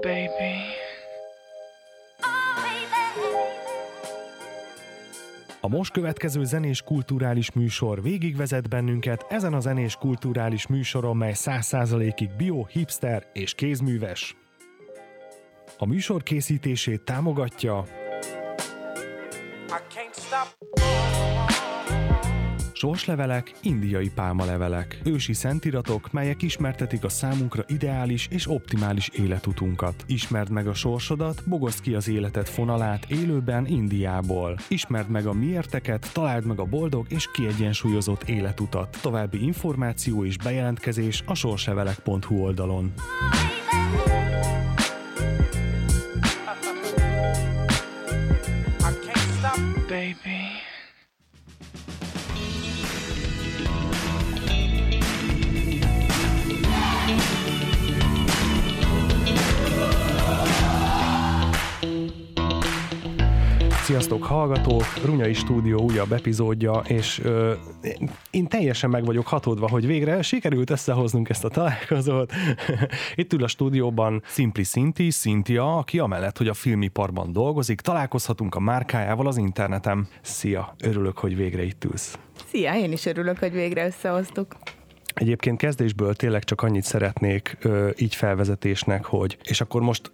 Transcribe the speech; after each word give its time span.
baby. 0.00 0.78
A 5.60 5.68
most 5.68 5.92
következő 5.92 6.44
zenés 6.44 6.82
kulturális 6.82 7.52
műsor 7.52 8.02
végigvezet 8.02 8.68
bennünket 8.68 9.26
ezen 9.28 9.54
a 9.54 9.60
zenés 9.60 9.94
kulturális 9.94 10.66
műsoron, 10.66 11.16
mely 11.16 11.32
100%-ig 11.34 12.30
bio, 12.36 12.64
hipster 12.64 13.26
és 13.32 13.54
kézműves. 13.54 14.36
A 15.78 15.86
műsor 15.86 16.22
készítését 16.22 17.04
támogatja 17.04 17.84
Sorslevelek, 22.80 23.52
indiai 23.62 24.10
pálmalevelek, 24.14 25.00
ősi 25.04 25.32
szentiratok, 25.32 26.12
melyek 26.12 26.42
ismertetik 26.42 27.04
a 27.04 27.08
számunkra 27.08 27.64
ideális 27.66 28.28
és 28.30 28.50
optimális 28.50 29.08
életutunkat. 29.08 30.04
Ismerd 30.06 30.50
meg 30.50 30.66
a 30.66 30.74
sorsodat, 30.74 31.42
bogozd 31.46 31.80
ki 31.80 31.94
az 31.94 32.08
életed 32.08 32.46
fonalát 32.46 33.10
élőben 33.10 33.66
Indiából. 33.66 34.58
Ismerd 34.68 35.08
meg 35.08 35.26
a 35.26 35.32
miérteket, 35.32 36.10
találd 36.12 36.46
meg 36.46 36.58
a 36.58 36.64
boldog 36.64 37.06
és 37.08 37.30
kiegyensúlyozott 37.32 38.22
életutat. 38.22 38.98
További 39.02 39.44
információ 39.44 40.24
és 40.24 40.36
bejelentkezés 40.36 41.22
a 41.26 41.34
sorslevelek.hu 41.34 42.42
oldalon. 42.42 42.92
Baby. 49.88 50.49
Sziasztok 63.90 64.24
hallgatók, 64.24 65.04
Runyai 65.04 65.32
Stúdió 65.32 65.80
újabb 65.80 66.12
epizódja, 66.12 66.82
és 66.86 67.20
ö, 67.24 67.52
én 68.30 68.46
teljesen 68.48 68.90
meg 68.90 69.04
vagyok 69.04 69.26
hatódva, 69.26 69.68
hogy 69.68 69.86
végre 69.86 70.22
sikerült 70.22 70.70
összehoznunk 70.70 71.28
ezt 71.28 71.44
a 71.44 71.48
találkozót. 71.48 72.32
Itt 73.14 73.32
ül 73.32 73.44
a 73.44 73.48
stúdióban 73.48 74.22
Simpli 74.26 74.64
Szinti, 74.64 75.08
Cynthia, 75.08 75.76
aki 75.76 75.98
amellett, 75.98 76.38
hogy 76.38 76.48
a 76.48 76.54
filmiparban 76.54 77.32
dolgozik, 77.32 77.80
találkozhatunk 77.80 78.54
a 78.54 78.60
márkájával 78.60 79.26
az 79.26 79.36
interneten. 79.36 80.08
Szia, 80.22 80.74
örülök, 80.82 81.18
hogy 81.18 81.36
végre 81.36 81.62
itt 81.62 81.84
ülsz. 81.84 82.18
Szia, 82.48 82.74
én 82.74 82.92
is 82.92 83.06
örülök, 83.06 83.38
hogy 83.38 83.52
végre 83.52 83.86
összehoztuk. 83.86 84.56
Egyébként 85.14 85.58
kezdésből 85.58 86.14
tényleg 86.14 86.44
csak 86.44 86.62
annyit 86.62 86.84
szeretnék 86.84 87.56
ö, 87.60 87.90
így 87.98 88.14
felvezetésnek, 88.14 89.04
hogy 89.04 89.38
és 89.42 89.60
akkor 89.60 89.80
most 89.80 90.10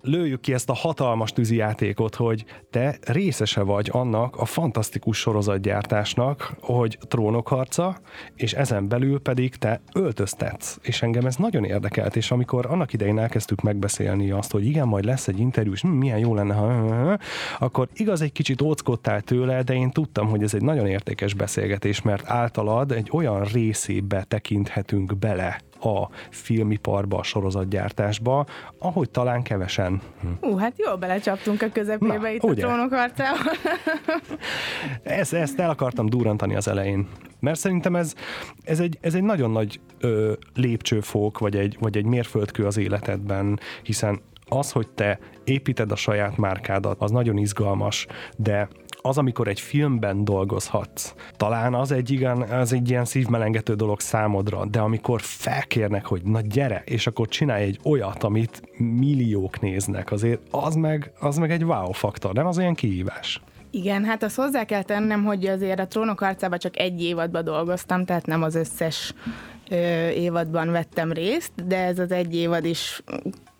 lőjük 0.00 0.40
ki 0.40 0.52
ezt 0.52 0.70
a 0.70 0.74
hatalmas 0.74 1.32
tűzijátékot, 1.32 2.14
hogy 2.14 2.44
te 2.70 2.98
részese 3.02 3.62
vagy 3.62 3.88
annak 3.92 4.36
a 4.36 4.44
fantasztikus 4.44 5.18
sorozatgyártásnak, 5.18 6.54
hogy 6.60 6.98
trónok 7.08 7.48
harca, 7.48 7.96
és 8.34 8.52
ezen 8.52 8.88
belül 8.88 9.20
pedig 9.20 9.56
te 9.56 9.80
öltöztetsz. 9.94 10.78
És 10.82 11.02
engem 11.02 11.26
ez 11.26 11.36
nagyon 11.36 11.64
érdekelt, 11.64 12.16
és 12.16 12.30
amikor 12.30 12.66
annak 12.66 12.92
idején 12.92 13.18
elkezdtük 13.18 13.60
megbeszélni 13.60 14.30
azt, 14.30 14.52
hogy 14.52 14.66
igen, 14.66 14.88
majd 14.88 15.04
lesz 15.04 15.28
egy 15.28 15.38
interjú, 15.38 15.72
és 15.72 15.80
hm, 15.80 15.88
milyen 15.88 16.18
jó 16.18 16.34
lenne, 16.34 16.54
ha 16.54 17.18
akkor 17.58 17.88
igaz, 17.94 18.20
egy 18.20 18.32
kicsit 18.32 18.62
óckodtál 18.62 19.20
tőle, 19.20 19.62
de 19.62 19.74
én 19.74 19.90
tudtam, 19.90 20.28
hogy 20.28 20.42
ez 20.42 20.54
egy 20.54 20.62
nagyon 20.62 20.86
értékes 20.86 21.34
beszélgetés, 21.34 22.02
mert 22.02 22.30
általad 22.30 22.92
egy 22.92 23.08
olyan 23.12 23.44
részébe 23.44 24.24
tekinthetünk 24.28 25.16
bele 25.18 25.60
a 25.84 26.08
filmiparba, 26.30 27.18
a 27.18 27.22
sorozatgyártásba, 27.22 28.46
ahogy 28.78 29.10
talán 29.10 29.42
kevesen. 29.42 30.00
Ú, 30.40 30.56
hát 30.56 30.72
jól 30.76 30.96
belecsaptunk 30.96 31.62
a 31.62 31.68
közepébe 31.72 32.16
Na, 32.16 32.28
itt 32.28 32.44
ugye? 32.44 32.64
a 32.64 32.68
trónok 32.68 32.92
harcában. 32.92 33.40
Ezt, 35.02 35.32
ezt 35.32 35.60
el 35.60 35.70
akartam 35.70 36.06
durrantani 36.06 36.54
az 36.54 36.68
elején. 36.68 37.08
Mert 37.40 37.58
szerintem 37.58 37.96
ez, 37.96 38.14
ez, 38.64 38.80
egy, 38.80 38.98
ez 39.00 39.14
egy 39.14 39.22
nagyon 39.22 39.50
nagy 39.50 39.80
ö, 39.98 40.32
lépcsőfok, 40.54 41.38
vagy 41.38 41.56
egy, 41.56 41.76
vagy 41.80 41.96
egy 41.96 42.04
mérföldkő 42.04 42.66
az 42.66 42.76
életedben, 42.76 43.60
hiszen 43.82 44.20
az, 44.48 44.72
hogy 44.72 44.88
te 44.88 45.18
építed 45.44 45.92
a 45.92 45.96
saját 45.96 46.36
márkádat, 46.36 47.00
az 47.00 47.10
nagyon 47.10 47.36
izgalmas, 47.36 48.06
de 48.36 48.68
az, 49.06 49.18
amikor 49.18 49.48
egy 49.48 49.60
filmben 49.60 50.24
dolgozhatsz, 50.24 51.14
talán 51.36 51.74
az 51.74 51.92
egy, 51.92 52.10
igen, 52.10 52.42
az 52.42 52.72
egy 52.72 52.90
ilyen 52.90 53.04
szívmelengető 53.04 53.74
dolog 53.74 54.00
számodra, 54.00 54.66
de 54.66 54.80
amikor 54.80 55.20
felkérnek, 55.20 56.06
hogy 56.06 56.22
na 56.22 56.40
gyere, 56.40 56.82
és 56.84 57.06
akkor 57.06 57.28
csinálj 57.28 57.62
egy 57.62 57.80
olyat, 57.84 58.22
amit 58.22 58.62
milliók 58.76 59.60
néznek, 59.60 60.12
azért 60.12 60.40
az 60.50 60.74
meg, 60.74 61.12
az 61.20 61.36
meg 61.36 61.50
egy 61.50 61.64
wow 61.64 61.92
faktor, 61.92 62.32
nem 62.32 62.46
az 62.46 62.58
olyan 62.58 62.74
kihívás. 62.74 63.40
Igen, 63.70 64.04
hát 64.04 64.22
azt 64.22 64.36
hozzá 64.36 64.64
kell 64.64 64.82
tennem, 64.82 65.24
hogy 65.24 65.46
azért 65.46 65.80
a 65.80 65.86
trónok 65.86 66.18
harcában 66.18 66.58
csak 66.58 66.78
egy 66.78 67.02
évadban 67.02 67.44
dolgoztam, 67.44 68.04
tehát 68.04 68.26
nem 68.26 68.42
az 68.42 68.54
összes 68.54 69.14
ö, 69.68 70.08
évadban 70.08 70.70
vettem 70.70 71.12
részt, 71.12 71.52
de 71.66 71.84
ez 71.84 71.98
az 71.98 72.10
egy 72.10 72.36
évad 72.36 72.64
is 72.64 73.02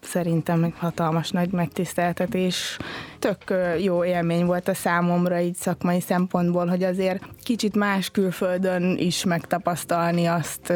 szerintem 0.04 0.64
egy 0.64 0.74
hatalmas 0.78 1.30
nagy 1.30 1.52
megtiszteltetés. 1.52 2.78
Tök 3.18 3.38
jó 3.82 4.04
élmény 4.04 4.46
volt 4.46 4.68
a 4.68 4.74
számomra 4.74 5.40
így 5.40 5.54
szakmai 5.54 6.00
szempontból, 6.00 6.66
hogy 6.66 6.82
azért 6.82 7.22
kicsit 7.42 7.76
más 7.76 8.10
külföldön 8.10 8.96
is 8.98 9.24
megtapasztalni 9.24 10.26
azt, 10.26 10.72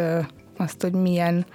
azt 0.57 0.83
hogy 0.83 0.93
milyen 0.93 1.47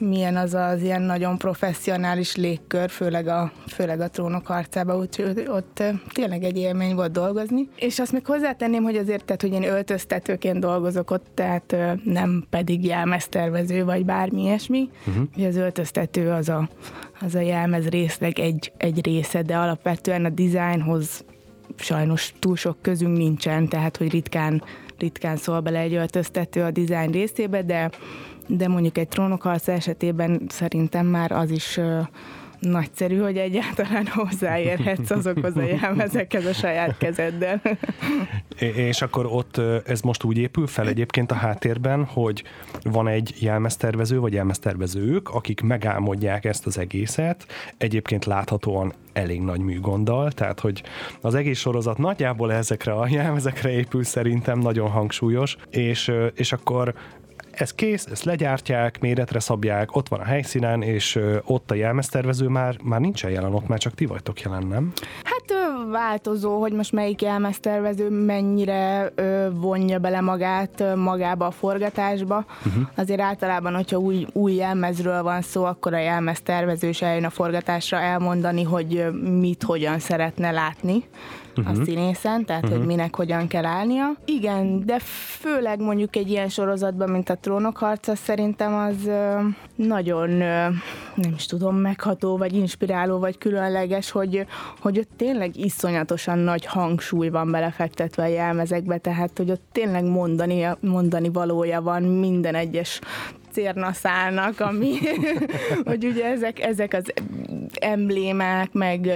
milyen 0.00 0.36
az 0.36 0.54
az 0.54 0.82
ilyen 0.82 1.02
nagyon 1.02 1.38
professzionális 1.38 2.36
légkör, 2.36 2.90
főleg 2.90 3.26
a, 3.26 3.52
főleg 3.66 4.00
a 4.00 4.08
trónok 4.08 4.46
harcában, 4.46 5.00
úgyhogy 5.00 5.44
ott 5.48 5.82
tényleg 6.12 6.42
egy 6.42 6.56
élmény 6.56 6.94
volt 6.94 7.12
dolgozni. 7.12 7.68
És 7.76 7.98
azt 7.98 8.12
még 8.12 8.26
hozzátenném, 8.26 8.82
hogy 8.82 8.96
azért, 8.96 9.24
tehát, 9.24 9.40
hogy 9.42 9.52
én 9.52 9.62
öltöztetőként 9.62 10.60
dolgozok 10.60 11.10
ott, 11.10 11.26
tehát 11.34 11.76
nem 12.04 12.44
pedig 12.50 12.84
jelmeztervező 12.84 13.84
vagy 13.84 14.04
bármi 14.04 14.42
ilyesmi. 14.42 14.90
Uh-huh. 15.06 15.24
Ugye 15.36 15.48
az 15.48 15.56
öltöztető 15.56 16.30
az 16.30 16.48
a, 16.48 16.68
az 17.20 17.34
a 17.34 17.40
jelmez 17.40 17.88
részleg 17.88 18.38
egy, 18.38 18.72
egy 18.76 19.04
része, 19.04 19.42
de 19.42 19.56
alapvetően 19.56 20.24
a 20.24 20.28
dizájnhoz 20.28 21.24
sajnos 21.76 22.32
túl 22.38 22.56
sok 22.56 22.76
közünk 22.82 23.16
nincsen, 23.16 23.68
tehát 23.68 23.96
hogy 23.96 24.10
ritkán, 24.10 24.62
ritkán 24.98 25.36
szól 25.36 25.60
bele 25.60 25.78
egy 25.78 25.94
öltöztető 25.94 26.62
a 26.62 26.70
dizájn 26.70 27.10
részébe, 27.10 27.62
de, 27.62 27.90
de 28.56 28.68
mondjuk 28.68 28.98
egy 28.98 29.08
trónokharca 29.08 29.72
esetében 29.72 30.42
szerintem 30.48 31.06
már 31.06 31.32
az 31.32 31.50
is 31.50 31.80
nagyszerű, 32.60 33.18
hogy 33.18 33.36
egyáltalán 33.36 34.06
hozzáérhetsz 34.14 35.10
azokhoz 35.10 35.56
a 35.56 35.62
jelmezekhez 35.62 36.44
a 36.44 36.52
saját 36.52 36.98
kezeddel. 36.98 37.60
És 38.88 39.02
akkor 39.02 39.26
ott 39.26 39.60
ez 39.86 40.00
most 40.00 40.24
úgy 40.24 40.38
épül 40.38 40.66
fel 40.66 40.88
egyébként 40.88 41.30
a 41.30 41.34
háttérben, 41.34 42.04
hogy 42.04 42.42
van 42.82 43.08
egy 43.08 43.34
jelmeztervező 43.38 44.20
vagy 44.20 44.32
jelmeztervezők, 44.32 45.28
akik 45.28 45.60
megálmodják 45.60 46.44
ezt 46.44 46.66
az 46.66 46.78
egészet, 46.78 47.46
egyébként 47.76 48.24
láthatóan 48.24 48.92
elég 49.12 49.40
nagy 49.40 49.60
műgonddal, 49.60 50.32
tehát 50.32 50.60
hogy 50.60 50.82
az 51.20 51.34
egész 51.34 51.58
sorozat 51.58 51.98
nagyjából 51.98 52.52
ezekre 52.52 52.92
a 52.92 53.06
jelmezekre 53.08 53.70
épül 53.70 54.04
szerintem, 54.04 54.58
nagyon 54.58 54.90
hangsúlyos, 54.90 55.56
és, 55.70 56.12
és 56.34 56.52
akkor 56.52 56.94
ez 57.60 57.72
kész, 57.74 58.06
ezt 58.10 58.24
legyártják, 58.24 59.00
méretre 59.00 59.40
szabják, 59.40 59.96
ott 59.96 60.08
van 60.08 60.20
a 60.20 60.24
helyszínen, 60.24 60.82
és 60.82 61.18
ott 61.44 61.70
a 61.70 61.74
jelmeztervező 61.74 62.48
már, 62.48 62.76
már 62.82 63.00
nincsen 63.00 63.30
jelen, 63.30 63.54
ott 63.54 63.68
már 63.68 63.78
csak 63.78 63.94
ti 63.94 64.06
vagytok 64.06 64.40
jelen, 64.40 64.66
nem? 64.66 64.92
Hát 65.22 65.40
változó, 65.90 66.60
hogy 66.60 66.72
most 66.72 66.92
melyik 66.92 67.22
jelmeztervező 67.22 68.10
mennyire 68.10 69.12
vonja 69.52 69.98
bele 69.98 70.20
magát 70.20 70.84
magába 70.96 71.46
a 71.46 71.50
forgatásba. 71.50 72.44
Uh-huh. 72.66 72.82
Azért 72.96 73.20
általában, 73.20 73.74
hogyha 73.74 73.96
új, 73.96 74.26
új 74.32 74.54
jelmezről 74.54 75.22
van 75.22 75.42
szó, 75.42 75.64
akkor 75.64 75.94
a 75.94 75.98
jelmeztervező 75.98 76.88
is 76.88 77.02
eljön 77.02 77.24
a 77.24 77.30
forgatásra 77.30 77.98
elmondani, 77.98 78.62
hogy 78.62 79.06
mit, 79.40 79.62
hogyan 79.62 79.98
szeretne 79.98 80.50
látni 80.50 81.04
uh-huh. 81.56 81.80
a 81.80 81.84
színészen, 81.84 82.44
tehát 82.44 82.62
uh-huh. 82.62 82.78
hogy 82.78 82.86
minek 82.86 83.16
hogyan 83.16 83.46
kell 83.46 83.64
állnia. 83.64 84.12
Igen, 84.24 84.86
de 84.86 84.98
főleg 85.38 85.80
mondjuk 85.80 86.16
egy 86.16 86.30
ilyen 86.30 86.48
sorozatban, 86.48 87.10
mint 87.10 87.30
a 87.30 87.34
Trónok 87.34 87.76
harca, 87.76 88.14
szerintem 88.14 88.74
az 88.74 89.10
nagyon, 89.74 90.30
nem 91.14 91.32
is 91.36 91.46
tudom, 91.46 91.76
megható, 91.76 92.36
vagy 92.36 92.54
inspiráló, 92.54 93.18
vagy 93.18 93.38
különleges, 93.38 94.10
hogy, 94.10 94.46
hogy 94.80 94.98
ott 94.98 95.10
tényleg 95.16 95.56
iszonyatosan 95.56 96.38
nagy 96.38 96.66
hangsúly 96.66 97.28
van 97.28 97.50
belefektetve 97.50 98.22
a 98.22 98.26
jelmezekbe, 98.26 98.98
tehát 98.98 99.30
hogy 99.36 99.50
ott 99.50 99.64
tényleg 99.72 100.04
mondani, 100.04 100.66
mondani 100.80 101.28
valója 101.28 101.82
van 101.82 102.02
minden 102.02 102.54
egyes 102.54 103.00
cérnaszálnak, 103.52 104.60
ami, 104.60 104.92
hogy 105.84 106.04
ugye 106.04 106.24
ezek, 106.24 106.60
ezek 106.60 106.94
az 106.94 107.12
emblémák, 107.80 108.72
meg 108.72 109.10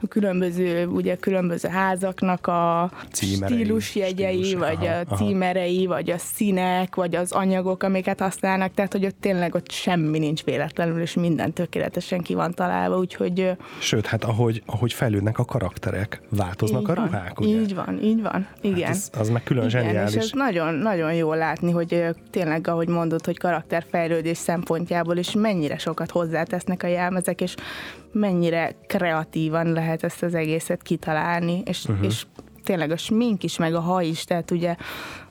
a 0.00 0.06
különböző, 0.06 0.86
ugye 0.86 1.16
különböző 1.16 1.68
házaknak 1.68 2.46
a 2.46 2.90
Címerei, 3.12 3.56
stílusjegyei, 3.56 4.42
stílus, 4.42 4.60
vagy 4.60 4.86
aha, 4.86 4.94
a 4.94 5.02
aha. 5.06 5.16
címerei, 5.16 5.86
vagy 5.86 6.10
a 6.10 6.18
színek, 6.18 6.94
vagy 6.94 7.14
az 7.14 7.32
anyagok, 7.32 7.82
amiket 7.82 8.20
használnak, 8.20 8.74
tehát 8.74 8.92
hogy 8.92 9.04
ott 9.06 9.16
tényleg 9.20 9.54
ott 9.54 9.70
semmi 9.70 10.18
nincs 10.18 10.44
véletlenül, 10.44 11.00
és 11.00 11.14
minden 11.14 11.52
tökéletesen 11.52 12.20
ki 12.20 12.34
van 12.34 12.54
találva, 12.54 12.98
úgyhogy 12.98 13.50
Sőt, 13.78 14.06
hát 14.06 14.24
ahogy, 14.24 14.62
ahogy 14.66 14.92
fejlődnek 14.92 15.38
a 15.38 15.44
karakterek, 15.44 16.20
változnak 16.28 16.82
így 16.82 16.90
a 16.90 16.94
van, 16.94 17.04
ruhák, 17.04 17.40
ugye? 17.40 17.60
Így 17.60 17.74
van, 17.74 18.00
így 18.02 18.22
van, 18.22 18.48
igen. 18.60 18.86
Hát 18.86 18.94
ez, 18.94 19.10
az 19.18 19.28
meg 19.28 19.42
külön 19.42 19.68
Igen, 19.68 19.82
és 19.82 19.86
zseniális. 19.86 20.16
ez 20.16 20.30
nagyon, 20.32 20.74
nagyon 20.74 21.14
jó 21.14 21.32
látni, 21.32 21.70
hogy 21.70 22.04
tényleg, 22.30 22.68
ahogy 22.68 22.88
mondod, 22.88 23.24
hogy 23.24 23.38
karakterfejlődés 23.68 24.38
szempontjából 24.38 25.16
is 25.16 25.32
mennyire 25.32 25.78
sokat 25.78 26.10
hozzátesznek 26.10 26.82
a 26.82 26.86
jelmezek, 26.86 27.40
és 27.40 27.54
mennyire 28.12 28.74
kreatívan 28.86 29.72
lehet 29.72 30.04
ezt 30.04 30.22
az 30.22 30.34
egészet 30.34 30.82
kitalálni, 30.82 31.62
és, 31.64 31.84
uh-huh. 31.84 32.04
és 32.06 32.26
tényleg 32.64 32.90
a 32.90 32.96
smink 32.96 33.44
is, 33.44 33.58
meg 33.58 33.74
a 33.74 33.80
haj 33.80 34.06
is, 34.06 34.24
tehát 34.24 34.50
ugye 34.50 34.76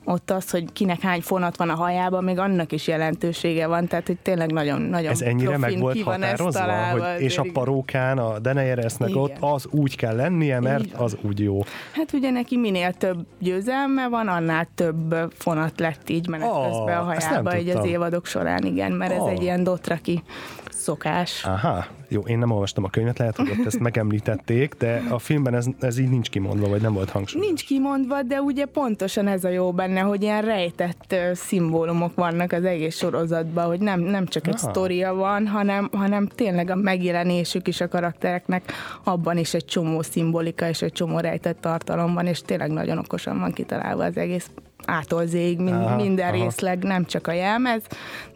ott 0.04 0.30
az, 0.30 0.50
hogy 0.50 0.72
kinek 0.72 1.00
hány 1.00 1.20
fonat 1.20 1.56
van 1.56 1.70
a 1.70 1.74
hajában, 1.74 2.24
még 2.24 2.38
annak 2.38 2.72
is 2.72 2.86
jelentősége 2.86 3.66
van, 3.66 3.86
tehát 3.86 4.06
hogy 4.06 4.16
tényleg 4.22 4.52
nagyon, 4.52 4.80
nagyon 4.80 5.10
Ez 5.10 5.20
ennyire 5.20 5.58
meg 5.58 5.78
volt 5.78 6.02
határozva, 6.02 6.60
találva, 6.60 7.12
hogy, 7.12 7.22
és 7.22 7.38
a 7.38 7.46
parókán, 7.52 8.18
a 8.18 8.38
Daenerysnek 8.38 9.08
Igen. 9.08 9.22
ott 9.22 9.36
az 9.40 9.66
úgy 9.70 9.96
kell 9.96 10.16
lennie, 10.16 10.60
mert 10.60 10.92
az 10.92 11.16
úgy 11.22 11.40
jó. 11.40 11.60
Hát 11.92 12.12
ugye 12.12 12.30
neki 12.30 12.56
minél 12.56 12.92
több 12.92 13.26
győzelme 13.38 14.08
van, 14.08 14.28
annál 14.28 14.68
több 14.74 15.14
fonat 15.32 15.80
lett 15.80 16.08
így 16.08 16.28
menet 16.28 16.50
Ó, 16.50 16.62
közben 16.62 16.98
a 16.98 17.02
hajába, 17.02 17.58
így 17.58 17.68
az 17.68 17.84
évadok 17.84 18.26
során, 18.26 18.64
igen, 18.64 18.92
mert 18.92 19.20
Ó. 19.20 19.26
ez 19.26 19.32
egy 19.32 19.42
ilyen 19.42 19.64
dotraki 19.64 20.22
szokás. 20.70 21.44
Aha, 21.44 21.84
jó, 22.08 22.20
én 22.20 22.38
nem 22.38 22.50
olvastam 22.50 22.84
a 22.84 22.88
könyvet, 22.90 23.18
lehet, 23.18 23.36
hogy 23.36 23.50
ott 23.58 23.66
ezt 23.66 23.78
megemlítették, 23.78 24.74
de 24.78 25.02
a 25.08 25.18
filmben 25.18 25.54
ez, 25.54 25.66
ez 25.80 25.98
így 25.98 26.08
nincs 26.08 26.30
kimondva, 26.30 26.68
vagy 26.68 26.80
nem 26.80 26.92
volt 26.92 27.10
hangsúlyos. 27.10 27.46
Nincs 27.46 27.64
kimondva, 27.64 28.22
de 28.22 28.40
ugye 28.40 28.64
pontosan 28.64 29.26
ez 29.26 29.44
a 29.44 29.48
jó 29.48 29.72
benne, 29.72 30.00
hogy 30.00 30.22
ilyen 30.22 30.42
rejtett 30.42 31.14
szimbólumok 31.32 32.14
vannak 32.14 32.52
az 32.52 32.64
egész 32.64 32.96
sorozatban, 32.96 33.66
hogy 33.66 33.80
nem, 33.80 34.00
nem 34.00 34.26
csak 34.26 34.46
egy 34.46 34.52
Ah. 34.54 34.70
sztoria 34.70 35.14
van, 35.14 35.46
hanem, 35.46 35.88
hanem 35.92 36.26
tényleg 36.26 36.70
a 36.70 36.74
megjelenésük 36.74 37.68
is 37.68 37.80
a 37.80 37.88
karaktereknek, 37.88 38.72
abban 39.04 39.36
is 39.38 39.54
egy 39.54 39.64
csomó 39.64 40.02
szimbolika 40.02 40.68
és 40.68 40.82
egy 40.82 40.92
csomó 40.92 41.18
rejtett 41.18 41.60
tartalom 41.60 42.14
van, 42.14 42.26
és 42.26 42.40
tényleg 42.40 42.70
nagyon 42.70 42.98
okosan 42.98 43.38
van 43.38 43.52
kitalálva 43.52 44.04
az 44.04 44.16
egész 44.16 44.50
ától 44.86 45.26
zéig, 45.26 45.58
mind, 45.58 45.76
Aha, 45.76 45.96
minden 45.96 46.34
aha. 46.34 46.44
részleg, 46.44 46.82
nem 46.82 47.04
csak 47.04 47.26
a 47.26 47.32
jelmez, 47.32 47.82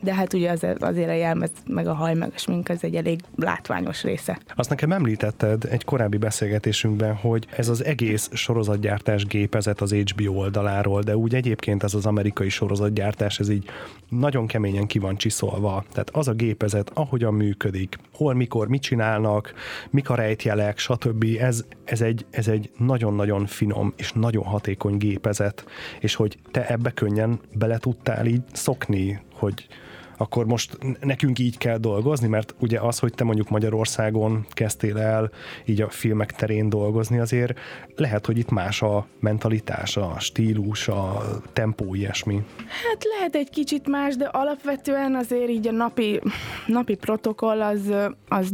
de 0.01 0.15
hát 0.15 0.33
ugye 0.33 0.51
az, 0.51 0.67
azért 0.79 1.09
a 1.09 1.13
jelmez, 1.13 1.51
meg 1.67 1.87
a 1.87 1.95
haj, 1.95 2.15
meg 2.15 2.31
a 2.35 2.39
smink, 2.39 2.69
az 2.69 2.85
egy 2.85 2.95
elég 2.95 3.21
látványos 3.59 4.03
része. 4.03 4.39
Azt 4.55 4.69
nekem 4.69 4.93
említetted 4.93 5.65
egy 5.71 5.85
korábbi 5.85 6.17
beszélgetésünkben, 6.17 7.15
hogy 7.15 7.47
ez 7.57 7.69
az 7.69 7.85
egész 7.85 8.31
sorozatgyártás 8.33 9.27
gépezet 9.27 9.81
az 9.81 9.93
HBO 9.93 10.33
oldaláról, 10.33 11.03
de 11.03 11.17
úgy 11.17 11.35
egyébként 11.35 11.83
ez 11.83 11.95
az 11.95 12.07
amerikai 12.07 12.49
sorozatgyártás, 12.49 13.39
ez 13.39 13.49
így 13.49 13.65
nagyon 14.09 14.47
keményen 14.47 14.87
ki 14.87 14.99
van 14.99 15.17
csiszolva. 15.17 15.85
Tehát 15.91 16.11
az 16.13 16.29
a 16.29 16.33
gépezet, 16.33 16.91
ahogyan 16.95 17.35
működik, 17.35 17.99
hol, 18.13 18.35
mikor, 18.35 18.69
mit 18.69 18.83
csinálnak, 18.83 19.53
mik 19.91 20.11
a 20.11 20.15
rejtjelek, 20.15 20.79
stb. 20.79 21.25
Ez, 21.41 21.65
ez 21.85 22.01
egy, 22.01 22.27
ez 22.31 22.49
egy 22.49 22.71
nagyon-nagyon 22.77 23.47
finom 23.47 23.93
és 23.97 24.13
nagyon 24.13 24.45
hatékony 24.45 24.97
gépezet, 24.97 25.65
és 26.01 26.15
hogy 26.15 26.39
te 26.51 26.67
ebbe 26.67 26.91
könnyen 26.91 27.41
bele 27.55 27.79
tudtál 27.79 28.27
így 28.27 28.43
szokni, 28.53 29.21
hogy 29.33 29.69
akkor 30.19 30.47
most 30.47 30.79
nekünk 31.01 31.39
így 31.39 31.59
kell 31.59 31.77
dolgozni, 31.77 32.29
mert 32.29 32.55
ugye 32.59 32.81
az, 32.81 32.99
hogy 32.99 33.15
te 33.15 33.25
mondjuk 33.25 33.49
Magyarországon 33.49 34.47
kezdtél 34.51 34.99
el 34.99 35.31
így 35.65 35.81
a 35.81 35.89
filmek 35.89 36.33
terén 36.33 36.69
dolgozni, 36.69 37.19
azért 37.19 37.59
lehet, 37.97 38.27
hogy 38.27 38.39
itt 38.39 38.51
más 38.51 38.83
a 38.83 39.07
mentalitás, 39.21 39.97
a 39.97 40.15
stílus, 40.19 40.89
a 40.89 41.23
tempó, 41.53 41.95
ilyesmi. 41.95 42.43
Hát 42.67 43.05
lehet 43.19 43.35
egy 43.35 43.51
kicsit 43.51 43.89
más, 43.89 44.17
de 44.17 44.25
alapvetően 44.25 45.15
azért 45.15 45.49
így 45.49 45.69
a 45.69 45.73
napi, 45.73 46.21
napi 46.67 46.95
protokoll 46.95 47.63
az, 47.63 47.93
az 48.29 48.51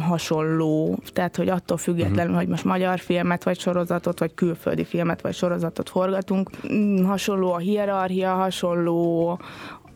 hasonló. 0.00 0.98
Tehát, 1.12 1.36
hogy 1.36 1.48
attól 1.48 1.76
függetlenül, 1.76 2.22
uh-huh. 2.22 2.36
hogy 2.36 2.48
most 2.48 2.64
magyar 2.64 2.98
filmet, 2.98 3.44
vagy 3.44 3.58
sorozatot, 3.58 4.18
vagy 4.18 4.34
külföldi 4.34 4.84
filmet, 4.84 5.20
vagy 5.20 5.34
sorozatot 5.34 5.88
forgatunk, 5.88 6.50
mm, 6.72 7.04
hasonló 7.04 7.52
a 7.52 7.58
hierarchia, 7.58 8.34
hasonló 8.34 9.38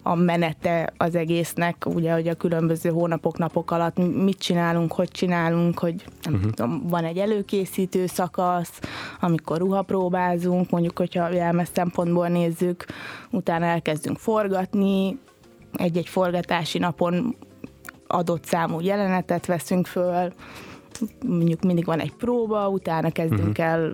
a 0.02 0.14
menete 0.14 0.92
az 0.96 1.14
egésznek, 1.14 1.86
ugye, 1.86 2.12
hogy 2.12 2.28
a 2.28 2.34
különböző 2.34 2.90
hónapok, 2.90 3.38
napok 3.38 3.70
alatt 3.70 3.96
mit 4.24 4.38
csinálunk, 4.38 4.92
hogy 4.92 5.08
csinálunk, 5.08 5.78
hogy 5.78 6.04
nem 6.22 6.34
uh-huh. 6.34 6.50
tudom, 6.50 6.82
van 6.88 7.04
egy 7.04 7.18
előkészítő 7.18 8.06
szakasz, 8.06 8.80
amikor 9.20 9.58
ruhapróbázunk, 9.58 10.70
mondjuk, 10.70 10.98
hogyha 10.98 11.32
jelmez 11.32 11.68
szempontból 11.72 12.28
nézzük, 12.28 12.84
utána 13.30 13.64
elkezdünk 13.64 14.18
forgatni, 14.18 15.18
egy-egy 15.76 16.08
forgatási 16.08 16.78
napon 16.78 17.36
adott 18.06 18.44
számú 18.44 18.80
jelenetet 18.80 19.46
veszünk 19.46 19.86
föl, 19.86 20.32
mondjuk 21.26 21.62
mindig 21.62 21.84
van 21.84 22.00
egy 22.00 22.12
próba, 22.12 22.68
utána 22.68 23.10
kezdünk 23.10 23.48
uh-huh. 23.48 23.66
el 23.66 23.92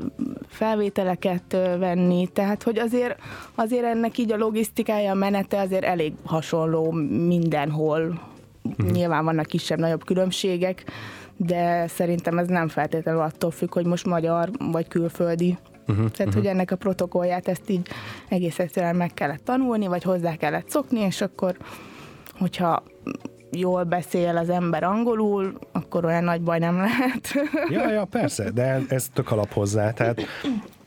felvételeket 0.49 1.53
venni, 1.79 2.29
tehát 2.33 2.63
hogy 2.63 2.79
azért, 2.79 3.19
azért 3.55 3.85
ennek 3.85 4.19
így 4.19 4.33
a 4.33 4.37
logisztikája, 4.37 5.11
a 5.11 5.15
menete 5.15 5.61
azért 5.61 5.85
elég 5.85 6.13
hasonló 6.25 6.91
mindenhol. 7.27 8.21
Uh-huh. 8.63 8.91
Nyilván 8.91 9.25
vannak 9.25 9.47
kisebb-nagyobb 9.47 10.05
különbségek, 10.05 10.85
de 11.37 11.87
szerintem 11.87 12.39
ez 12.39 12.49
nem 12.49 12.69
feltétlenül 12.69 13.21
attól 13.21 13.51
függ, 13.51 13.73
hogy 13.73 13.87
most 13.87 14.07
magyar 14.07 14.51
vagy 14.59 14.89
külföldi. 14.89 15.59
Uh-huh, 15.81 15.97
Tehát, 15.97 16.19
uh-huh. 16.19 16.35
hogy 16.35 16.47
ennek 16.47 16.71
a 16.71 16.77
protokollját 16.77 17.49
ezt 17.49 17.71
így 17.71 17.89
egész 18.29 18.59
egyszerűen 18.59 18.97
meg 18.97 19.15
kellett 19.15 19.45
tanulni, 19.45 19.87
vagy 19.87 20.03
hozzá 20.03 20.35
kellett 20.37 20.71
szokni, 20.71 21.01
és 21.01 21.21
akkor, 21.21 21.57
hogyha 22.39 22.83
jól 23.53 23.85
beszél 23.85 24.37
az 24.37 24.49
ember 24.51 24.83
angolul, 24.83 25.59
akkor 25.73 26.05
olyan 26.05 26.25
nagy 26.25 26.41
baj 26.41 26.59
nem 26.59 26.77
lehet. 26.77 27.33
Ja, 27.71 27.91
ja, 27.91 28.05
persze, 28.05 28.51
de 28.51 28.81
ez 28.89 29.09
tök 29.13 29.31
alap 29.31 29.53
hozzá. 29.53 29.93
Tehát 29.93 30.21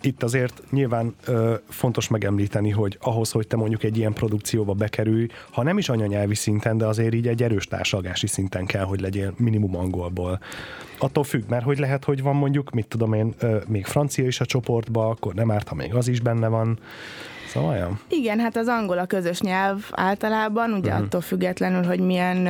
itt 0.01 0.23
azért 0.23 0.63
nyilván 0.69 1.15
ö, 1.25 1.53
fontos 1.69 2.07
megemlíteni, 2.07 2.69
hogy 2.69 2.97
ahhoz, 3.01 3.31
hogy 3.31 3.47
te 3.47 3.55
mondjuk 3.55 3.83
egy 3.83 3.97
ilyen 3.97 4.13
produkcióba 4.13 4.73
bekerülj, 4.73 5.27
ha 5.51 5.63
nem 5.63 5.77
is 5.77 5.89
anyanyelvi 5.89 6.35
szinten, 6.35 6.77
de 6.77 6.85
azért 6.85 7.13
így 7.13 7.27
egy 7.27 7.43
erős 7.43 7.65
társalgási 7.65 8.27
szinten 8.27 8.65
kell, 8.65 8.83
hogy 8.83 9.01
legyél 9.01 9.33
minimum 9.37 9.75
angolból. 9.75 10.39
Attól 10.99 11.23
függ, 11.23 11.43
mert 11.49 11.63
hogy 11.63 11.79
lehet, 11.79 12.03
hogy 12.03 12.21
van 12.21 12.35
mondjuk, 12.35 12.71
mit 12.71 12.87
tudom 12.87 13.13
én, 13.13 13.33
ö, 13.39 13.57
még 13.67 13.85
francia 13.85 14.25
is 14.25 14.39
a 14.39 14.45
csoportba, 14.45 15.09
akkor 15.09 15.33
nem 15.33 15.51
árt, 15.51 15.67
ha 15.67 15.75
még 15.75 15.93
az 15.93 16.07
is 16.07 16.19
benne 16.19 16.47
van. 16.47 16.79
Szóval 17.51 17.69
olyan. 17.69 17.99
Igen, 18.09 18.39
hát 18.39 18.55
az 18.55 18.67
angol 18.67 18.97
a 18.97 19.05
közös 19.05 19.41
nyelv 19.41 19.85
általában, 19.91 20.73
ugye 20.73 20.89
uh-huh. 20.89 21.05
attól 21.05 21.21
függetlenül, 21.21 21.83
hogy 21.83 21.99
milyen 21.99 22.47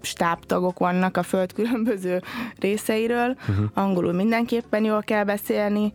stábtagok 0.00 0.78
vannak 0.78 1.16
a 1.16 1.22
föld 1.22 1.52
különböző 1.52 2.22
részeiről. 2.58 3.36
Uh-huh. 3.48 3.66
Angolul 3.74 4.12
mindenképpen 4.12 4.84
jól 4.84 5.02
kell 5.02 5.24
beszélni, 5.24 5.92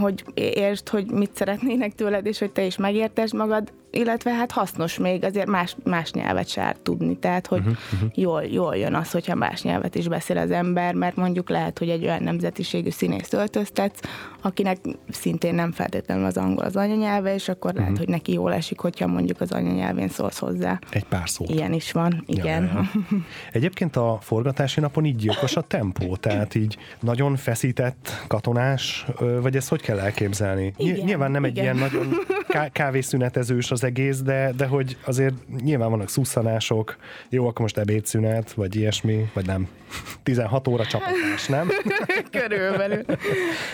hogy 0.00 0.24
értsd, 0.34 0.88
hogy 0.88 1.10
mit 1.10 1.30
szeretnének 1.34 1.94
tőled, 1.94 2.26
és 2.26 2.38
hogy 2.38 2.50
te 2.50 2.64
is 2.64 2.76
megértesd 2.76 3.34
magad, 3.34 3.72
illetve 3.94 4.34
hát 4.34 4.52
hasznos 4.52 4.98
még 4.98 5.24
azért 5.24 5.46
más, 5.46 5.76
más 5.84 6.10
nyelvet 6.10 6.48
se 6.48 6.76
tudni, 6.82 7.16
tehát 7.18 7.46
hogy 7.46 7.58
uh-huh, 7.58 7.76
uh-huh. 7.92 8.10
Jól, 8.14 8.44
jól 8.44 8.76
jön 8.76 8.94
az, 8.94 9.10
hogyha 9.10 9.34
más 9.34 9.62
nyelvet 9.62 9.94
is 9.94 10.08
beszél 10.08 10.38
az 10.38 10.50
ember, 10.50 10.94
mert 10.94 11.16
mondjuk 11.16 11.48
lehet, 11.48 11.78
hogy 11.78 11.88
egy 11.88 12.04
olyan 12.04 12.22
nemzetiségű 12.22 12.90
színész 12.90 13.32
öltöztetsz, 13.32 14.00
akinek 14.42 14.78
szintén 15.08 15.54
nem 15.54 15.72
feltétlenül 15.72 16.24
az 16.24 16.36
angol 16.36 16.64
az 16.64 16.76
anyanyelve, 16.76 17.34
és 17.34 17.48
akkor 17.48 17.70
uh-huh. 17.70 17.84
lehet, 17.84 17.98
hogy 17.98 18.08
neki 18.08 18.32
jól 18.32 18.52
esik, 18.52 18.80
hogyha 18.80 19.06
mondjuk 19.06 19.40
az 19.40 19.52
anyanyelvén 19.52 20.08
szólsz 20.08 20.38
hozzá. 20.38 20.78
Egy 20.90 21.04
pár 21.04 21.28
szót. 21.28 21.50
Ilyen 21.50 21.72
is 21.72 21.92
van, 21.92 22.22
igen. 22.26 22.62
Ja, 22.62 22.88
ja. 23.10 23.16
Egyébként 23.52 23.96
a 23.96 24.18
forgatási 24.20 24.80
napon 24.80 25.04
így 25.04 25.16
gyilkos 25.16 25.56
a 25.56 25.60
tempó, 25.60 26.16
tehát 26.16 26.54
így 26.54 26.76
nagyon 27.00 27.36
feszített 27.36 28.24
katonás, 28.26 29.06
vagy 29.40 29.56
ezt 29.56 29.68
hogy 29.68 29.80
kell 29.80 29.98
elképzelni? 29.98 30.74
Igen, 30.76 31.04
nyilván 31.04 31.30
nem 31.30 31.44
igen. 31.44 31.56
egy 31.56 31.62
ilyen 31.62 31.76
nagyon 31.76 32.14
ká- 32.48 32.72
kávészünetezős 32.78 33.70
az 33.70 33.84
egész, 33.84 34.18
de, 34.18 34.52
de 34.56 34.66
hogy 34.66 34.96
azért 35.04 35.34
nyilván 35.62 35.90
vannak 35.90 36.08
szusszanások, 36.08 36.96
jó, 37.28 37.46
akkor 37.46 37.60
most 37.60 37.78
ebédszünet, 37.78 38.52
vagy 38.52 38.76
ilyesmi, 38.76 39.30
vagy 39.32 39.46
nem. 39.46 39.68
16 40.22 40.68
óra 40.68 40.86
csapatás, 40.86 41.46
nem? 41.46 41.68
Körülbelül. 42.40 43.04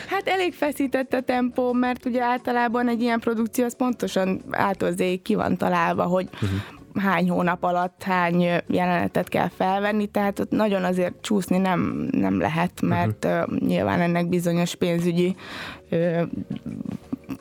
Hát 0.08 0.28
elég 0.28 0.54
feszített 0.54 1.12
a 1.12 1.20
tempó, 1.20 1.72
mert 1.72 2.04
ugye 2.04 2.22
általában 2.22 2.88
egy 2.88 3.00
ilyen 3.00 3.20
produkció 3.20 3.64
az 3.64 3.76
pontosan 3.76 4.42
átolzéig 4.50 5.22
ki 5.22 5.34
van 5.34 5.56
találva, 5.56 6.04
hogy 6.04 6.28
uh-huh 6.32 6.78
hány 6.94 7.30
hónap 7.30 7.62
alatt 7.62 8.02
hány 8.02 8.46
jelenetet 8.66 9.28
kell 9.28 9.48
felvenni, 9.48 10.06
tehát 10.06 10.38
ott 10.38 10.50
nagyon 10.50 10.84
azért 10.84 11.14
csúszni 11.20 11.58
nem, 11.58 12.08
nem 12.10 12.40
lehet, 12.40 12.80
mert 12.80 13.24
uh-huh. 13.24 13.52
uh, 13.52 13.58
nyilván 13.58 14.00
ennek 14.00 14.28
bizonyos 14.28 14.74
pénzügyi 14.74 15.36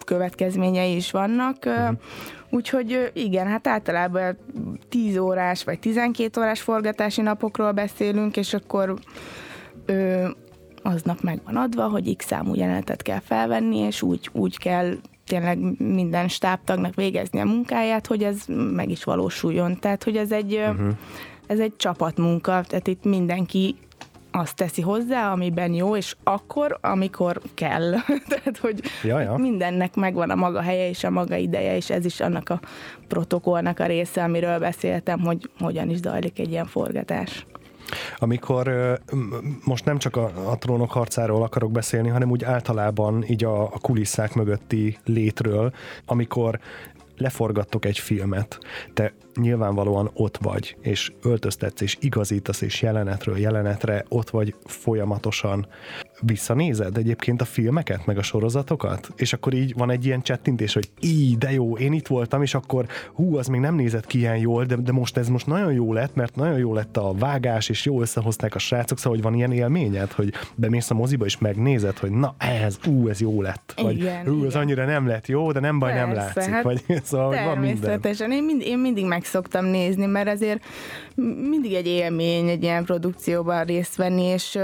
következményei 0.06 0.96
is 0.96 1.12
vannak. 1.12 1.58
Uh-huh. 1.66 1.98
Úgyhogy 2.50 3.12
igen, 3.14 3.48
hát 3.48 3.68
általában 3.68 4.38
10 4.90 5.18
órás 5.18 5.64
vagy 5.64 5.80
12 5.80 6.42
órás 6.42 6.62
forgatási 6.62 7.22
napokról 7.22 7.72
beszélünk, 7.72 8.38
és 8.38 8.54
akkor 8.54 8.94
ö, 9.86 10.28
aznap 10.84 11.22
meg 11.22 11.40
van 11.46 11.56
adva, 11.56 11.88
hogy 11.88 12.16
x 12.16 12.26
számú 12.26 12.56
jelenetet 12.56 13.02
kell 13.02 13.20
felvenni, 13.20 13.78
és 13.78 14.02
úgy, 14.02 14.30
úgy 14.34 14.58
kell 14.58 14.94
tényleg 15.30 15.60
minden 15.78 16.28
stábtagnak 16.28 16.96
végezni 16.96 17.40
a 17.40 17.46
munkáját, 17.46 18.08
hogy 18.08 18.24
ez 18.24 18.44
meg 18.74 18.90
is 18.90 19.04
valósuljon. 19.04 19.80
Tehát, 19.80 20.04
hogy 20.04 20.18
ez 20.18 20.32
egy, 20.32 20.54
uh-huh. 20.54 20.88
ez 21.48 21.60
egy 21.60 21.76
csapatmunka, 21.76 22.64
tehát 22.68 22.88
itt 22.88 23.04
mindenki 23.04 23.76
azt 24.32 24.56
teszi 24.56 24.82
hozzá, 24.82 25.32
amiben 25.32 25.74
jó, 25.74 25.96
és 25.96 26.16
akkor, 26.24 26.78
amikor 26.82 27.42
kell. 27.54 27.92
Tehát, 28.30 28.58
hogy 28.62 28.82
ja, 29.04 29.20
ja. 29.20 29.36
mindennek 29.38 29.96
megvan 29.96 30.30
a 30.30 30.36
maga 30.36 30.62
helye 30.62 30.90
és 30.90 31.04
a 31.04 31.10
maga 31.10 31.36
ideje, 31.36 31.76
és 31.76 31.90
ez 31.90 32.06
is 32.06 32.20
annak 32.20 32.50
a 32.50 32.60
protokollnak 33.08 33.80
a 33.80 33.86
része, 33.86 34.24
amiről 34.24 34.60
beszéltem, 34.60 35.20
hogy 35.20 35.50
hogyan 35.60 35.90
is 35.90 35.98
zajlik 35.98 36.40
egy 36.40 36.52
ilyen 36.52 36.66
forgatás. 36.66 37.46
Amikor 38.18 38.98
most 39.64 39.86
nem 39.86 39.98
csak 39.98 40.16
a, 40.16 40.32
a 40.52 40.58
trónok 40.58 40.92
harcáról 40.92 41.44
akarok 41.44 41.72
beszélni, 41.72 42.10
hanem 42.10 42.32
úgy 42.32 42.44
általában 42.44 43.24
így 43.28 43.44
a, 43.44 43.62
a 43.64 43.80
kulisszák 43.82 44.34
mögötti 44.34 44.98
létről, 45.06 45.74
amikor 46.06 46.60
leforgattok 47.20 47.86
egy 47.86 48.00
filmet, 48.00 48.60
te 48.94 49.14
nyilvánvalóan 49.36 50.10
ott 50.14 50.38
vagy, 50.38 50.76
és 50.82 51.12
öltöztetsz, 51.22 51.82
és 51.82 51.98
igazítasz, 52.00 52.62
és 52.62 52.82
jelenetről 52.82 53.38
jelenetre 53.38 54.06
ott 54.10 54.30
vagy 54.30 54.56
folyamatosan. 54.66 55.68
Visszanézed 56.22 56.98
egyébként 56.98 57.42
a 57.42 57.46
filmeket, 57.46 58.06
meg 58.06 58.18
a 58.18 58.22
sorozatokat, 58.22 59.10
és 59.16 59.34
akkor 59.34 59.54
így 59.54 59.74
van 59.74 59.92
egy 59.92 60.06
ilyen 60.06 60.22
csettintés, 60.22 60.74
hogy 60.74 60.90
így, 61.00 61.38
de 61.38 61.52
jó, 61.52 61.78
én 61.78 61.94
itt 61.94 62.08
voltam, 62.08 62.42
és 62.42 62.54
akkor 62.54 62.86
hú, 63.14 63.38
az 63.38 63.48
még 63.48 63.60
nem 63.60 63.76
nézett 63.76 64.06
ki 64.06 64.18
ilyen 64.18 64.38
jól, 64.38 64.66
de, 64.66 64.76
de 64.76 64.92
most 64.92 65.18
ez 65.18 65.28
most 65.28 65.48
nagyon 65.48 65.74
jó 65.74 65.94
lett, 65.94 66.16
mert 66.16 66.36
nagyon 66.36 66.58
jó 66.58 66.74
lett 66.74 66.98
a 66.98 67.14
vágás, 67.14 67.70
és 67.70 67.86
jó 67.86 68.02
összehozták 68.02 68.56
a 68.56 68.60
srácok, 68.60 68.98
szóval 68.98 69.14
hogy 69.14 69.24
van 69.24 69.34
ilyen 69.34 69.52
élményed, 69.52 70.12
hogy 70.12 70.34
bemész 70.56 70.90
a 70.90 70.94
moziba, 70.94 71.26
és 71.26 71.38
megnézed, 71.38 71.98
hogy 71.98 72.12
na 72.12 72.36
ez, 72.38 72.78
ú, 72.88 73.08
ez 73.08 73.22
jó 73.22 73.42
lett. 73.42 73.74
Vagy 73.82 73.98
igen, 73.98 74.28
ú, 74.28 74.46
ez 74.46 74.56
annyira 74.56 74.86
nem 74.86 75.08
lett 75.08 75.28
jó, 75.28 75.52
de 75.52 75.60
nem 75.60 75.80
baj, 75.80 75.92
Persze, 75.92 76.06
nem 76.06 76.16
látszik. 76.16 76.54
Hát 76.54 76.64
vagy, 76.64 76.84
szóval 77.04 77.44
van 77.44 77.58
minden. 77.58 78.02
Én, 78.32 78.44
mind, 78.44 78.62
én 78.62 78.78
mindig 78.80 79.06
meg 79.06 79.24
szoktam 79.24 79.66
nézni, 79.66 80.06
mert 80.06 80.28
azért 80.28 80.66
mindig 81.50 81.74
egy 81.74 81.88
élmény 81.88 82.48
egy 82.50 82.64
ilyen 82.64 82.84
produkcióban 82.84 83.64
részt 83.64 83.96
venni, 83.96 84.24
és 84.24 84.58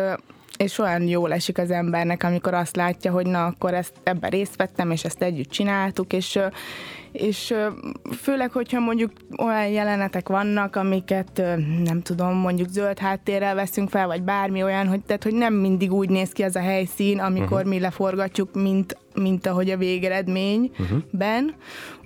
és 0.58 0.78
olyan 0.78 1.08
jól 1.08 1.34
esik 1.34 1.58
az 1.58 1.72
embernek, 1.72 2.24
amikor 2.24 2.54
azt 2.54 2.76
látja, 2.76 3.12
hogy 3.12 3.28
na, 3.28 3.46
akkor 3.46 3.74
ezt 3.74 3.94
ebben 4.04 4.30
részt 4.30 4.56
vettem, 4.56 4.92
és 4.92 5.04
ezt 5.04 5.22
együtt 5.22 5.50
csináltuk, 5.50 6.14
és, 6.14 6.40
és 7.12 7.54
főleg, 8.22 8.52
hogyha 8.52 8.80
mondjuk 8.80 9.12
olyan 9.38 9.68
jelenetek 9.68 10.30
vannak, 10.30 10.76
amiket 10.76 11.42
nem 11.84 12.02
tudom, 12.02 12.38
mondjuk 12.38 12.70
zöld 12.70 13.00
háttérrel 13.00 13.56
veszünk 13.56 13.90
fel, 13.90 14.08
vagy 14.08 14.24
bármi 14.24 14.64
olyan, 14.64 14.88
hogy, 14.88 15.02
tehát, 15.02 15.24
hogy 15.24 15.34
nem 15.34 15.54
mindig 15.54 15.94
úgy 15.94 16.10
néz 16.10 16.32
ki 16.32 16.44
az 16.44 16.56
a 16.56 16.62
helyszín, 16.62 17.20
amikor 17.20 17.58
uh-huh. 17.58 17.70
mi 17.70 17.80
leforgatjuk, 17.80 18.54
mint, 18.54 18.98
mint 19.16 19.48
ahogy 19.48 19.70
a 19.70 19.78
végeredményben. 19.78 20.72
Uh-huh. 21.12 21.54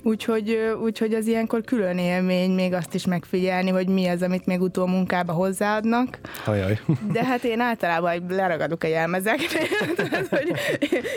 Úgyhogy, 0.03 0.57
úgyhogy 0.81 1.13
az 1.13 1.27
ilyenkor 1.27 1.63
külön 1.63 1.97
élmény 1.97 2.51
még 2.51 2.73
azt 2.73 2.93
is 2.93 3.05
megfigyelni, 3.05 3.69
hogy 3.69 3.87
mi 3.87 4.07
az, 4.07 4.21
amit 4.21 4.45
még 4.45 4.61
utól 4.61 4.87
munkába 4.87 5.33
hozzáadnak. 5.33 6.19
Ajaj. 6.45 6.79
De 7.11 7.25
hát 7.25 7.43
én 7.43 7.59
általában 7.59 8.25
leragadok 8.29 8.83
a 8.83 8.87
jelmezekre. 8.87 9.59
hogy 10.29 10.51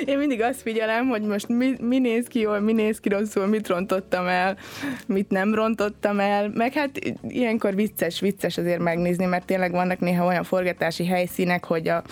én 0.04 0.18
mindig 0.18 0.42
azt 0.42 0.62
figyelem, 0.62 1.08
hogy 1.08 1.22
most 1.22 1.48
mi, 1.48 1.74
mi 1.80 1.98
néz 1.98 2.26
ki 2.26 2.40
jól, 2.40 2.60
mi 2.60 2.72
néz 2.72 3.00
ki 3.00 3.08
rosszul, 3.08 3.46
mit 3.46 3.68
rontottam 3.68 4.26
el, 4.26 4.56
mit 5.06 5.30
nem 5.30 5.54
rontottam 5.54 6.20
el. 6.20 6.50
Meg 6.54 6.72
hát 6.72 6.90
ilyenkor 7.22 7.74
vicces, 7.74 8.20
vicces 8.20 8.58
azért 8.58 8.80
megnézni, 8.80 9.24
mert 9.24 9.46
tényleg 9.46 9.70
vannak 9.70 9.98
néha 9.98 10.26
olyan 10.26 10.44
forgatási 10.44 11.06
helyszínek, 11.06 11.64
hogy 11.64 11.88
a 11.88 12.02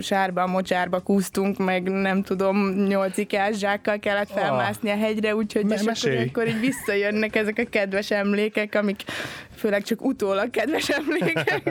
sárba, 0.00 0.46
mocsárba 0.46 1.00
kúztunk, 1.00 1.58
meg 1.58 1.90
nem 1.90 2.22
tudom, 2.22 2.70
nyolc 2.70 3.18
ikás 3.18 3.56
zsákkal 3.58 3.98
kellett 3.98 4.30
ah. 4.30 4.36
felmászni 4.36 4.90
a 4.90 4.96
hegyre, 4.96 5.34
úgyhogy 5.34 5.70
és 5.70 5.80
akkor, 5.80 6.26
akkor 6.28 6.48
így 6.48 6.60
visszajönnek 6.60 7.36
ezek 7.36 7.58
a 7.58 7.68
kedves 7.70 8.10
emlékek, 8.10 8.74
amik 8.74 9.02
főleg 9.56 9.82
csak 9.82 10.04
utólag 10.04 10.50
kedves 10.50 10.88
emlékek. 10.88 11.62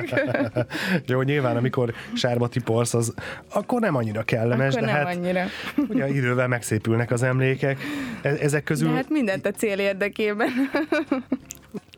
Jó, 1.08 1.22
nyilván, 1.22 1.58
amikor 1.58 1.94
sárba 2.13 2.48
tiporsz, 2.48 2.94
az 2.94 3.13
akkor 3.53 3.82
nem 3.82 3.96
annyira 3.96 4.24
kellemes, 4.24 4.75
akkor 4.75 4.88
de 4.88 4.94
nem 4.94 5.06
hát 5.06 5.15
annyira. 5.15 5.46
ugye 5.89 6.10
idővel 6.10 6.48
megszépülnek 6.48 7.12
az 7.12 7.24
emlékek. 7.24 7.80
E- 8.22 8.38
ezek 8.41 8.63
közül... 8.63 8.89
De 8.89 8.96
hát 8.96 9.10
mindent 9.10 9.46
a 9.46 9.51
cél 9.51 9.80
érdekében 9.80 10.50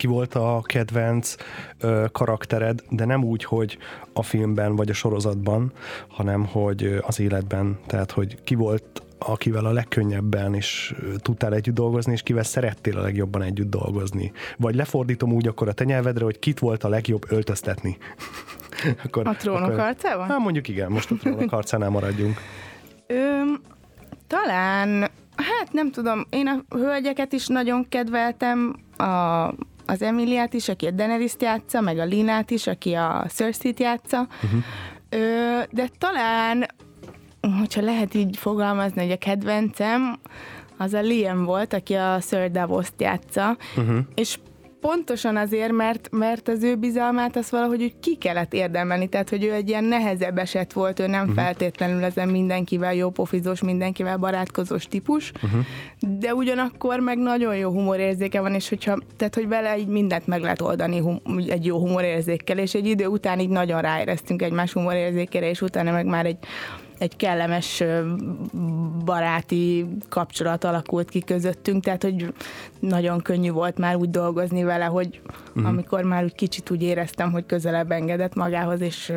ki 0.04 0.10
volt 0.10 0.36
a 0.36 0.62
kedvenc 0.64 1.36
ö, 1.80 2.06
karaktered, 2.12 2.84
de 2.90 3.06
nem 3.06 3.24
úgy, 3.24 3.44
hogy 3.44 3.78
a 4.14 4.24
filmben 4.24 4.76
vagy 4.76 4.90
a 4.90 4.94
sorozatban, 4.94 5.72
hanem 6.08 6.46
hogy 6.46 7.00
az 7.02 7.20
életben, 7.20 7.80
tehát 7.88 8.12
hogy 8.12 8.44
ki 8.44 8.56
volt 8.56 9.04
akivel 9.18 9.66
a 9.66 9.72
legkönnyebben 9.72 10.56
is 10.56 10.94
tudtál 11.18 11.54
együtt 11.54 11.76
dolgozni, 11.76 12.12
és 12.12 12.22
kivel 12.22 12.44
szerettél 12.44 12.98
a 12.98 13.02
legjobban 13.02 13.42
együtt 13.42 13.70
dolgozni. 13.70 14.32
Vagy 14.58 14.76
lefordítom 14.76 15.34
úgy 15.34 15.48
akkor 15.48 15.68
a 15.68 15.74
te 15.74 15.84
nyelvedre, 15.84 16.24
hogy 16.24 16.40
kit 16.40 16.60
volt 16.60 16.84
a 16.84 16.90
legjobb 16.90 17.26
öltöztetni. 17.32 17.98
akkor, 19.06 19.28
a 19.28 19.36
trónok 19.36 19.62
akkor, 19.62 19.80
harcában? 19.80 20.28
Hát 20.28 20.40
mondjuk 20.40 20.68
igen, 20.68 20.92
most 20.92 21.12
a 21.12 21.16
trónok 21.16 21.50
harcánál 21.50 21.90
maradjunk. 21.90 22.38
Ö, 23.08 23.42
talán, 24.28 25.10
hát 25.36 25.72
nem 25.72 25.92
tudom, 25.92 26.26
én 26.30 26.48
a 26.48 26.76
hölgyeket 26.76 27.34
is 27.34 27.48
nagyon 27.48 27.86
kedveltem, 27.90 28.76
a 28.98 29.54
az 29.86 30.02
Emiliát 30.02 30.54
is, 30.54 30.70
aki 30.70 30.86
a 30.86 30.92
Daenerys 30.92 31.34
játsza, 31.40 31.82
meg 31.82 31.98
a 31.98 32.04
Linát 32.04 32.52
is, 32.52 32.68
aki 32.68 32.94
a 32.94 33.26
Cersei-t 33.30 33.80
játsza. 33.80 34.28
Uh-huh. 34.44 34.64
Ö, 35.10 35.60
de 35.72 35.90
talán, 35.98 36.66
hogyha 37.60 37.82
lehet 37.82 38.14
így 38.14 38.38
fogalmazni, 38.38 39.02
hogy 39.02 39.12
a 39.12 39.18
kedvencem, 39.18 40.20
az 40.78 40.94
a 40.94 41.02
Liam 41.02 41.44
volt, 41.44 41.74
aki 41.74 41.94
a 41.94 42.20
Sir 42.20 42.52
Davos-t 42.52 43.02
játsza, 43.02 43.58
uh-huh. 43.76 43.98
és 44.16 44.38
pontosan 44.84 45.38
azért, 45.38 45.72
mert, 45.72 46.10
mert 46.12 46.48
az 46.48 46.64
ő 46.64 46.76
bizalmát 46.76 47.36
azt 47.36 47.50
valahogy 47.50 47.84
úgy 47.84 48.00
ki 48.00 48.16
kellett 48.16 48.54
érdemelni, 48.54 49.08
tehát 49.08 49.30
hogy 49.30 49.44
ő 49.44 49.54
egy 49.54 49.70
ilyen 49.70 49.84
nehezebb 49.84 50.38
eset 50.38 50.74
volt, 50.74 51.00
ő 51.00 51.08
nem 51.08 51.22
uh-huh. 51.22 51.36
feltétlenül 51.36 52.04
ezen 52.04 52.30
mindenkivel 52.30 52.94
jó 52.94 53.10
pofizós, 53.10 53.62
mindenkivel 53.62 54.18
barátkozós 54.18 54.88
típus, 54.88 55.32
uh-huh. 55.32 55.66
de 56.20 56.34
ugyanakkor 56.34 57.00
meg 57.00 57.18
nagyon 57.18 57.56
jó 57.56 57.70
humorérzéke 57.70 58.42
van, 58.42 58.54
és 58.54 58.70
hogyha, 58.70 58.98
tehát 59.18 59.36
hogy 59.36 59.48
vele 59.48 59.78
így 59.78 59.88
mindent 59.88 60.28
meg 60.28 60.42
lehet 60.42 60.62
oldani 60.62 61.00
hum, 61.00 61.22
egy 61.48 61.66
jó 61.66 61.78
humorérzékkel, 61.78 62.58
és 62.58 62.74
egy 62.74 62.86
idő 62.86 63.06
után 63.06 63.40
így 63.40 63.50
nagyon 63.50 63.82
ráéreztünk 63.82 64.42
egymás 64.42 64.74
humorérzékére, 64.74 65.50
és 65.50 65.62
utána 65.62 65.92
meg 65.92 66.06
már 66.06 66.26
egy 66.26 66.38
egy 67.04 67.16
kellemes 67.16 67.84
baráti 69.06 69.86
kapcsolat 70.10 70.64
alakult 70.64 71.10
ki 71.10 71.22
közöttünk, 71.22 71.84
tehát 71.84 72.04
hogy 72.04 72.34
nagyon 72.80 73.22
könnyű 73.22 73.52
volt 73.52 73.78
már 73.78 73.96
úgy 73.96 74.10
dolgozni 74.10 74.64
vele, 74.64 74.86
hogy 74.86 75.22
uh-huh. 75.48 75.66
amikor 75.66 76.04
már 76.04 76.24
úgy 76.24 76.36
kicsit 76.36 76.70
úgy 76.70 76.84
éreztem, 76.84 77.32
hogy 77.32 77.46
közelebb 77.46 77.92
engedett 77.92 78.36
magához, 78.36 78.82
és 78.82 79.14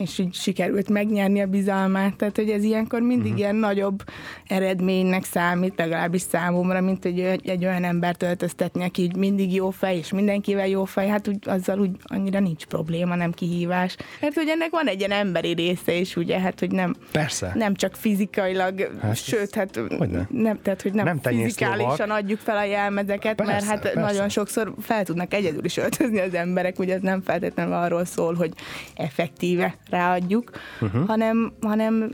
és 0.00 0.18
így 0.18 0.34
sikerült 0.34 0.88
megnyerni 0.88 1.40
a 1.40 1.46
bizalmát, 1.46 2.16
tehát 2.16 2.36
hogy 2.36 2.50
ez 2.50 2.62
ilyenkor 2.62 3.00
mindig 3.00 3.24
uh-huh. 3.24 3.38
ilyen 3.38 3.56
nagyobb 3.56 4.02
eredménynek 4.46 5.24
számít, 5.24 5.74
legalábbis 5.76 6.20
számomra, 6.20 6.80
mint 6.80 7.02
hogy 7.02 7.20
egy, 7.20 7.48
egy 7.48 7.64
olyan 7.64 7.84
embert 7.84 8.22
öltöztetni, 8.22 8.84
aki 8.84 9.02
így 9.02 9.16
mindig 9.16 9.54
jó 9.54 9.70
fej, 9.70 9.96
és 9.96 10.12
mindenkivel 10.12 10.66
jó 10.66 10.84
fej, 10.84 11.08
hát 11.08 11.28
úgy, 11.28 11.36
azzal 11.44 11.80
úgy 11.80 11.90
annyira 12.02 12.40
nincs 12.40 12.64
probléma, 12.64 13.14
nem 13.14 13.32
kihívás. 13.32 13.96
Hát, 14.20 14.34
hogy 14.34 14.48
ennek 14.48 14.70
van 14.70 14.86
egy 14.86 14.98
ilyen 14.98 15.10
emberi 15.10 15.52
része 15.52 15.92
is, 15.92 16.16
ugye, 16.16 16.40
hát, 16.40 16.60
hogy 16.60 16.70
nem, 16.70 16.94
Persze. 17.12 17.52
nem 17.54 17.74
csak 17.74 17.96
fizikailag, 17.96 18.90
hát, 19.00 19.16
sőt, 19.16 19.54
hát 19.54 19.80
nem, 20.28 20.62
tehát, 20.62 20.82
hogy 20.82 20.92
nem, 20.92 21.04
nem 21.04 21.20
fizikálisan 21.22 22.10
adjuk 22.10 22.38
fel 22.38 22.56
a 22.56 22.64
jelmezeket, 22.64 23.34
persze, 23.34 23.52
mert 23.52 23.64
hát 23.64 23.80
persze. 23.80 24.00
nagyon 24.00 24.28
sokszor 24.28 24.74
fel 24.80 25.04
tudnak 25.04 25.34
egyedül 25.34 25.64
is 25.64 25.76
öltözni 25.76 26.20
az 26.20 26.34
emberek, 26.34 26.78
ugye 26.78 26.94
ez 26.94 27.00
nem 27.00 27.22
feltétlenül 27.22 27.72
arról 27.72 28.04
szól, 28.04 28.34
hogy 28.34 28.52
effektíve 28.94 29.74
ráadjuk, 29.90 30.50
uh-huh. 30.80 31.06
hanem, 31.06 31.52
hanem 31.60 32.10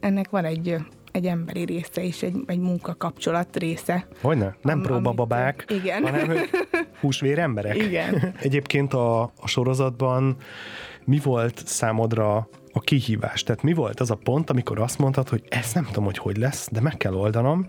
ennek 0.00 0.30
van 0.30 0.44
egy 0.44 0.76
egy 1.12 1.26
emberi 1.26 1.64
része 1.64 2.04
és 2.04 2.22
egy, 2.22 2.36
egy 2.46 2.58
munkakapcsolat 2.58 3.56
része. 3.56 4.06
Hogyne? 4.20 4.56
Nem 4.62 4.78
am, 4.78 4.82
próbababák, 4.82 5.64
amit, 5.68 5.82
igen. 5.82 6.02
hanem 6.02 6.36
húsvér 7.00 7.38
emberek. 7.38 7.76
Igen. 7.76 8.32
Egyébként 8.40 8.94
a, 8.94 9.22
a 9.22 9.46
sorozatban 9.46 10.36
mi 11.04 11.18
volt 11.22 11.62
számodra 11.66 12.48
a 12.72 12.80
kihívás? 12.80 13.42
Tehát 13.42 13.62
mi 13.62 13.72
volt 13.72 14.00
az 14.00 14.10
a 14.10 14.18
pont, 14.24 14.50
amikor 14.50 14.80
azt 14.80 14.98
mondtad, 14.98 15.28
hogy 15.28 15.42
ezt 15.48 15.74
nem 15.74 15.84
tudom, 15.84 16.04
hogy 16.04 16.18
hogy 16.18 16.36
lesz, 16.36 16.68
de 16.72 16.80
meg 16.80 16.96
kell 16.96 17.14
oldanom, 17.14 17.66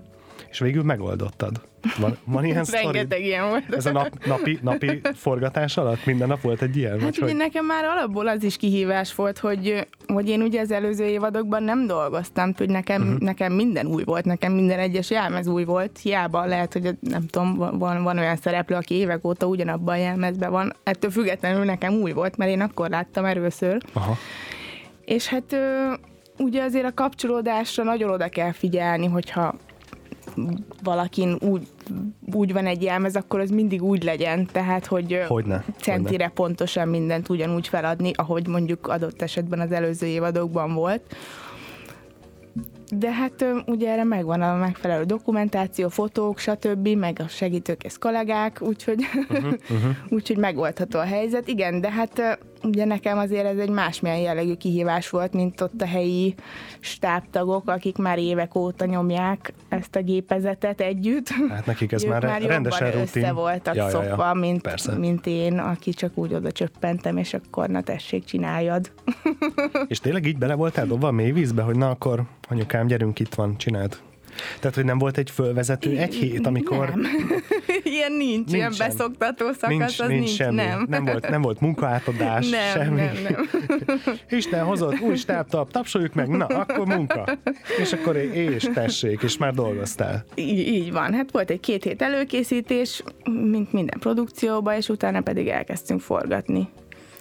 És 0.52 0.60
végül 0.60 0.84
megoldottad. 0.84 1.62
Van, 1.98 2.18
van 2.24 2.46
ilyen 2.46 2.64
sztori? 2.74 2.84
Rengeteg 2.84 3.26
ilyen 3.26 3.50
volt. 3.50 3.76
Ez 3.76 3.86
a 3.86 3.92
nap, 3.92 4.26
napi, 4.26 4.60
napi 4.62 5.02
forgatás 5.14 5.78
alatt 5.78 6.06
minden 6.06 6.28
nap 6.28 6.42
volt 6.42 6.62
egy 6.62 6.78
ilyen? 6.78 7.00
Hát 7.00 7.18
ugye 7.18 7.26
hogy... 7.26 7.36
nekem 7.36 7.66
már 7.66 7.84
alapból 7.84 8.28
az 8.28 8.44
is 8.44 8.58
kihívás 8.58 9.16
volt, 9.16 9.38
hogy, 9.38 9.88
hogy 10.08 10.30
én 10.30 10.42
ugye 10.42 10.62
az 10.62 10.72
előző 10.72 11.06
évadokban 11.06 11.64
nem 11.64 11.88
dolgoztam, 11.88 12.54
hogy 12.58 12.70
nekem, 12.70 13.02
uh-huh. 13.02 13.20
nekem 13.20 13.54
minden 13.54 13.86
új 13.86 14.04
volt, 14.04 14.26
nekem 14.26 14.54
minden 14.54 14.80
egyes 14.80 15.10
jelmez 15.10 15.48
új 15.48 15.64
volt, 15.64 16.00
hiába 16.02 16.46
lehet, 16.46 16.74
hogy 16.74 16.98
nem 17.00 17.28
tudom, 17.28 17.56
van, 17.80 18.04
van 18.04 18.18
olyan 18.18 18.36
szereplő, 18.36 18.76
aki 18.76 18.94
évek 18.94 19.26
óta 19.26 19.46
ugyanabban 19.46 19.94
a 19.94 19.98
jelmezben 19.98 20.52
van, 20.52 20.74
ettől 20.84 21.12
függetlenül 21.12 21.64
nekem 21.64 21.94
új 21.94 22.12
volt, 22.12 22.38
mert 22.38 22.52
én 22.52 22.62
akkor 22.62 22.90
láttam 22.90 23.26
először. 23.26 23.78
Aha. 23.94 24.18
És 25.06 25.28
hát 25.28 25.56
ugye 26.38 26.64
azért 26.64 26.86
a 26.86 26.94
kapcsolódásra 26.94 27.84
nagyon 27.84 28.10
oda 28.10 28.28
kell 28.28 28.52
figyelni, 28.52 29.08
hogyha 29.08 29.56
valakin 30.84 31.38
úgy, 31.42 31.68
úgy 32.34 32.54
van 32.54 32.66
egy 32.66 32.82
jelmez, 32.84 33.16
akkor 33.16 33.40
az 33.40 33.50
mindig 33.50 33.84
úgy 33.84 34.04
legyen, 34.04 34.46
tehát 34.52 34.86
hogy 34.86 35.20
Hogyne, 35.28 35.66
centire 35.78 36.10
hogyne. 36.10 36.30
pontosan 36.30 36.88
mindent 36.88 37.30
ugyanúgy 37.30 37.68
feladni, 37.68 38.12
ahogy 38.16 38.48
mondjuk 38.48 38.88
adott 38.88 39.22
esetben 39.22 39.60
az 39.60 39.72
előző 39.72 40.06
évadokban 40.06 40.74
volt. 40.74 41.02
De 42.96 43.12
hát 43.12 43.46
ugye 43.66 43.92
erre 43.92 44.04
megvan 44.04 44.42
a 44.42 44.56
megfelelő 44.56 45.04
dokumentáció, 45.04 45.90
fotók, 45.90 46.40
stb., 46.40 46.88
meg 46.88 47.20
a 47.20 47.28
segítőkész 47.28 47.98
kollégák, 47.98 48.62
úgyhogy, 48.62 49.06
uh-huh, 49.30 49.46
uh-huh. 49.70 49.96
úgyhogy 50.10 50.38
megoldható 50.38 51.00
a 51.00 51.04
helyzet. 51.04 51.48
Igen, 51.48 51.82
de 51.82 51.92
hát 51.92 52.40
ugye 52.64 52.86
nekem 52.86 53.18
azért 53.18 53.46
ez 53.46 53.58
egy 53.58 53.70
másmilyen 53.70 54.18
jellegű 54.18 54.54
kihívás 54.54 55.10
volt, 55.10 55.34
mint 55.34 55.62
ott 55.62 55.82
a 55.82 55.86
helyi 55.86 56.36
stábtagok, 56.80 57.70
akik 57.70 57.98
már 57.98 58.18
évek 58.18 58.56
óta 58.56 58.86
nyomják 58.86 59.54
ezt 59.70 59.96
a 59.96 60.02
gépezetet 60.02 60.82
együtt. 60.82 61.28
Hát 61.50 61.66
nekik 61.66 61.92
ez 61.92 62.04
már, 62.04 62.26
már 62.26 62.42
rendesen 62.42 62.92
rutin. 62.92 63.02
össze 63.24 63.32
voltak 63.32 63.76
Ja, 63.76 63.90
ja, 63.90 64.02
ja. 64.02 64.08
szokva, 64.08 64.34
mint, 64.34 64.62
Persze. 64.62 64.98
mint 64.98 65.28
én, 65.28 65.58
aki 65.58 65.92
csak 65.92 66.18
úgy 66.18 66.34
oda 66.34 66.52
csöppentem, 66.52 67.18
és 67.18 67.34
akkor 67.34 67.70
na 67.70 67.82
tessék, 67.82 68.24
csináljad. 68.24 68.92
És 69.88 70.00
tényleg 70.00 70.26
így 70.26 70.38
bele 70.38 70.54
voltál 70.54 70.86
dobva 70.86 71.08
a 71.08 71.12
mélyvízbe, 71.12 71.62
hogy 71.62 71.78
na 71.78 71.90
akkor 71.90 72.24
anyukám, 72.50 72.81
gyerünk, 72.88 73.20
itt 73.20 73.34
van, 73.34 73.58
csináld. 73.58 73.98
Tehát, 74.60 74.76
hogy 74.76 74.86
nem 74.86 74.98
volt 74.98 75.18
egy 75.18 75.30
fölvezető 75.30 75.98
egy 75.98 76.14
hét, 76.14 76.48
amikor... 76.48 76.90
Nem. 76.90 77.12
ilyen 77.84 78.12
nincs, 78.12 78.54
ilyen 78.54 78.70
Nincsen. 78.70 78.88
beszoktató 78.88 79.46
szakasz, 79.52 79.70
Nincs, 79.78 80.00
az 80.00 80.08
nincs, 80.08 80.24
nincs, 80.24 80.36
semmi. 80.36 80.56
nem. 80.56 80.86
Nem, 80.90 81.06
volt, 81.06 81.30
nem 81.30 81.42
volt 81.42 81.60
munkaátadás, 81.60 82.50
Nem, 82.50 82.72
semmi. 82.74 83.02
nem, 83.02 83.16
nem. 83.24 83.50
Isten 84.30 84.64
hozott 84.66 85.00
új 85.00 85.16
stábtap, 85.16 85.72
tapsoljuk 85.72 86.14
meg, 86.14 86.28
na, 86.28 86.46
akkor 86.46 86.88
munka. 86.88 87.38
És 87.82 87.94
akkor 87.94 88.16
és 88.16 88.70
tessék, 88.74 89.22
és 89.22 89.38
már 89.38 89.54
dolgoztál. 89.54 90.26
Így, 90.36 90.68
így 90.68 90.92
van. 90.92 91.14
Hát 91.14 91.32
volt 91.32 91.50
egy 91.50 91.60
két 91.60 91.84
hét 91.84 92.02
előkészítés, 92.02 93.04
mint 93.52 93.74
minden 93.74 94.00
produkcióban, 94.00 94.76
és 94.76 94.90
utána 94.90 95.22
pedig 95.22 95.48
elkezdtünk 95.48 96.02
forgatni. 96.02 96.70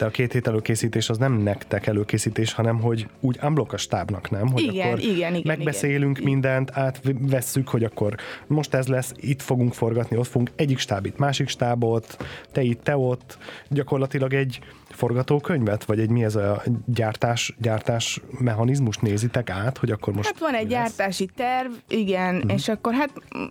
De 0.00 0.07
a 0.07 0.11
két 0.11 0.33
hét 0.33 0.47
előkészítés 0.47 1.09
az 1.09 1.19
nem 1.19 1.33
nektek 1.33 1.87
előkészítés, 1.87 2.52
hanem 2.52 2.80
hogy 2.80 3.07
úgy 3.21 3.38
unblock 3.42 3.73
a 3.73 3.76
stábnak, 3.76 4.30
nem? 4.30 4.49
Hogy 4.49 4.62
Igen, 4.62 4.87
akkor 4.87 5.00
igen, 5.00 5.35
igen, 5.35 5.42
megbeszélünk 5.45 6.19
igen. 6.19 6.30
mindent, 6.30 6.71
átvesszük, 6.75 7.69
hogy 7.69 7.85
akkor 7.85 8.14
most 8.47 8.75
ez 8.75 8.87
lesz, 8.87 9.12
itt 9.16 9.42
fogunk 9.42 9.75
forgatni, 9.75 10.16
ott 10.16 10.26
fogunk 10.26 10.50
egyik 10.57 10.78
stáb 10.78 11.07
itt, 11.07 11.19
másik 11.19 11.49
stábot, 11.49 12.16
te 12.52 12.62
itt, 12.62 12.83
te 12.83 12.97
ott. 12.97 13.38
Gyakorlatilag 13.69 14.35
egy 14.35 14.61
forgatókönyvet, 14.90 15.85
vagy 15.85 16.00
egy 16.00 16.11
mi 16.11 16.25
ez 16.25 16.37
a 16.37 16.62
gyártás, 16.87 17.54
gyártás 17.59 18.21
mechanizmus 18.38 18.97
nézitek 18.97 19.50
át, 19.50 19.78
hogy 19.78 19.90
akkor 19.90 20.12
most 20.12 20.26
Hát 20.26 20.38
van 20.38 20.54
egy 20.54 20.66
gyártási 20.66 21.28
terv, 21.37 21.73
igen, 21.88 22.35
uh-huh. 22.35 22.52
és 22.52 22.69
akkor 22.69 22.95
hát 22.95 23.11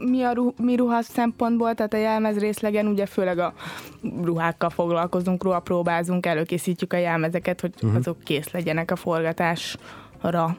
mi 0.09 0.23
a 0.23 0.31
ruh, 0.31 0.53
mi 0.57 0.75
ruha 0.75 1.01
szempontból, 1.01 1.73
tehát 1.73 1.93
a 1.93 1.97
jelmez 1.97 2.37
részlegen 2.37 2.87
ugye 2.87 3.05
főleg 3.05 3.39
a 3.39 3.53
ruhákkal 4.23 4.69
foglalkozunk, 4.69 5.43
ruhapróbázunk, 5.43 6.25
előkészítjük 6.39 6.93
a 6.93 6.97
jelmezeket, 6.97 7.61
hogy 7.61 7.73
uh-huh. 7.75 7.95
azok 7.95 8.23
kész 8.23 8.51
legyenek 8.51 8.91
a 8.91 8.95
forgatásra. 8.95 10.57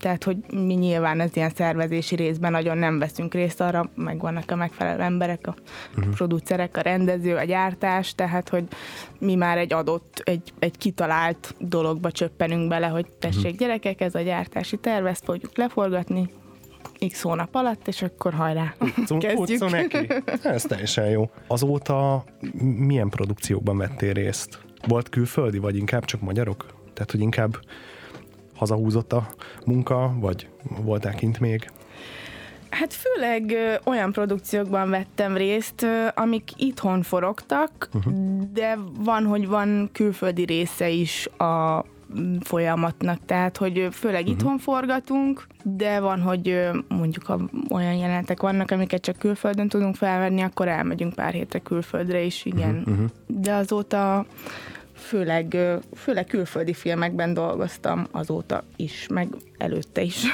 Tehát, 0.00 0.24
hogy 0.24 0.36
mi 0.52 0.74
nyilván 0.74 1.20
az 1.20 1.30
ilyen 1.34 1.50
szervezési 1.54 2.14
részben 2.14 2.50
nagyon 2.50 2.78
nem 2.78 2.98
veszünk 2.98 3.34
részt 3.34 3.60
arra, 3.60 3.90
meg 3.94 4.20
vannak 4.20 4.50
a 4.50 4.54
megfelelő 4.54 5.02
emberek, 5.02 5.46
a 5.46 5.54
uh-huh. 5.96 6.14
producerek, 6.14 6.76
a 6.76 6.80
rendező, 6.80 7.36
a 7.36 7.44
gyártás, 7.44 8.14
tehát, 8.14 8.48
hogy 8.48 8.64
mi 9.18 9.34
már 9.34 9.58
egy 9.58 9.72
adott, 9.72 10.20
egy, 10.24 10.52
egy 10.58 10.78
kitalált 10.78 11.54
dologba 11.58 12.10
csöppenünk 12.10 12.68
bele, 12.68 12.86
hogy 12.86 13.06
tessék 13.18 13.42
uh-huh. 13.44 13.58
gyerekek, 13.58 14.00
ez 14.00 14.14
a 14.14 14.20
gyártási 14.20 14.76
terv, 14.76 15.06
ezt 15.06 15.24
fogjuk 15.24 15.56
leforgatni, 15.56 16.30
x 17.08 17.22
hónap 17.22 17.54
alatt, 17.54 17.88
és 17.88 18.02
akkor 18.02 18.32
hajrá, 18.32 18.74
Utcon, 18.80 19.18
kezdjük. 19.18 19.38
utcon 19.38 19.70
neki. 19.70 20.08
Ez 20.42 20.62
teljesen 20.62 21.08
jó. 21.08 21.30
Azóta 21.46 22.24
milyen 22.76 23.08
produkciókban 23.08 23.78
vettél 23.78 24.12
részt? 24.12 24.64
Volt 24.86 25.08
külföldi, 25.08 25.58
vagy 25.58 25.76
inkább 25.76 26.04
csak 26.04 26.20
magyarok? 26.20 26.66
Tehát, 26.92 27.10
hogy 27.10 27.20
inkább 27.20 27.56
hazahúzott 28.54 29.12
a 29.12 29.26
munka, 29.66 30.14
vagy 30.20 30.48
voltál 30.62 31.14
kint 31.14 31.40
még? 31.40 31.70
Hát 32.70 32.92
főleg 32.92 33.50
ö, 33.50 33.74
olyan 33.84 34.12
produkciókban 34.12 34.90
vettem 34.90 35.36
részt, 35.36 35.82
ö, 35.82 36.06
amik 36.14 36.50
itthon 36.56 37.02
forogtak, 37.02 37.88
uh-huh. 37.94 38.14
de 38.52 38.78
van, 38.98 39.24
hogy 39.26 39.48
van 39.48 39.90
külföldi 39.92 40.44
része 40.44 40.88
is 40.88 41.26
a 41.26 41.84
folyamatnak, 42.40 43.18
tehát 43.26 43.56
hogy 43.56 43.88
főleg 43.92 44.20
uh-huh. 44.20 44.36
itthon 44.36 44.58
forgatunk, 44.58 45.46
de 45.62 46.00
van, 46.00 46.20
hogy 46.20 46.68
mondjuk 46.88 47.24
ha 47.24 47.40
olyan 47.70 47.94
jelenetek 47.94 48.40
vannak, 48.40 48.70
amiket 48.70 49.00
csak 49.00 49.16
külföldön 49.18 49.68
tudunk 49.68 49.96
felvenni, 49.96 50.42
akkor 50.42 50.68
elmegyünk 50.68 51.14
pár 51.14 51.32
hétre 51.32 51.58
külföldre 51.58 52.20
is, 52.20 52.44
igen. 52.44 52.82
Uh-huh. 52.86 53.06
De 53.26 53.52
azóta 53.52 54.26
főleg, 55.04 55.56
főleg 55.94 56.26
külföldi 56.26 56.72
filmekben 56.72 57.34
dolgoztam 57.34 58.06
azóta 58.10 58.64
is, 58.76 59.06
meg 59.10 59.28
előtte 59.58 60.02
is. 60.02 60.24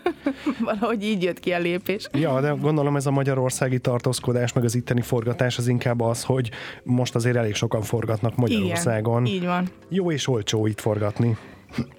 Valahogy 0.64 1.04
így 1.04 1.22
jött 1.22 1.40
ki 1.40 1.52
a 1.52 1.58
lépés. 1.58 2.08
Ja, 2.12 2.40
de 2.40 2.48
gondolom 2.60 2.96
ez 2.96 3.06
a 3.06 3.10
magyarországi 3.10 3.78
tartózkodás, 3.78 4.52
meg 4.52 4.64
az 4.64 4.74
itteni 4.74 5.00
forgatás 5.00 5.58
az 5.58 5.68
inkább 5.68 6.00
az, 6.00 6.24
hogy 6.24 6.50
most 6.82 7.14
azért 7.14 7.36
elég 7.36 7.54
sokan 7.54 7.82
forgatnak 7.82 8.36
Magyarországon. 8.36 9.24
Igen, 9.24 9.36
így 9.36 9.46
van. 9.46 9.68
Jó 9.88 10.12
és 10.12 10.28
olcsó 10.28 10.66
itt 10.66 10.80
forgatni. 10.80 11.36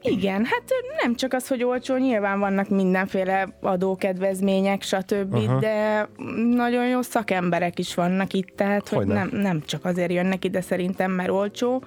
Igen, 0.01 0.45
hát 0.45 0.63
nem 1.03 1.15
csak 1.15 1.33
az, 1.33 1.47
hogy 1.47 1.63
olcsó, 1.63 1.97
nyilván 1.97 2.39
vannak 2.39 2.69
mindenféle 2.69 3.57
adókedvezmények, 3.61 4.81
stb., 4.81 5.33
Aha. 5.33 5.43
uh-huh. 5.43 5.59
de 5.59 6.07
nagyon 6.55 6.87
jó 6.87 7.01
szakemberek 7.01 7.79
is 7.79 7.95
vannak 7.95 8.33
itt, 8.33 8.55
tehát 8.55 8.89
hogy 8.89 8.97
Hogyne. 8.97 9.13
nem, 9.13 9.29
nem 9.33 9.61
csak 9.65 9.85
azért 9.85 10.11
jönnek 10.11 10.45
ide 10.45 10.61
szerintem, 10.61 11.11
mert 11.11 11.29
olcsó. 11.29 11.83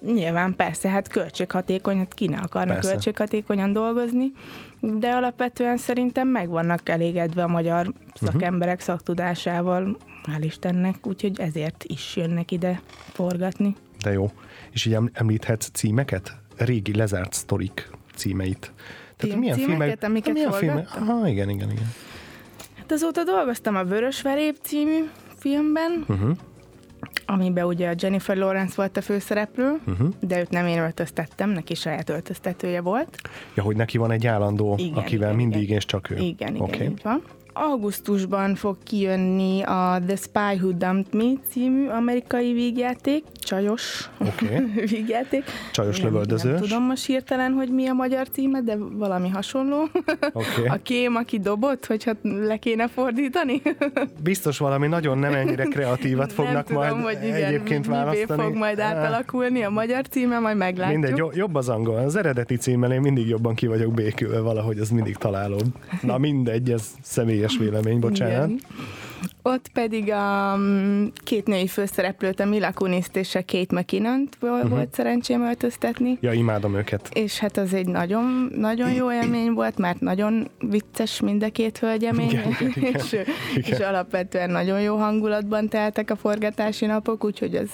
Nyilván 0.00 0.56
persze, 0.56 0.88
hát 0.88 1.08
költséghatékony, 1.08 1.96
hát 1.96 2.14
ki 2.14 2.26
ne 2.26 2.36
akarna 2.36 2.72
Persze. 2.72 2.90
költséghatékonyan 2.90 3.72
dolgozni, 3.72 4.32
de 4.80 5.08
alapvetően 5.08 5.76
szerintem 5.76 6.28
meg 6.28 6.48
vannak 6.48 6.88
elégedve 6.88 7.42
a 7.42 7.48
magyar 7.48 7.92
szakemberek 8.14 8.80
szaktudásával, 8.80 9.96
hál' 10.26 10.44
Istennek, 10.44 11.06
úgyhogy 11.06 11.40
ezért 11.40 11.84
is 11.86 12.16
jönnek 12.16 12.50
ide 12.50 12.80
forgatni. 13.12 13.74
De 14.02 14.12
jó. 14.12 14.30
És 14.70 14.84
így 14.84 14.94
em- 14.94 15.10
említhetsz 15.12 15.68
címeket? 15.72 16.36
Régi 16.56 16.94
lezárt 16.94 17.32
sztorik 17.32 17.90
címeit. 18.14 18.72
Filmcímeket, 19.16 20.04
amiket 20.04 20.32
milyen 20.32 20.52
filmek? 20.52 20.86
forgattam? 20.88 21.08
Aha, 21.16 21.28
igen, 21.28 21.48
igen, 21.48 21.70
igen. 21.70 21.92
Hát 22.78 22.92
azóta 22.92 23.24
dolgoztam 23.24 23.76
a 23.76 23.84
Vörös 23.84 24.22
Verép 24.22 24.56
című 24.62 25.08
filmben, 25.38 26.04
Uh-huh. 26.08 26.36
amiben 27.26 27.64
ugye 27.64 27.88
a 27.88 27.94
Jennifer 27.98 28.36
Lawrence 28.36 28.72
volt 28.76 28.96
a 28.96 29.00
főszereplő, 29.00 29.80
Uh-huh. 29.86 30.08
de 30.20 30.38
őt 30.40 30.50
nem 30.50 30.66
én 30.66 30.78
öltöztettem, 30.78 31.50
neki 31.50 31.74
saját 31.74 32.08
öltöztetője 32.10 32.80
volt. 32.80 33.16
Ja, 33.54 33.62
hogy 33.62 33.76
neki 33.76 33.98
van 33.98 34.10
egy 34.10 34.26
állandó, 34.26 34.74
Igen, 34.78 34.94
akivel 34.94 35.26
igen, 35.26 35.36
mindig 35.40 35.62
igen. 35.62 35.76
és 35.76 35.84
csak 35.84 36.10
ő. 36.10 36.16
Igen, 36.16 36.54
igen, 36.54 36.60
Oké. 36.60 36.84
így 36.84 37.00
van. 37.02 37.22
Augusztusban 37.52 38.54
fog 38.54 38.76
kijönni 38.82 39.62
a 39.62 40.00
The 40.06 40.16
Spy 40.16 40.54
Who 40.60 40.70
Dumped 40.72 41.14
Me 41.14 41.32
című 41.48 41.88
amerikai 41.88 42.52
vígjáték, 42.52 43.24
csajos 43.46 44.10
Oké. 44.18 44.62
vígjáték. 44.90 45.44
Csajos 45.72 46.00
nem, 46.00 46.06
lövöldözős. 46.06 46.52
Nem 46.52 46.60
tudom 46.60 46.82
most 46.82 47.06
hirtelen, 47.06 47.52
hogy 47.52 47.68
mi 47.68 47.86
a 47.86 47.92
magyar 47.92 48.28
címe, 48.28 48.60
de 48.60 48.76
valami 48.76 49.28
hasonló. 49.28 49.88
Oké. 50.32 50.66
A 50.76 50.78
kém, 50.82 51.14
aki 51.14 51.38
dobott, 51.38 51.86
hogyha 51.86 52.12
le 52.22 52.56
kéne 52.56 52.88
fordítani. 52.88 53.62
Biztos 54.22 54.58
valami 54.58 54.86
nagyon 54.86 55.18
nem 55.18 55.34
ennyire 55.34 55.64
kreatívat 55.64 56.32
fognak 56.32 56.54
nem 56.54 56.82
tudom, 56.82 57.00
majd 57.00 57.16
hogy 57.18 57.26
igen, 57.26 57.44
egyébként 57.44 57.86
választani. 57.86 58.42
fog 58.42 58.54
majd 58.54 58.78
Á, 58.78 58.94
átalakulni 58.94 59.62
a 59.62 59.70
magyar 59.70 60.08
címe, 60.08 60.38
majd 60.38 60.56
meglátjuk. 60.56 60.98
Mindegy, 61.00 61.16
jo- 61.16 61.36
jobb 61.36 61.54
az 61.54 61.68
angol. 61.68 61.96
Az 61.96 62.16
eredeti 62.16 62.56
címmel 62.56 62.92
én 62.92 63.00
mindig 63.00 63.28
jobban 63.28 63.54
ki 63.54 63.66
vagyok 63.66 63.94
békülve 63.94 64.40
valahogy, 64.40 64.78
ez 64.78 64.88
mindig 64.90 65.16
találom. 65.16 65.60
Na 66.02 66.18
mindegy, 66.18 66.70
ez 66.70 66.84
személyes 67.02 67.56
vélemény, 67.58 68.00
bocsánat. 68.00 68.48
Igen. 68.48 68.60
Ott 69.42 69.68
pedig 69.68 70.10
a 70.10 70.54
mm, 70.56 71.06
két 71.24 71.46
női 71.46 71.66
főszereplőt, 71.66 72.40
a 72.40 72.44
Mila 72.44 72.72
Kuniszt 72.72 73.16
és 73.16 73.34
a 73.34 73.42
Kate 73.46 73.74
mckinnon 73.74 74.28
uh-huh. 74.40 74.68
volt 74.68 74.94
szerencsém 74.94 75.42
öltöztetni. 75.42 76.18
Ja, 76.20 76.32
imádom 76.32 76.76
őket. 76.76 77.08
És 77.12 77.38
hát 77.38 77.56
az 77.56 77.74
egy 77.74 77.86
nagyon, 77.86 78.50
nagyon 78.56 78.92
jó 78.92 79.12
élmény 79.12 79.52
volt, 79.52 79.78
mert 79.78 80.00
nagyon 80.00 80.50
vicces 80.60 81.20
mind 81.20 81.42
a 81.42 81.50
két 81.50 81.78
hölgyemény, 81.78 82.30
igen, 82.30 82.48
és, 82.48 82.60
igen, 82.76 82.94
és, 82.94 83.12
igen. 83.12 83.34
és 83.54 83.78
alapvetően 83.78 84.50
nagyon 84.50 84.80
jó 84.80 84.96
hangulatban 84.96 85.68
teltek 85.68 86.10
a 86.10 86.16
forgatási 86.16 86.86
napok, 86.86 87.24
úgyhogy 87.24 87.54
ez... 87.54 87.70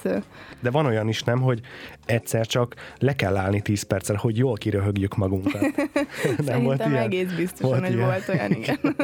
De 0.61 0.71
van 0.71 0.87
olyan 0.87 1.09
is, 1.09 1.23
nem, 1.23 1.41
hogy 1.41 1.61
egyszer 2.07 2.47
csak 2.47 2.75
le 2.99 3.17
kell 3.17 3.37
állni 3.37 3.61
10 3.61 3.83
percre, 3.83 4.17
hogy 4.17 4.37
jól 4.37 4.55
kiröhögjük 4.55 5.17
magunkat. 5.17 5.61
nem 6.47 6.63
volt 6.63 6.87
ilyen? 6.87 6.97
egész 6.97 7.33
biztosan, 7.33 7.69
volt 7.69 7.87
hogy 7.87 7.95
ilyen. 7.95 8.07
volt 8.07 8.29
olyan, 8.29 8.51
igen. 8.51 8.79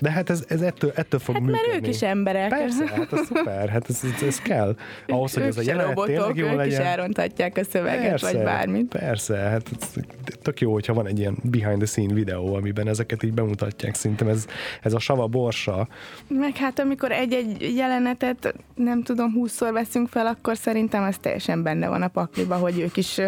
De 0.00 0.10
hát 0.10 0.30
ez, 0.30 0.44
ez 0.48 0.60
ettől, 0.60 0.92
ettől 0.94 1.19
fog 1.20 1.34
hát 1.34 1.44
működni. 1.44 1.66
mert 1.70 1.82
ők 1.82 1.94
is 1.94 2.02
emberek. 2.02 2.48
Persze, 2.48 2.86
hát 2.88 3.12
ez 3.12 3.26
szuper, 3.26 3.68
hát 3.68 3.88
ez, 3.88 4.00
ez, 4.14 4.22
ez 4.22 4.40
kell. 4.40 4.76
Ahhoz, 5.08 5.34
hogy 5.34 5.42
ők 5.42 5.48
ez 5.48 5.56
a 5.56 5.62
jelenet 5.62 5.86
robotok, 5.86 6.14
tényleg 6.14 6.36
jó 6.36 6.46
ők 6.46 6.56
legyen. 6.56 6.80
is 6.80 6.86
elronthatják 6.86 7.56
a 7.56 7.64
szöveget, 7.64 8.08
persze, 8.08 8.32
vagy 8.32 8.42
bármit. 8.44 8.86
Persze, 8.86 9.36
hát 9.36 9.62
ez 9.80 9.88
tök 10.42 10.60
jó, 10.60 10.72
hogyha 10.72 10.94
van 10.94 11.06
egy 11.06 11.18
ilyen 11.18 11.36
behind 11.42 11.78
the 11.78 11.86
scene 11.86 12.14
videó, 12.14 12.54
amiben 12.54 12.88
ezeket 12.88 13.22
így 13.22 13.32
bemutatják. 13.32 13.94
Szerintem 13.94 14.28
ez, 14.28 14.46
ez 14.82 14.92
a 14.92 14.98
sava 14.98 15.26
borsa. 15.26 15.88
Meg 16.28 16.56
hát 16.56 16.78
amikor 16.78 17.12
egy-egy 17.12 17.76
jelenetet 17.76 18.54
nem 18.74 19.02
tudom, 19.02 19.32
húszszor 19.32 19.72
veszünk 19.72 20.08
fel, 20.08 20.26
akkor 20.26 20.56
szerintem 20.56 21.02
ez 21.02 21.18
teljesen 21.18 21.62
benne 21.62 21.88
van 21.88 22.02
a 22.02 22.08
pakliba, 22.08 22.54
hogy 22.54 22.78
ők 22.78 22.96
is 22.96 23.20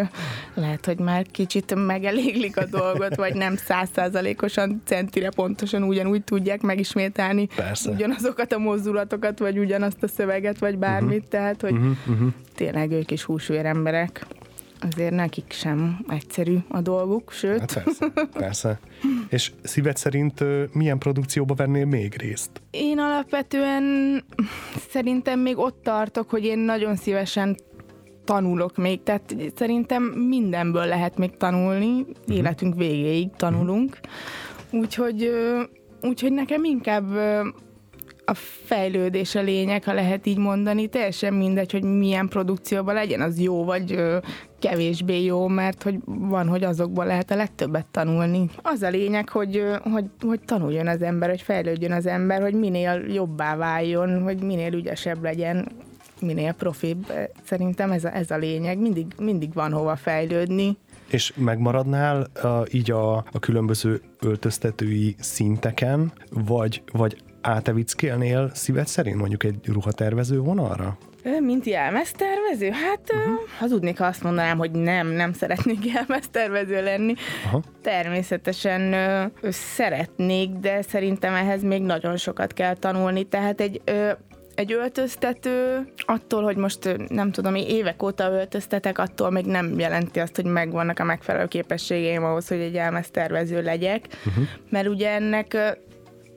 lehet, 0.53 0.85
hogy 0.85 0.99
már 0.99 1.25
kicsit 1.31 1.75
megeléglik 1.75 2.57
a 2.57 2.65
dolgot, 2.65 3.15
vagy 3.15 3.33
nem 3.33 3.55
százszázalékosan 3.55 4.81
centire 4.85 5.29
pontosan 5.29 5.83
ugyanúgy 5.83 6.23
tudják 6.23 6.61
megismételni 6.61 7.45
Persze. 7.45 7.72
Ugyanazokat 7.85 8.53
a 8.53 8.57
mozdulatokat, 8.57 9.39
vagy 9.39 9.59
ugyanazt 9.59 10.03
a 10.03 10.07
szöveget, 10.07 10.59
vagy 10.59 10.77
bármit, 10.77 11.15
uh-huh. 11.15 11.29
tehát, 11.29 11.61
hogy 11.61 11.71
uh-huh, 11.71 11.97
uh-huh. 12.07 12.27
tényleg 12.55 12.91
ők 12.91 13.11
is 13.11 13.23
húsvér 13.23 13.65
emberek 13.65 14.25
azért 14.91 15.13
nekik 15.13 15.51
sem 15.51 15.99
egyszerű 16.07 16.57
a 16.67 16.81
dolguk, 16.81 17.31
sőt. 17.31 17.59
Hát 17.59 17.83
persze, 17.83 18.11
persze. 18.33 18.79
És 19.29 19.51
szíved 19.63 19.97
szerint 19.97 20.43
milyen 20.73 20.97
produkcióba 20.97 21.53
vennél 21.53 21.85
még 21.85 22.15
részt? 22.17 22.49
Én 22.71 22.99
alapvetően 22.99 23.83
szerintem 24.89 25.39
még 25.39 25.57
ott 25.57 25.83
tartok, 25.83 26.29
hogy 26.29 26.43
én 26.45 26.59
nagyon 26.59 26.95
szívesen 26.95 27.57
tanulok 28.23 28.77
még, 28.77 29.03
tehát 29.03 29.35
szerintem 29.55 30.03
mindenből 30.03 30.85
lehet 30.85 31.17
még 31.17 31.37
tanulni, 31.37 31.99
uh-huh. 31.99 32.35
életünk 32.35 32.75
végéig 32.75 33.29
tanulunk, 33.37 33.99
úgyhogy, 34.71 35.29
úgyhogy 36.01 36.31
nekem 36.31 36.63
inkább 36.63 37.07
a 38.25 38.33
fejlődés 38.65 39.35
a 39.35 39.41
lényeg, 39.41 39.83
ha 39.83 39.93
lehet 39.93 40.25
így 40.25 40.37
mondani, 40.37 40.87
teljesen 40.87 41.33
mindegy, 41.33 41.71
hogy 41.71 41.83
milyen 41.83 42.27
produkcióban 42.27 42.93
legyen, 42.93 43.21
az 43.21 43.39
jó 43.39 43.63
vagy 43.63 43.99
kevésbé 44.59 45.23
jó, 45.23 45.47
mert 45.47 45.83
hogy 45.83 45.95
van, 46.05 46.47
hogy 46.47 46.63
azokból 46.63 47.05
lehet 47.05 47.31
a 47.31 47.35
legtöbbet 47.35 47.85
tanulni. 47.85 48.49
Az 48.61 48.81
a 48.81 48.89
lényeg, 48.89 49.29
hogy, 49.29 49.63
hogy, 49.91 50.05
hogy 50.21 50.39
tanuljon 50.45 50.87
az 50.87 51.01
ember, 51.01 51.29
hogy 51.29 51.41
fejlődjön 51.41 51.91
az 51.91 52.05
ember, 52.05 52.41
hogy 52.41 52.53
minél 52.53 53.05
jobbá 53.13 53.55
váljon, 53.55 54.21
hogy 54.21 54.43
minél 54.43 54.73
ügyesebb 54.73 55.23
legyen, 55.23 55.67
minél 56.19 56.51
profibb. 56.51 57.11
Szerintem 57.43 57.91
ez 57.91 58.03
a, 58.03 58.15
ez 58.15 58.31
a 58.31 58.37
lényeg. 58.37 58.77
Mindig, 58.77 59.05
mindig 59.19 59.53
van 59.53 59.71
hova 59.71 59.95
fejlődni. 59.95 60.77
És 61.07 61.33
megmaradnál 61.35 62.27
uh, 62.43 62.51
így 62.71 62.91
a, 62.91 63.15
a 63.15 63.39
különböző 63.39 64.01
öltöztetői 64.19 65.15
szinteken, 65.19 66.11
vagy, 66.29 66.83
vagy 66.91 67.17
átevickélnél 67.43 68.51
szíved 68.53 68.87
szerint 68.87 69.17
mondjuk 69.17 69.43
egy 69.43 69.67
ruhatervező 69.67 70.39
vonalra? 70.39 70.97
Mint 71.39 71.65
jelmeztervező? 71.65 72.69
Hát 72.69 73.13
uh-huh. 73.13 73.33
hazudnék, 73.59 73.97
ha 73.97 74.05
azt 74.05 74.23
mondanám, 74.23 74.57
hogy 74.57 74.71
nem, 74.71 75.07
nem 75.07 75.33
szeretnék 75.33 75.85
jelmeztervező 75.93 76.83
lenni. 76.83 77.13
Aha. 77.45 77.61
Természetesen 77.81 78.93
ö, 78.93 79.25
szeretnék, 79.51 80.49
de 80.49 80.81
szerintem 80.81 81.33
ehhez 81.33 81.63
még 81.63 81.81
nagyon 81.81 82.17
sokat 82.17 82.53
kell 82.53 82.75
tanulni. 82.75 83.23
Tehát 83.23 83.61
egy 83.61 83.81
ö, 83.85 84.11
egy 84.55 84.73
öltöztető 84.73 85.87
attól, 85.97 86.43
hogy 86.43 86.55
most 86.55 86.97
nem 87.07 87.31
tudom, 87.31 87.55
évek 87.55 88.03
óta 88.03 88.31
öltöztetek, 88.31 88.97
attól 88.97 89.29
még 89.29 89.45
nem 89.45 89.79
jelenti 89.79 90.19
azt, 90.19 90.35
hogy 90.35 90.45
megvannak 90.45 90.99
a 90.99 91.03
megfelelő 91.03 91.47
képességeim 91.47 92.23
ahhoz, 92.23 92.47
hogy 92.47 92.59
egy 92.59 92.75
elmeztervező 92.75 93.61
legyek, 93.61 94.07
uh-huh. 94.25 94.43
mert 94.69 94.87
ugye 94.87 95.09
ennek 95.09 95.77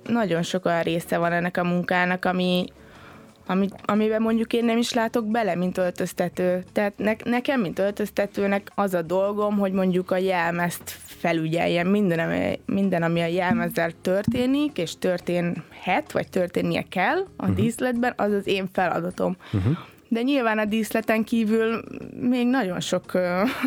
nagyon 0.08 0.42
sok 0.42 0.64
olyan 0.64 0.82
része 0.82 1.18
van 1.18 1.32
ennek 1.32 1.56
a 1.56 1.64
munkának, 1.64 2.24
ami, 2.24 2.64
ami, 3.46 3.68
amiben 3.84 4.22
mondjuk 4.22 4.52
én 4.52 4.64
nem 4.64 4.78
is 4.78 4.92
látok 4.92 5.26
bele, 5.26 5.54
mint 5.54 5.78
öltöztető. 5.78 6.64
Tehát 6.72 6.92
ne, 6.96 7.12
nekem, 7.24 7.60
mint 7.60 7.78
öltöztetőnek 7.78 8.70
az 8.74 8.94
a 8.94 9.02
dolgom, 9.02 9.58
hogy 9.58 9.72
mondjuk 9.72 10.10
a 10.10 10.16
jelmezt 10.16 10.90
felügyeljen 11.04 11.86
minden, 11.86 12.18
ami, 12.18 12.58
minden, 12.66 13.02
ami 13.02 13.20
a 13.20 13.26
jelmezzel 13.26 13.92
történik, 14.02 14.78
és 14.78 14.98
történhet, 14.98 16.12
vagy 16.12 16.28
történnie 16.28 16.84
kell 16.88 17.18
a 17.18 17.42
uh-huh. 17.42 17.56
díszletben, 17.56 18.12
az 18.16 18.32
az 18.32 18.46
én 18.46 18.68
feladatom. 18.72 19.36
Uh-huh 19.52 19.76
de 20.08 20.22
nyilván 20.22 20.58
a 20.58 20.64
díszleten 20.64 21.24
kívül 21.24 21.82
még 22.20 22.46
nagyon 22.46 22.80
sok, 22.80 23.12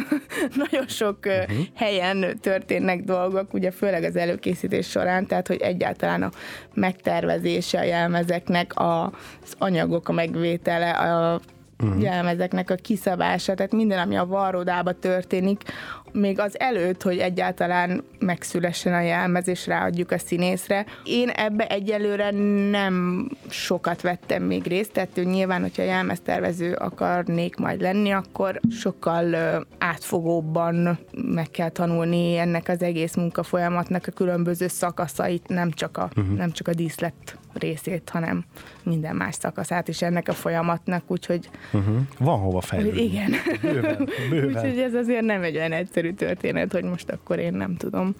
nagyon 0.65 0.88
sok 0.88 1.17
uh-huh. 1.25 1.65
helyen 1.75 2.39
történnek 2.41 3.04
dolgok, 3.04 3.54
ugye 3.54 3.71
főleg 3.71 4.04
az 4.04 4.15
előkészítés 4.15 4.89
során, 4.89 5.25
tehát 5.25 5.47
hogy 5.47 5.62
egyáltalán 5.62 6.23
a 6.23 6.32
megtervezése 6.73 7.80
a 7.80 7.84
jelmezeknek, 7.84 8.71
az 8.75 9.56
anyagok 9.58 10.10
a 10.10 10.12
megvétele, 10.12 10.91
a 10.91 11.39
uh-huh. 11.84 12.02
jelmezeknek 12.02 12.69
a 12.69 12.75
kiszabása, 12.75 13.54
tehát 13.54 13.71
minden, 13.71 13.99
ami 13.99 14.17
a 14.17 14.25
varrodába 14.25 14.91
történik, 14.91 15.63
még 16.12 16.39
az 16.39 16.60
előtt, 16.60 17.02
hogy 17.02 17.17
egyáltalán 17.17 18.04
megszülessen 18.19 18.93
a 18.93 19.02
jelmez, 19.02 19.48
és 19.48 19.67
ráadjuk 19.67 20.12
a 20.12 20.17
színészre. 20.17 20.86
Én 21.04 21.30
ebbe 21.30 21.67
egyelőre 21.67 22.32
nem 22.69 23.28
sokat 23.50 24.02
vettem 24.02 24.43
még 24.43 24.67
részt, 24.67 24.91
tehát 24.91 25.22
nyilván, 25.24 25.62
hogyha 25.62 25.84
jelmeztervező 25.84 26.74
akarnék 26.74 27.56
majd 27.56 27.82
lenni, 27.82 28.12
akkor 28.12 28.60
sokkal 28.72 29.36
átfogóbban 29.78 31.00
meg 31.12 31.48
kell 31.52 31.69
tanulni 31.69 32.38
ennek 32.38 32.67
az 32.67 32.82
egész 32.82 33.15
munkafolyamatnak 33.15 34.08
a 34.08 34.12
különböző 34.12 34.67
szakaszait, 34.67 35.48
nem 35.48 35.72
csak 35.72 35.98
a, 35.98 36.10
uh-huh. 36.17 36.38
nem 36.38 36.52
csak 36.52 36.67
a 36.67 36.74
díszlet 36.74 37.38
részét, 37.54 38.10
hanem 38.10 38.45
minden 38.84 39.15
más 39.15 39.36
szakaszát 39.36 39.88
is 39.88 40.02
ennek 40.02 40.28
a 40.28 40.34
folyamatnak, 40.34 41.04
úgyhogy... 41.08 41.50
Uh-huh. 41.74 41.95
Van 42.19 42.39
hova 42.39 42.62
fejlődni. 42.62 43.02
Igen. 43.02 43.32
Bőven, 43.62 44.10
bőven. 44.30 44.48
úgyhogy 44.48 44.80
ez 44.80 44.93
azért 44.93 45.22
nem 45.22 45.43
egy 45.43 45.56
olyan 45.56 45.72
egyszerű 45.72 45.98
történet, 46.07 46.71
hogy 46.71 46.83
most 46.83 47.09
akkor 47.09 47.39
én 47.39 47.53
nem 47.53 47.75
tudom, 47.75 48.15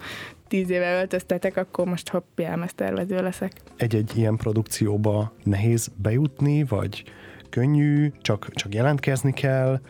tíz 0.48 0.70
éve 0.70 0.98
öltöztetek, 0.98 1.56
akkor 1.56 1.86
most 1.86 2.08
hopp, 2.08 2.40
tervező 2.74 3.22
leszek. 3.22 3.52
Egy-egy 3.76 4.16
ilyen 4.16 4.36
produkcióba 4.36 5.32
nehéz 5.44 5.90
bejutni, 5.96 6.64
vagy 6.64 7.04
könnyű, 7.50 8.12
csak, 8.20 8.48
csak 8.52 8.74
jelentkezni 8.74 9.32
kell. 9.32 9.80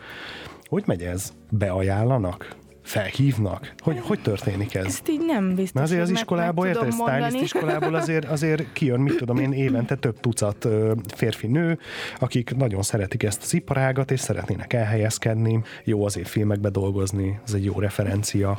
Hogy 0.63 0.83
megy 0.85 1.01
ez? 1.01 1.33
Beajánlanak? 1.49 2.55
Felhívnak? 2.81 3.73
Hogy, 3.77 3.99
hogy 3.99 4.21
történik 4.21 4.75
ez? 4.75 4.85
Ezt 4.85 5.09
így 5.09 5.25
nem 5.25 5.47
biztos. 5.47 5.71
Mert 5.73 5.85
azért 5.85 6.01
az 6.01 6.09
iskolából, 6.09 6.67
érted? 6.67 6.93
Stylist 6.93 7.43
iskolából 7.43 7.95
azért, 7.95 8.25
azért 8.25 8.73
kijön, 8.73 8.99
mit 8.99 9.17
tudom 9.17 9.37
én, 9.37 9.51
évente 9.51 9.95
több 9.95 10.19
tucat 10.19 10.67
férfi-nő, 11.15 11.79
akik 12.19 12.55
nagyon 12.55 12.81
szeretik 12.81 13.23
ezt 13.23 13.43
az 13.43 13.53
iparágat, 13.53 14.11
és 14.11 14.19
szeretnének 14.19 14.73
elhelyezkedni, 14.73 15.61
jó 15.83 16.05
azért 16.05 16.27
filmekbe 16.27 16.69
dolgozni, 16.69 17.39
ez 17.45 17.53
egy 17.53 17.63
jó 17.63 17.79
referencia. 17.79 18.57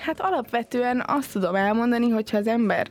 Hát 0.00 0.20
alapvetően 0.20 1.04
azt 1.06 1.32
tudom 1.32 1.54
elmondani, 1.54 2.08
hogyha 2.08 2.36
az 2.38 2.46
ember 2.46 2.90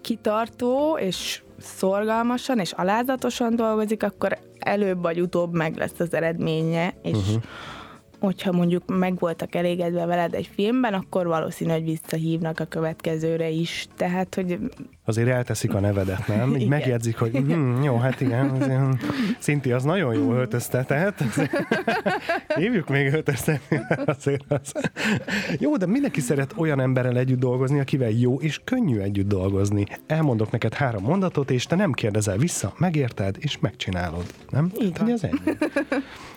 kitartó 0.00 0.98
és 1.00 1.42
szorgalmasan 1.58 2.58
és 2.58 2.72
alázatosan 2.72 3.56
dolgozik, 3.56 4.02
akkor 4.02 4.38
előbb 4.58 5.02
vagy 5.02 5.20
utóbb 5.20 5.52
meg 5.52 5.76
lesz 5.76 5.98
az 6.00 6.14
eredménye, 6.14 6.94
és 7.02 7.16
uh-huh 7.16 7.42
hogyha 8.24 8.52
mondjuk 8.52 8.98
meg 8.98 9.18
voltak 9.18 9.54
elégedve 9.54 10.06
veled 10.06 10.34
egy 10.34 10.50
filmben, 10.54 10.94
akkor 10.94 11.26
valószínű, 11.26 11.70
hogy 11.70 11.84
visszahívnak 11.84 12.60
a 12.60 12.64
következőre 12.64 13.48
is. 13.48 13.86
Tehát, 13.96 14.34
hogy... 14.34 14.58
Azért 15.04 15.28
elteszik 15.28 15.74
a 15.74 15.80
nevedet, 15.80 16.26
nem? 16.26 16.48
Így 16.48 16.56
igen. 16.56 16.68
megjegyzik, 16.68 17.18
hogy 17.18 17.30
hm, 17.36 17.82
jó, 17.82 17.96
hát 17.96 18.20
igen, 18.20 18.98
Szinti 19.38 19.72
az 19.72 19.84
nagyon 19.84 20.14
jó 20.14 20.44
tehát 20.44 21.24
Hívjuk 22.54 22.88
még 22.88 23.12
öltöztetni. 23.12 23.80
Azért 24.04 24.44
az. 24.48 24.72
Jó, 25.58 25.76
de 25.76 25.86
mindenki 25.86 26.20
szeret 26.20 26.54
olyan 26.56 26.80
emberrel 26.80 27.18
együtt 27.18 27.38
dolgozni, 27.38 27.80
akivel 27.80 28.10
jó 28.10 28.40
és 28.40 28.60
könnyű 28.64 28.98
együtt 28.98 29.28
dolgozni. 29.28 29.86
Elmondok 30.06 30.50
neked 30.50 30.74
három 30.74 31.02
mondatot, 31.02 31.50
és 31.50 31.64
te 31.66 31.76
nem 31.76 31.92
kérdezel 31.92 32.36
vissza, 32.36 32.74
megérted, 32.78 33.36
és 33.38 33.58
megcsinálod. 33.58 34.24
Nem? 34.50 34.70
Igen. 34.78 34.92
Hát, 34.96 35.08
ez 35.08 35.22
ennyi. 35.22 35.56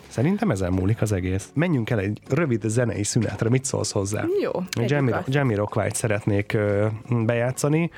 Szerintem 0.08 0.50
ezen 0.50 0.72
múlik 0.72 1.02
az 1.02 1.12
egész. 1.12 1.50
Menjünk 1.54 1.90
el 1.90 1.98
egy 1.98 2.20
rövid 2.28 2.62
zenei 2.64 3.04
szünetre, 3.04 3.48
mit 3.48 3.64
szólsz 3.64 3.92
hozzá? 3.92 4.24
Jó. 4.42 4.50
Jamie, 4.86 5.22
Jamie 5.26 5.56
Rockwright 5.56 5.94
szeretnék 5.94 6.56
uh, 6.56 7.24
bejátszani. 7.24 7.90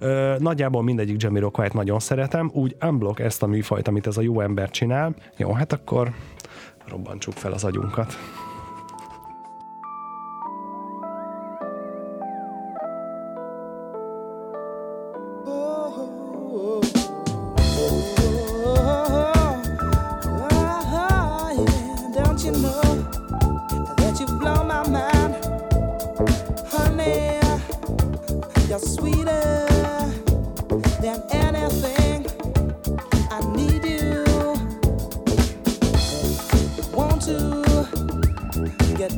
Ö, 0.00 0.34
nagyjából 0.38 0.82
mindegyik 0.82 1.22
Jamiroquai-t 1.22 1.72
nagyon 1.72 1.98
szeretem, 1.98 2.50
úgy 2.52 2.76
unblock 2.80 3.18
ezt 3.18 3.42
a 3.42 3.46
műfajt, 3.46 3.88
amit 3.88 4.06
ez 4.06 4.16
a 4.16 4.20
jó 4.20 4.40
ember 4.40 4.70
csinál. 4.70 5.14
Jó, 5.36 5.52
hát 5.52 5.72
akkor 5.72 6.12
robbantsuk 6.88 7.34
fel 7.34 7.52
az 7.52 7.64
agyunkat. 7.64 8.16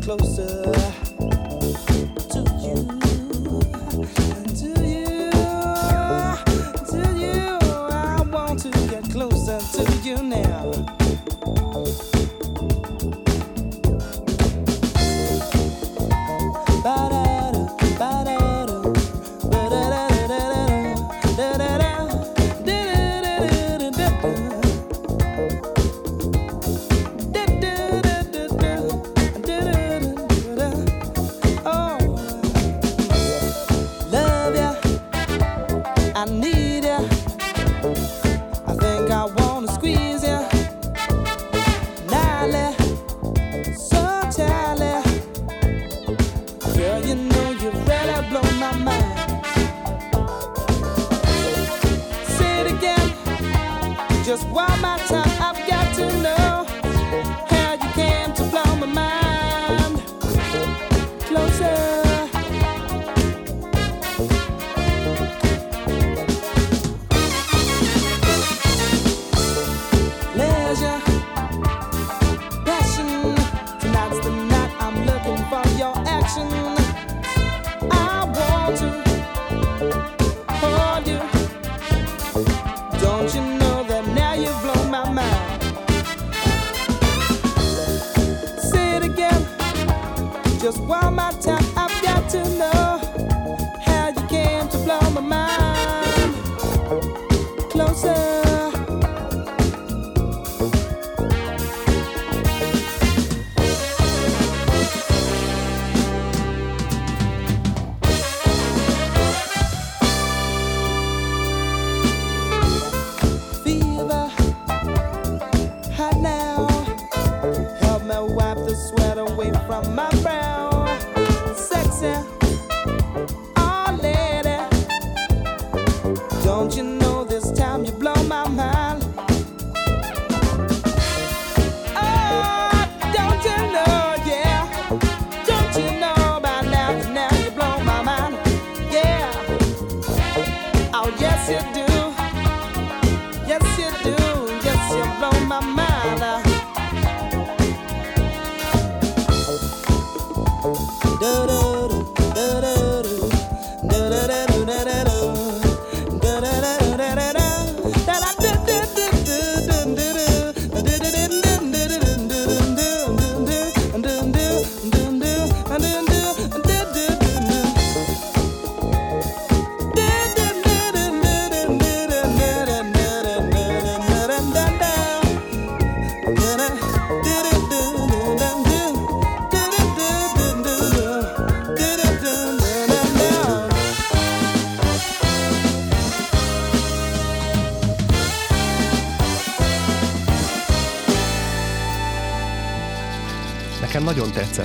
Closer 0.08 0.67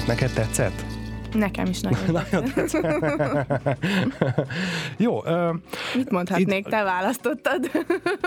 tetszett. 0.05 0.07
Neked 0.07 0.33
tetszett? 0.33 0.85
Nekem 1.33 1.65
is 1.65 1.79
nagyon. 1.81 1.99
Nagyon 2.31 2.51
tetszett. 2.53 3.03
Jó, 4.97 5.25
ö, 5.25 5.51
Mit 5.95 6.09
mondhatnék, 6.11 6.57
Itt- 6.65 6.69
te 6.71 6.83
választottad? 6.83 7.71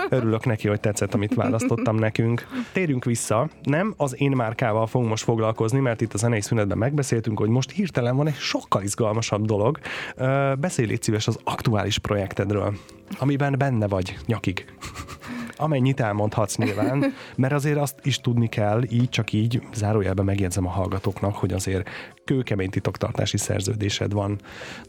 örülök 0.09 0.45
neki, 0.45 0.67
hogy 0.67 0.79
tetszett, 0.79 1.13
amit 1.13 1.33
választottam 1.33 1.95
nekünk. 1.95 2.47
Térjünk 2.71 3.05
vissza. 3.05 3.49
Nem 3.63 3.93
az 3.97 4.21
én 4.21 4.31
márkával 4.31 4.87
fogunk 4.87 5.09
most 5.09 5.23
foglalkozni, 5.23 5.79
mert 5.79 6.01
itt 6.01 6.13
a 6.13 6.17
zenei 6.17 6.41
szünetben 6.41 6.77
megbeszéltünk, 6.77 7.39
hogy 7.39 7.49
most 7.49 7.71
hirtelen 7.71 8.15
van 8.15 8.27
egy 8.27 8.35
sokkal 8.35 8.83
izgalmasabb 8.83 9.45
dolog. 9.45 9.79
Ö, 10.15 10.53
Beszélj 10.59 10.97
szíves 11.01 11.27
az 11.27 11.39
aktuális 11.43 11.97
projektedről, 11.97 12.73
amiben 13.19 13.55
benne 13.57 13.87
vagy 13.87 14.17
nyakig. 14.25 14.65
Amennyit 15.57 15.99
elmondhatsz 15.99 16.55
nyilván, 16.55 17.05
mert 17.35 17.53
azért 17.53 17.77
azt 17.77 17.99
is 18.03 18.21
tudni 18.21 18.49
kell, 18.49 18.83
így 18.89 19.09
csak 19.09 19.33
így, 19.33 19.61
zárójelben 19.73 20.25
megjegyzem 20.25 20.67
a 20.67 20.69
hallgatóknak, 20.69 21.35
hogy 21.35 21.53
azért 21.53 21.89
kőkemény 22.25 22.69
titoktartási 22.69 23.37
szerződésed 23.37 24.13
van, 24.13 24.39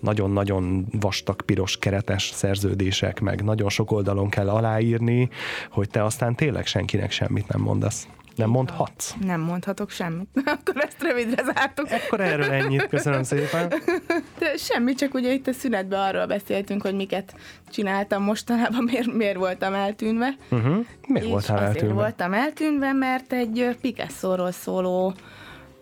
nagyon-nagyon 0.00 0.86
vastag, 1.00 1.42
piros, 1.42 1.78
keretes 1.78 2.30
szerződések, 2.34 3.20
meg 3.20 3.44
nagyon 3.44 3.68
sok 3.68 3.90
oldalon 3.90 4.28
kell 4.28 4.48
aláírni, 4.48 5.28
hogy 5.70 5.90
te 5.90 6.04
aztán 6.04 6.34
tényleg 6.34 6.66
senkinek 6.66 7.10
semmit 7.10 7.48
nem 7.48 7.60
mondasz. 7.60 8.08
Nem 8.38 8.50
mondhatsz. 8.50 9.14
Nem 9.20 9.40
mondhatok 9.40 9.90
semmit. 9.90 10.28
Akkor 10.56 10.76
ezt 10.76 11.02
rövidre 11.02 11.42
zártuk. 11.44 11.86
Akkor 11.90 12.20
erről 12.20 12.50
ennyit, 12.50 12.86
köszönöm 12.88 13.22
szépen. 13.22 13.68
De 14.38 14.56
semmi, 14.56 14.94
csak 14.94 15.14
ugye 15.14 15.32
itt 15.32 15.46
a 15.46 15.52
szünetben 15.52 16.00
arról 16.00 16.26
beszéltünk, 16.26 16.82
hogy 16.82 16.94
miket 16.94 17.34
csináltam 17.70 18.22
mostanában, 18.22 18.84
miért, 18.84 19.12
miért 19.12 19.36
voltam 19.36 19.74
eltűnve. 19.74 20.34
Uh-huh. 20.50 20.84
Miért 21.08 21.24
És 21.24 21.30
voltál 21.30 21.56
azért 21.56 21.74
eltűnve? 21.74 21.94
voltam 21.94 22.32
eltűnve, 22.32 22.92
mert 22.92 23.32
egy 23.32 23.76
Picasso-ról 23.80 24.52
szóló 24.52 25.14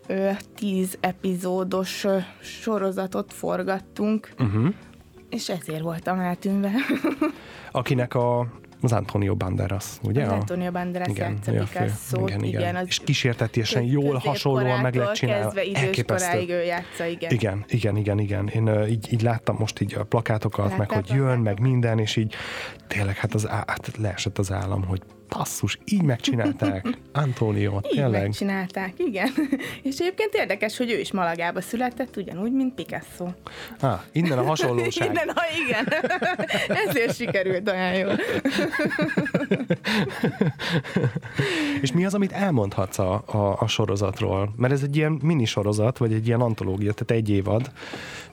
ö, 0.07 0.29
tíz 0.55 0.97
epizódos 0.99 2.03
ö, 2.03 2.17
sorozatot 2.41 3.33
forgattunk. 3.33 4.29
Uh-huh. 4.39 4.73
és 5.29 5.49
ezért 5.49 5.81
voltam 5.81 6.19
eltűnve. 6.19 6.71
Akinek 7.71 8.13
a 8.13 8.47
az 8.81 8.91
Antonio 8.91 9.35
Banderas, 9.35 9.85
ugye? 10.03 10.23
Az 10.23 10.31
Antonio 10.31 10.71
Banderas 10.71 11.07
ő 11.47 11.59
a 11.59 11.65
fő. 11.65 11.79
Picasso-t, 11.79 12.29
igen, 12.29 12.43
igen. 12.43 12.61
igen, 12.61 12.75
az 12.75 12.87
és 12.87 12.99
kísértetiesen 12.99 13.83
jól, 13.83 14.15
hasonlóan 14.15 14.79
meg 14.79 14.95
lehet 14.95 15.15
csinálni. 15.15 15.43
kezdve 15.43 15.63
időskoráig 15.63 16.49
ő 16.49 16.63
játsza, 16.63 17.05
igen. 17.05 17.31
Igen, 17.31 17.65
igen, 17.67 17.95
igen, 17.95 18.19
igen. 18.19 18.47
Én 18.47 18.69
uh, 18.69 18.91
így, 18.91 19.13
így 19.13 19.21
láttam 19.21 19.55
most 19.59 19.81
így 19.81 19.93
a 19.93 20.03
plakátokat, 20.03 20.69
meg 20.69 20.79
Láttál 20.79 21.01
hogy 21.01 21.15
jön, 21.15 21.39
meg 21.39 21.59
minden, 21.59 21.99
és 21.99 22.15
így 22.15 22.35
tényleg 22.87 23.17
hát, 23.17 23.33
az, 23.33 23.47
á- 23.47 23.69
hát 23.69 23.97
leesett 23.97 24.37
az 24.37 24.51
állam, 24.51 24.83
hogy 24.83 25.01
passzus, 25.27 25.77
így 25.85 26.01
megcsinálták. 26.01 26.87
Antonio, 27.11 27.75
Így 27.75 27.91
tényleg. 27.91 28.21
megcsinálták, 28.21 28.93
igen. 28.97 29.29
És 29.83 29.97
egyébként 29.99 30.33
érdekes, 30.33 30.77
hogy 30.77 30.91
ő 30.91 30.99
is 30.99 31.11
Malagába 31.11 31.61
született, 31.61 32.15
ugyanúgy, 32.17 32.51
mint 32.51 32.73
Picasso. 32.73 33.27
Ah, 33.79 33.99
innen 34.11 34.37
a 34.37 34.43
hasonlóság. 34.43 35.07
Innen, 35.11 35.29
ha 35.35 35.41
igen. 35.65 35.87
Ezért 36.87 37.15
sikerült 37.15 37.69
olyan 37.69 37.93
jól. 37.93 38.15
És 41.81 41.91
mi 41.91 42.05
az, 42.05 42.13
amit 42.13 42.31
elmondhatsz 42.31 42.99
a, 42.99 43.23
a, 43.25 43.55
a 43.59 43.67
sorozatról? 43.67 44.53
Mert 44.55 44.73
ez 44.73 44.83
egy 44.83 44.95
ilyen 44.95 45.19
mini 45.23 45.45
sorozat, 45.45 45.97
vagy 45.97 46.13
egy 46.13 46.27
ilyen 46.27 46.41
antológia, 46.41 46.93
tehát 46.93 47.23
egy 47.23 47.29
évad, 47.29 47.71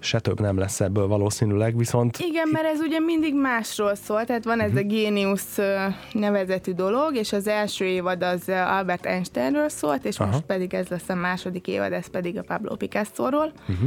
se 0.04 0.18
több 0.20 0.40
nem 0.40 0.58
lesz 0.58 0.80
ebből 0.80 1.06
valószínűleg, 1.06 1.76
viszont 1.76 2.18
Igen, 2.18 2.48
mert 2.52 2.64
ez 2.66 2.80
ugye 2.80 2.98
mindig 2.98 3.34
másról 3.34 3.94
szól, 3.94 4.24
tehát 4.24 4.44
van 4.44 4.60
ez 4.60 4.70
Mhm. 4.70 4.78
a 4.78 4.82
Génius 4.82 5.42
ö, 5.56 5.76
nevezetű 6.12 6.72
dolog, 6.72 7.14
és 7.16 7.32
az 7.32 7.46
első 7.46 7.84
évad 7.84 8.22
az 8.22 8.48
Albert 8.48 9.06
Einsteinről 9.06 9.68
szólt, 9.68 10.04
és 10.04 10.18
Aha. 10.18 10.30
most 10.30 10.42
pedig 10.44 10.74
ez 10.74 10.88
lesz 10.88 11.08
a 11.08 11.14
második 11.14 11.66
évad, 11.66 11.92
ez 11.92 12.06
pedig 12.06 12.38
a 12.38 12.42
Pablo 12.42 12.76
Picasso-ról. 12.76 13.52
Mhm. 13.66 13.86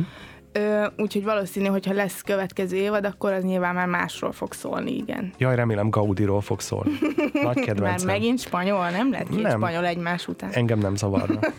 Úgyhogy 0.97 1.23
valószínű, 1.23 1.65
hogyha 1.67 1.93
lesz 1.93 2.21
következő 2.21 2.75
évad, 2.75 3.05
akkor 3.05 3.31
az 3.31 3.43
nyilván 3.43 3.75
már 3.75 3.87
másról 3.87 4.31
fog 4.31 4.53
szólni, 4.53 4.95
igen. 4.95 5.33
jaj, 5.37 5.55
remélem 5.55 5.89
Gaudiról 5.89 6.41
fog 6.41 6.59
szólni. 6.61 6.91
Nagy 7.33 7.43
Már 7.55 7.55
kedvencem. 7.55 8.07
megint 8.07 8.39
spanyol, 8.39 8.89
nem 8.89 9.11
lehet 9.11 9.29
két 9.29 9.41
Nem. 9.41 9.57
spanyol 9.59 9.85
egymás 9.85 10.27
után. 10.27 10.49
Engem 10.51 10.79
nem 10.79 10.95
zavarna. 10.95 11.39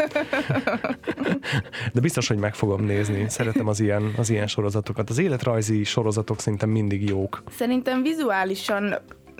De 1.92 2.00
biztos, 2.00 2.28
hogy 2.28 2.38
meg 2.38 2.54
fogom 2.54 2.84
nézni. 2.84 3.28
Szeretem 3.28 3.66
az 3.68 3.80
ilyen, 3.80 4.14
az 4.16 4.30
ilyen 4.30 4.46
sorozatokat. 4.46 5.10
Az 5.10 5.18
életrajzi 5.18 5.84
sorozatok 5.84 6.40
szerintem 6.40 6.68
mindig 6.70 7.08
jók. 7.08 7.42
Szerintem 7.50 8.02
vizuálisan 8.02 8.94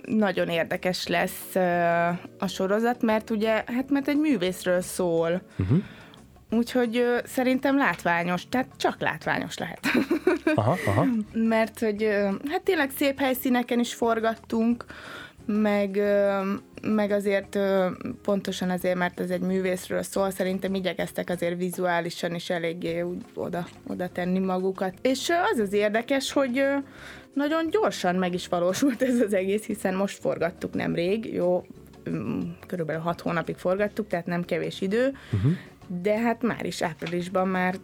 nagyon 0.05 0.49
érdekes 0.49 1.07
lesz 1.07 1.55
a 2.39 2.47
sorozat, 2.47 3.01
mert 3.01 3.29
ugye, 3.29 3.63
hát 3.65 3.89
mert 3.89 4.07
egy 4.07 4.17
művészről 4.19 4.81
szól. 4.81 5.41
Uh-huh. 5.59 5.77
Úgyhogy 6.51 6.97
ö, 6.97 7.17
szerintem 7.25 7.77
látványos, 7.77 8.49
tehát 8.49 8.67
csak 8.77 9.01
látványos 9.01 9.57
lehet. 9.57 9.79
Aha, 10.55 10.77
aha. 10.85 11.05
mert 11.33 11.79
hogy 11.79 12.03
ö, 12.03 12.29
hát 12.49 12.61
tényleg 12.63 12.91
szép 12.97 13.19
helyszíneken 13.19 13.79
is 13.79 13.93
forgattunk, 13.93 14.85
meg, 15.45 15.95
ö, 15.95 16.41
meg 16.81 17.11
azért 17.11 17.55
ö, 17.55 17.87
pontosan 18.23 18.69
azért, 18.69 18.97
mert 18.97 19.19
ez 19.19 19.29
egy 19.29 19.41
művészről 19.41 20.03
szól, 20.03 20.31
szerintem 20.31 20.73
igyekeztek 20.73 21.29
azért 21.29 21.57
vizuálisan 21.57 22.35
is 22.35 22.49
eléggé 22.49 23.01
úgy 23.01 23.25
oda, 23.33 23.67
oda 23.87 24.09
tenni 24.09 24.39
magukat. 24.39 24.93
És 25.01 25.29
ö, 25.29 25.33
az 25.53 25.59
az 25.59 25.73
érdekes, 25.73 26.31
hogy 26.31 26.57
ö, 26.57 26.75
nagyon 27.33 27.69
gyorsan 27.69 28.15
meg 28.15 28.33
is 28.33 28.47
valósult 28.47 29.01
ez 29.01 29.19
az 29.19 29.33
egész, 29.33 29.65
hiszen 29.65 29.95
most 29.95 30.19
forgattuk 30.19 30.73
nemrég, 30.73 31.33
jó, 31.33 31.65
körülbelül 32.67 33.01
hat 33.01 33.21
hónapig 33.21 33.55
forgattuk, 33.55 34.07
tehát 34.07 34.25
nem 34.25 34.45
kevés 34.45 34.81
idő, 34.81 35.17
uh-huh. 35.31 35.51
De 36.01 36.17
hát 36.17 36.41
már 36.41 36.65
is 36.65 36.81
áprilisban 36.81 37.47
már 37.47 37.75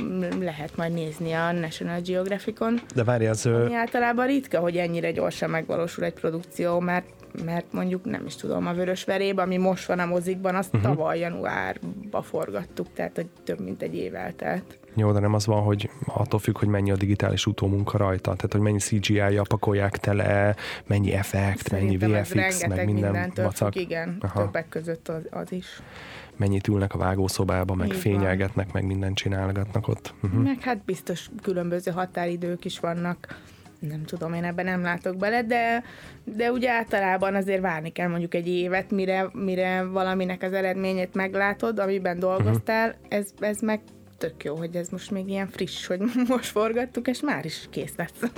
mm, 0.00 0.20
lehet 0.40 0.76
majd 0.76 0.92
nézni 0.92 1.32
a 1.32 1.52
National 1.52 2.00
Geographicon. 2.00 2.80
De 2.94 3.04
várj, 3.04 3.26
az... 3.26 3.44
ö, 3.44 3.64
Mi 3.66 3.74
általában 3.74 4.26
ritka, 4.26 4.58
hogy 4.58 4.76
ennyire 4.76 5.12
gyorsan 5.12 5.50
megvalósul 5.50 6.04
egy 6.04 6.12
produkció, 6.14 6.80
mert 6.80 7.06
mert 7.44 7.72
mondjuk 7.72 8.04
nem 8.04 8.26
is 8.26 8.36
tudom, 8.36 8.66
a 8.66 8.72
Vörös 8.72 9.04
Veréb, 9.04 9.38
ami 9.38 9.56
most 9.56 9.86
van 9.86 9.98
a 9.98 10.06
mozikban, 10.06 10.54
azt 10.54 10.74
uh-huh. 10.74 10.90
tavaly 10.90 11.18
januárba 11.18 12.22
forgattuk, 12.22 12.86
tehát 12.94 13.14
hogy 13.14 13.26
több 13.44 13.60
mint 13.60 13.82
egy 13.82 13.94
év 13.94 14.14
eltelt. 14.14 14.78
Jó, 14.94 15.12
de 15.12 15.18
nem 15.18 15.34
az 15.34 15.46
van, 15.46 15.62
hogy 15.62 15.90
attól 16.06 16.40
függ, 16.40 16.58
hogy 16.58 16.68
mennyi 16.68 16.90
a 16.90 16.96
digitális 16.96 17.46
utómunka 17.46 17.98
rajta. 17.98 18.34
Tehát, 18.34 18.52
hogy 18.52 18.60
mennyi 18.60 18.78
CGI-ja 18.78 19.42
pakolják 19.48 19.96
tele, 19.96 20.56
mennyi 20.86 21.12
effekt, 21.12 21.68
Szerintem 21.68 22.10
mennyi 22.10 22.22
VFX, 22.22 22.34
meg 22.34 22.50
rengeteg 22.60 22.84
minden 22.84 23.32
vacak. 23.34 23.72
függ, 23.72 23.82
igen, 23.82 24.16
Aha. 24.20 24.42
többek 24.42 24.68
között 24.68 25.08
az, 25.08 25.26
az 25.30 25.52
is. 25.52 25.66
Mennyit 26.36 26.68
ülnek 26.68 26.94
a 26.94 26.98
vágószobába, 26.98 27.74
meg 27.74 27.86
Így 27.86 27.92
van. 27.92 28.00
fényelgetnek, 28.02 28.72
meg 28.72 28.86
mindent 28.86 29.16
csinálgatnak 29.16 29.88
ott. 29.88 30.14
Uh-huh. 30.22 30.42
Meg 30.42 30.60
hát 30.60 30.84
biztos 30.84 31.30
különböző 31.42 31.90
határidők 31.90 32.64
is 32.64 32.78
vannak. 32.78 33.40
Nem 33.88 34.04
tudom, 34.04 34.32
én 34.32 34.44
ebben 34.44 34.64
nem 34.64 34.82
látok 34.82 35.16
bele, 35.16 35.42
de, 35.42 35.82
de 36.24 36.52
ugye 36.52 36.70
általában 36.70 37.34
azért 37.34 37.60
várni 37.60 37.90
kell 37.90 38.08
mondjuk 38.08 38.34
egy 38.34 38.48
évet, 38.48 38.90
mire, 38.90 39.30
mire 39.32 39.84
valaminek 39.84 40.42
az 40.42 40.52
eredményét 40.52 41.14
meglátod, 41.14 41.78
amiben 41.78 42.18
dolgoztál. 42.18 42.88
Uh-huh. 42.88 43.06
Ez, 43.08 43.30
ez 43.40 43.60
meg 43.60 43.80
tök 44.18 44.44
jó, 44.44 44.56
hogy 44.56 44.76
ez 44.76 44.88
most 44.88 45.10
még 45.10 45.28
ilyen 45.28 45.48
friss, 45.48 45.86
hogy 45.86 46.00
most 46.28 46.50
forgattuk, 46.50 47.08
és 47.08 47.20
már 47.20 47.44
is 47.44 47.66
kész 47.70 47.94
lesz. 47.96 48.30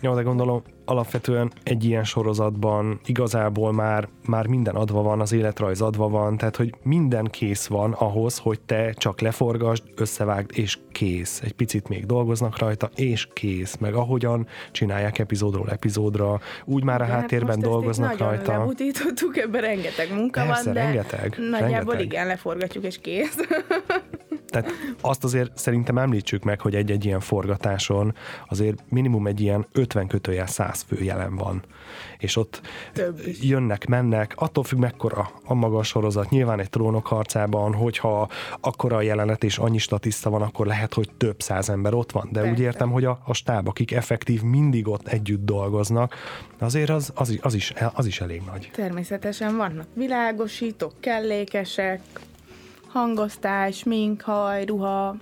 Jó, 0.00 0.14
de 0.14 0.22
gondolom 0.22 0.62
alapvetően 0.84 1.52
egy 1.62 1.84
ilyen 1.84 2.04
sorozatban 2.04 3.00
igazából 3.06 3.72
már, 3.72 4.08
már 4.26 4.46
minden 4.46 4.74
adva 4.74 5.02
van, 5.02 5.20
az 5.20 5.32
életrajz 5.32 5.80
adva 5.80 6.08
van, 6.08 6.36
tehát 6.36 6.56
hogy 6.56 6.74
minden 6.82 7.24
kész 7.24 7.66
van 7.66 7.92
ahhoz, 7.92 8.38
hogy 8.38 8.60
te 8.60 8.92
csak 8.92 9.20
leforgasd, 9.20 9.82
összevágd, 9.96 10.50
és 10.54 10.78
kész. 10.92 11.40
Egy 11.44 11.52
picit 11.52 11.88
még 11.88 12.06
dolgoznak 12.06 12.58
rajta, 12.58 12.90
és 12.94 13.28
kész. 13.32 13.76
Meg 13.76 13.94
ahogyan 13.94 14.46
csinálják 14.72 15.18
epizódról 15.18 15.70
epizódra, 15.70 16.40
úgy 16.64 16.84
már 16.84 17.00
a 17.00 17.04
De 17.04 17.10
hát 17.10 17.20
háttérben 17.20 17.56
így 17.56 17.62
dolgoznak 17.64 18.18
rajta. 18.18 18.58
lebutítottuk, 18.58 19.36
ebben 19.36 19.60
rengeteg 19.60 20.14
munka 20.14 20.44
Persze, 20.44 20.64
van, 20.64 20.72
de 20.72 20.82
rengeteg, 20.82 21.36
nagyjából 21.50 21.70
rengeteg. 21.70 22.00
igen, 22.00 22.26
leforgatjuk, 22.26 22.84
és 22.84 22.98
kész. 23.00 23.36
Tehát 24.52 24.70
azt 25.00 25.24
azért 25.24 25.58
szerintem 25.58 25.98
említsük 25.98 26.42
meg, 26.42 26.60
hogy 26.60 26.74
egy-egy 26.74 27.04
ilyen 27.04 27.20
forgatáson 27.20 28.14
azért 28.48 28.84
minimum 28.88 29.26
egy 29.26 29.40
ilyen 29.40 29.66
50 29.72 30.06
kötőjel 30.06 30.46
100 30.46 30.71
fő 30.80 31.02
jelen 31.02 31.36
van. 31.36 31.64
És 32.18 32.36
ott 32.36 32.60
jönnek, 33.40 33.86
mennek, 33.86 34.32
attól 34.36 34.64
függ 34.64 34.78
mekkora 34.78 35.30
a 35.44 35.54
maga 35.54 35.78
a 35.78 35.82
sorozat. 35.82 36.30
Nyilván 36.30 36.60
egy 36.60 36.70
trónok 36.70 37.06
harcában, 37.06 37.74
hogyha 37.74 38.28
akkora 38.60 38.96
a 38.96 39.02
jelenet 39.02 39.44
és 39.44 39.58
annyi 39.58 39.78
statiszta 39.78 40.30
van, 40.30 40.42
akkor 40.42 40.66
lehet, 40.66 40.94
hogy 40.94 41.10
több 41.16 41.40
száz 41.40 41.68
ember 41.68 41.94
ott 41.94 42.12
van. 42.12 42.28
De 42.32 42.40
úgy 42.40 42.46
Persze. 42.46 42.62
értem, 42.62 42.90
hogy 42.90 43.04
a, 43.04 43.22
a 43.24 43.34
stáb, 43.34 43.68
akik 43.68 43.92
effektív 43.92 44.42
mindig 44.42 44.88
ott 44.88 45.08
együtt 45.08 45.44
dolgoznak, 45.44 46.14
azért 46.58 46.90
az, 46.90 47.12
az, 47.14 47.38
az, 47.42 47.54
is, 47.54 47.72
az 47.94 48.06
is 48.06 48.20
elég 48.20 48.42
nagy. 48.46 48.70
Természetesen 48.72 49.56
vannak 49.56 49.86
világosítók, 49.94 50.92
kellékesek, 51.00 52.00
hangosztály, 52.86 53.72
smink, 53.72 54.22
haj, 54.22 54.64
ruha, 54.64 55.16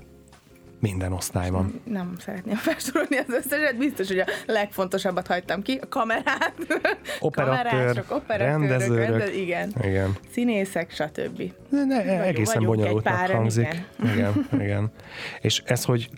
Minden 0.80 1.12
osztály 1.12 1.50
van. 1.50 1.80
nem 1.84 2.14
szeretném 2.18 2.54
felsorolni 2.56 3.16
az 3.16 3.28
összeset, 3.28 3.76
biztos, 3.76 4.08
hogy 4.08 4.18
a 4.18 4.26
legfontosabbat 4.46 5.26
hagytam 5.26 5.62
ki, 5.62 5.78
a 5.82 5.88
kamerát, 5.88 6.54
Operatőr, 7.20 7.70
kamerások, 7.70 8.10
operatőrök, 8.10 8.68
rendezőrök. 8.68 9.08
rendez, 9.08 9.34
igen, 9.36 9.72
Igen. 9.82 10.16
színészek, 10.32 10.90
stb. 10.90 11.42
Ne, 11.68 11.84
ne, 11.84 12.22
egészen 12.22 12.54
vagyunk 12.54 12.54
egy 12.54 12.64
bonyolultnak 12.64 13.30
hangzik. 13.30 13.82
Igen. 14.02 14.12
igen, 14.14 14.48
igen. 14.66 14.92
És 15.40 15.62
ez, 15.64 15.84
hogy 15.84 16.10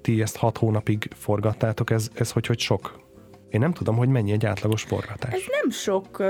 ti 0.00 0.22
ezt 0.22 0.36
hat 0.36 0.58
hónapig 0.58 1.10
forgattátok, 1.14 1.90
ez, 1.90 2.08
ez 2.14 2.30
hogy, 2.30 2.46
hogy 2.46 2.58
sok? 2.58 3.06
Én 3.50 3.60
nem 3.60 3.72
tudom, 3.72 3.96
hogy 3.96 4.08
mennyi 4.08 4.32
egy 4.32 4.46
átlagos 4.46 4.82
forgatás. 4.82 5.32
Ez 5.32 5.42
nem 5.62 5.70
sok 5.70 6.22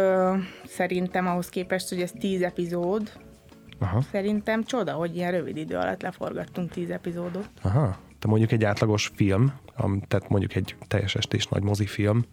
szerintem 0.66 1.26
ahhoz 1.26 1.48
képest, 1.48 1.88
hogy 1.88 2.00
ez 2.00 2.12
tíz 2.20 2.42
epizód. 2.42 3.12
Aha, 3.78 4.00
Szerintem 4.10 4.64
csoda, 4.64 4.92
hogy 4.92 5.16
ilyen 5.16 5.30
rövid 5.32 5.56
idő 5.56 5.76
alatt 5.76 6.02
leforgattunk 6.02 6.70
tíz 6.70 6.90
epizódot. 6.90 7.48
aha. 7.62 7.96
Te 8.18 8.28
mondjuk 8.28 8.52
egy 8.52 8.64
átlagos 8.64 9.10
film, 9.14 9.52
tehát 10.08 10.28
mondjuk 10.28 10.54
egy 10.54 10.76
teljes 10.88 11.14
estés 11.14 11.46
nagy 11.46 11.62
mozifilm, 11.62 12.24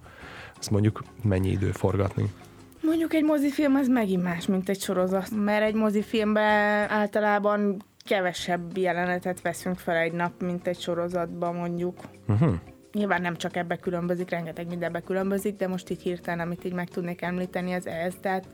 az 0.59 0.67
mondjuk 0.67 1.03
mennyi 1.23 1.49
idő 1.49 1.71
forgatni? 1.71 2.33
Mondjuk 2.81 3.13
egy 3.13 3.23
mozifilm 3.23 3.75
az 3.75 3.87
megint 3.87 4.23
más, 4.23 4.45
mint 4.45 4.69
egy 4.69 4.81
sorozat, 4.81 5.29
mert 5.35 5.63
egy 5.63 5.73
mozifilmben 5.73 6.89
általában 6.89 7.81
kevesebb 8.05 8.77
jelenetet 8.77 9.41
veszünk 9.41 9.77
fel 9.77 9.95
egy 9.95 10.11
nap, 10.11 10.41
mint 10.41 10.67
egy 10.67 10.79
sorozatban 10.79 11.55
mondjuk. 11.55 11.99
Uh-huh. 12.27 12.53
Nyilván 12.93 13.21
nem 13.21 13.35
csak 13.35 13.55
ebbe 13.55 13.75
különbözik, 13.75 14.29
rengeteg 14.29 14.67
mindenbe 14.67 14.99
különbözik, 14.99 15.55
de 15.55 15.67
most 15.67 15.89
így 15.89 16.01
hirtelen, 16.01 16.39
amit 16.39 16.65
így 16.65 16.73
meg 16.73 16.89
tudnék 16.89 17.21
említeni, 17.21 17.73
az 17.73 17.87
ez. 17.87 18.13
Tehát 18.21 18.45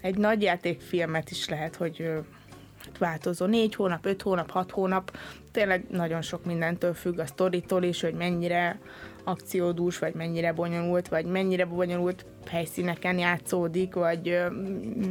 egy 0.00 0.16
nagy 0.16 0.42
játékfilmet 0.42 1.30
is 1.30 1.48
lehet, 1.48 1.76
hogy 1.76 2.10
változó. 2.98 3.46
Négy 3.46 3.74
hónap, 3.74 4.06
öt 4.06 4.22
hónap, 4.22 4.50
hat 4.50 4.70
hónap, 4.70 5.16
tényleg 5.52 5.84
nagyon 5.90 6.22
sok 6.22 6.44
mindentől 6.44 6.94
függ 6.94 7.18
a 7.18 7.26
sztoritól 7.26 7.82
is, 7.82 8.00
hogy 8.00 8.14
mennyire 8.14 8.78
akciódús, 9.24 9.98
vagy 9.98 10.14
mennyire 10.14 10.52
bonyolult, 10.52 11.08
vagy 11.08 11.24
mennyire 11.24 11.64
bonyolult 11.64 12.24
helyszíneken 12.46 13.18
játszódik, 13.18 13.94
vagy 13.94 14.38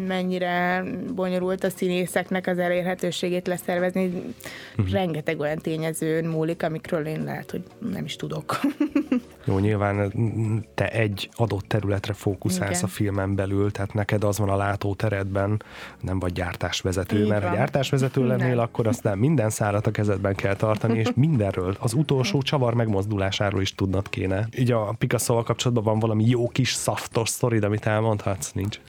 mennyire 0.07 0.83
bonyolult 1.15 1.63
a 1.63 1.69
színészeknek 1.69 2.47
az 2.47 2.57
elérhetőségét 2.57 3.47
leszervezni. 3.47 4.05
Uh-huh. 4.05 4.91
Rengeteg 4.91 5.39
olyan 5.39 5.57
tényezőn 5.57 6.25
múlik, 6.25 6.63
amikről 6.63 7.05
én 7.05 7.23
lehet, 7.23 7.51
hogy 7.51 7.63
nem 7.91 8.05
is 8.05 8.15
tudok. 8.15 8.59
Jó, 9.45 9.59
nyilván 9.59 10.13
te 10.75 10.89
egy 10.89 11.29
adott 11.35 11.67
területre 11.67 12.13
fókuszálsz 12.13 12.69
Igen. 12.77 12.83
a 12.83 12.87
filmen 12.87 13.35
belül, 13.35 13.71
tehát 13.71 13.93
neked 13.93 14.23
az 14.23 14.37
van 14.37 14.49
a 14.49 14.55
látóteredben, 14.55 15.63
nem 16.01 16.19
vagy 16.19 16.33
gyártásvezető, 16.33 17.21
Így 17.21 17.27
mert 17.27 17.41
ha 17.43 17.47
van. 17.49 17.57
gyártásvezető 17.57 18.25
lennél, 18.27 18.47
Nem. 18.47 18.59
akkor 18.59 18.87
aztán 18.87 19.17
minden 19.17 19.49
szárat 19.49 19.87
a 19.87 19.91
kezedben 19.91 20.35
kell 20.35 20.55
tartani, 20.55 20.99
és 20.99 21.07
mindenről, 21.15 21.75
az 21.79 21.93
utolsó 21.93 22.41
csavar 22.49 22.73
megmozdulásáról 22.73 23.61
is 23.61 23.75
tudnod 23.75 24.09
kéne. 24.09 24.47
Így 24.57 24.71
a 24.71 24.95
Picasso-val 24.97 25.43
kapcsolatban 25.43 25.83
van 25.83 25.99
valami 25.99 26.25
jó 26.25 26.47
kis 26.47 26.73
szaftos 26.73 27.29
sztorid, 27.29 27.63
amit 27.63 27.85
elmondhatsz? 27.85 28.51
Nincs. 28.51 28.79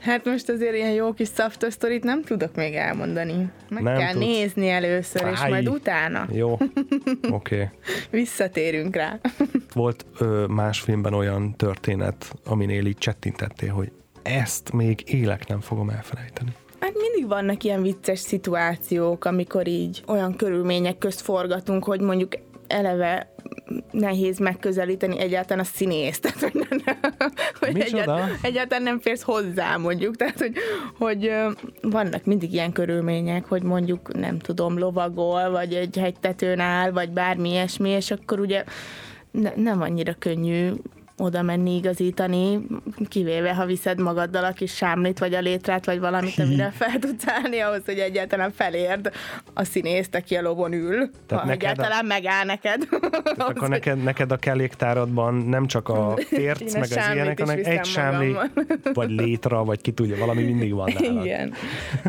Hát 0.00 0.24
most 0.24 0.48
azért 0.48 0.74
ilyen 0.74 0.92
jó 0.92 1.12
kis 1.12 1.28
szaftos 1.28 1.72
sztorit 1.72 2.04
nem 2.04 2.22
tudok 2.22 2.54
még 2.54 2.74
elmondani. 2.74 3.50
Meg 3.68 3.82
Nem 3.82 3.96
kell 3.98 4.12
tudsz. 4.12 4.24
nézni 4.24 4.68
először, 4.68 5.28
és 5.32 5.38
Fáj. 5.38 5.50
majd 5.50 5.68
utána 5.68 6.26
Jó, 6.32 6.52
oké. 6.58 7.28
Okay. 7.30 7.68
visszatérünk 8.10 8.96
rá. 8.96 9.20
Volt 9.74 10.06
ö, 10.18 10.44
más 10.48 10.80
filmben 10.80 11.14
olyan 11.14 11.56
történet, 11.56 12.32
aminél 12.44 12.86
így 12.86 12.98
csettintettél, 12.98 13.72
hogy 13.72 13.92
ezt 14.22 14.72
még 14.72 15.02
élek 15.06 15.46
nem 15.48 15.60
fogom 15.60 15.90
elfelejteni. 15.90 16.50
Hát 16.80 16.92
mindig 16.94 17.28
vannak 17.28 17.64
ilyen 17.64 17.82
vicces 17.82 18.18
szituációk, 18.18 19.24
amikor 19.24 19.66
így 19.66 20.02
olyan 20.06 20.36
körülmények 20.36 20.98
közt 20.98 21.20
forgatunk, 21.20 21.84
hogy 21.84 22.00
mondjuk 22.00 22.32
eleve 22.70 23.32
nehéz 23.90 24.38
megközelíteni 24.38 25.18
egyáltalán 25.18 25.64
a 25.64 25.68
színészt, 25.74 26.22
tehát 26.22 26.40
hogy, 26.40 26.66
nem, 26.84 26.98
hogy 27.58 27.80
egyáltalán, 27.80 28.30
egyáltalán 28.42 28.82
nem 28.82 29.00
férsz 29.00 29.22
hozzá 29.22 29.76
mondjuk, 29.76 30.16
tehát 30.16 30.38
hogy, 30.38 30.52
hogy 30.98 31.32
vannak 31.82 32.24
mindig 32.24 32.52
ilyen 32.52 32.72
körülmények, 32.72 33.44
hogy 33.44 33.62
mondjuk 33.62 34.18
nem 34.18 34.38
tudom, 34.38 34.78
lovagol, 34.78 35.50
vagy 35.50 35.74
egy 35.74 35.96
hegytetőn 35.96 36.60
áll, 36.60 36.90
vagy 36.90 37.10
bármi 37.10 37.48
ilyesmi, 37.48 37.88
és 37.88 38.10
akkor 38.10 38.40
ugye 38.40 38.64
ne, 39.30 39.50
nem 39.56 39.80
annyira 39.80 40.14
könnyű 40.18 40.70
oda 41.20 41.42
menni 41.42 41.76
igazítani, 41.76 42.58
kivéve, 43.08 43.54
ha 43.54 43.66
viszed 43.66 44.00
magaddal 44.00 44.44
a 44.44 44.52
kis 44.52 44.74
sámlit, 44.74 45.18
vagy 45.18 45.34
a 45.34 45.40
létrát, 45.40 45.84
vagy 45.84 45.98
valamit, 45.98 46.38
amire 46.38 46.70
fel 46.78 46.98
tudsz 46.98 47.24
állni, 47.26 47.58
ahhoz, 47.60 47.82
hogy 47.84 47.98
egyáltalán 47.98 48.52
felérd 48.52 49.10
a 49.54 49.64
színészt, 49.64 50.14
aki 50.14 50.34
a 50.36 50.42
lovon 50.42 50.72
ül, 50.72 51.10
Tehát 51.26 51.44
ha 51.44 51.50
neked 51.50 51.68
a- 51.68 51.70
egyáltalán 51.70 52.04
megáll 52.06 52.44
neked. 52.44 52.88
Tehát 53.22 53.38
akkor 53.38 53.68
neked, 53.68 54.02
neked 54.02 54.32
a 54.32 54.36
kelléktáradban 54.36 55.34
nem 55.34 55.66
csak 55.66 55.88
a 55.88 56.12
a 56.12 56.18
meg 56.72 56.82
az 56.82 56.96
ilyenek, 57.14 57.40
hanem 57.40 57.60
egy 57.64 57.84
sámli, 57.84 58.36
vagy 58.92 59.10
létra, 59.10 59.64
vagy 59.64 59.80
ki 59.80 59.90
tudja, 59.92 60.16
valami 60.16 60.42
mindig 60.42 60.74
van 60.74 60.92
nálad. 61.00 61.24
Igen. 61.24 61.52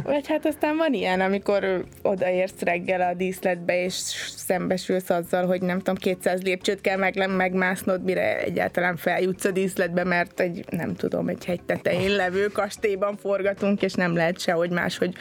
Vagy 0.03 0.27
hát 0.27 0.45
aztán 0.45 0.77
van 0.77 0.93
ilyen, 0.93 1.21
amikor 1.21 1.85
odaérsz 2.01 2.59
reggel 2.59 3.01
a 3.01 3.13
díszletbe, 3.13 3.83
és 3.83 3.93
szembesülsz 4.35 5.09
azzal, 5.09 5.45
hogy 5.45 5.61
nem 5.61 5.77
tudom, 5.77 5.95
200 5.95 6.41
lépcsőt 6.41 6.81
kell 6.81 6.97
meg, 6.97 7.29
megmásznod, 7.35 8.03
mire 8.03 8.39
egyáltalán 8.39 8.95
feljutsz 9.01 9.45
a 9.45 9.51
díszletbe, 9.51 10.03
mert 10.03 10.39
egy, 10.39 10.65
nem 10.69 10.95
tudom, 10.95 11.27
egy 11.27 11.45
hegy 11.45 11.61
tetején 11.61 12.15
levő 12.15 12.47
kastélyban 12.47 13.17
forgatunk, 13.17 13.81
és 13.81 13.93
nem 13.93 14.15
lehet 14.15 14.39
sehogy 14.39 14.69
máshogy 14.69 15.15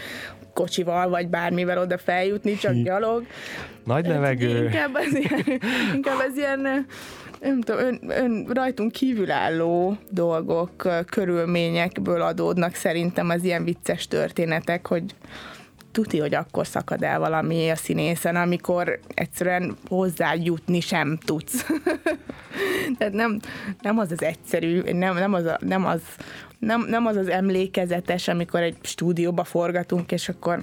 kocsival, 0.54 1.08
vagy 1.08 1.28
bármivel 1.28 1.78
oda 1.78 1.98
feljutni, 1.98 2.54
csak 2.54 2.74
gyalog. 2.74 3.26
Nagy 3.84 4.06
levegő. 4.06 4.64
Inkább 4.64 4.94
az 4.94 5.14
ilyen, 5.14 5.60
inkább 5.94 6.18
az 6.28 6.36
ilyen 6.36 6.86
nem 7.40 7.60
tudom, 7.60 7.80
ön, 7.80 8.00
ön 8.08 8.46
rajtunk 8.52 8.92
kívülálló 8.92 9.96
dolgok, 10.10 10.88
körülményekből 11.10 12.22
adódnak 12.22 12.74
szerintem 12.74 13.28
az 13.28 13.44
ilyen 13.44 13.64
vicces 13.64 14.06
történetek, 14.06 14.86
hogy 14.86 15.14
tuti, 15.92 16.18
hogy 16.18 16.34
akkor 16.34 16.66
szakad 16.66 17.02
el 17.02 17.18
valami 17.18 17.70
a 17.70 17.76
színészen, 17.76 18.36
amikor 18.36 18.98
egyszerűen 19.14 19.76
hozzá 19.88 20.34
jutni 20.34 20.80
sem 20.80 21.18
tudsz. 21.24 21.66
Tehát 22.98 23.12
nem, 23.12 23.38
nem 23.82 23.98
az 23.98 24.10
az 24.10 24.22
egyszerű, 24.22 24.80
nem, 24.92 25.14
nem, 25.14 25.34
az, 25.34 25.44
a, 25.44 25.58
nem, 25.60 25.86
az, 25.86 26.00
nem, 26.58 26.86
nem 26.88 27.06
az 27.06 27.16
az 27.16 27.28
emlékezetes, 27.28 28.28
amikor 28.28 28.60
egy 28.60 28.76
stúdióba 28.82 29.44
forgatunk, 29.44 30.12
és 30.12 30.28
akkor 30.28 30.60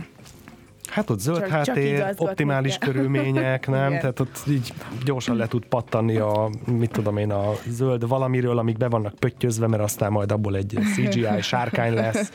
Hát 0.87 1.09
ott 1.09 1.19
zöld 1.19 1.37
Csak- 1.39 1.47
csak 1.47 1.55
háttér, 1.55 1.93
igazgatni 1.93 2.25
optimális 2.25 2.77
kell. 2.77 2.91
körülmények, 2.91 3.67
nem? 3.67 3.87
Igen. 3.87 3.99
Tehát 3.99 4.19
ott 4.19 4.43
így 4.49 4.73
gyorsan 5.05 5.35
le 5.35 5.47
tud 5.47 5.65
pattanni 5.65 6.17
a, 6.17 6.49
mit 6.65 6.91
tudom 6.91 7.17
én, 7.17 7.31
a 7.31 7.51
zöld 7.67 8.07
valamiről, 8.07 8.57
amik 8.57 8.77
be 8.77 8.87
vannak 8.87 9.15
pöttyözve, 9.15 9.67
mert 9.67 9.83
aztán 9.83 10.11
majd 10.11 10.31
abból 10.31 10.55
egy 10.55 10.77
CGI 10.95 11.41
sárkány 11.41 11.93
lesz. 11.93 12.31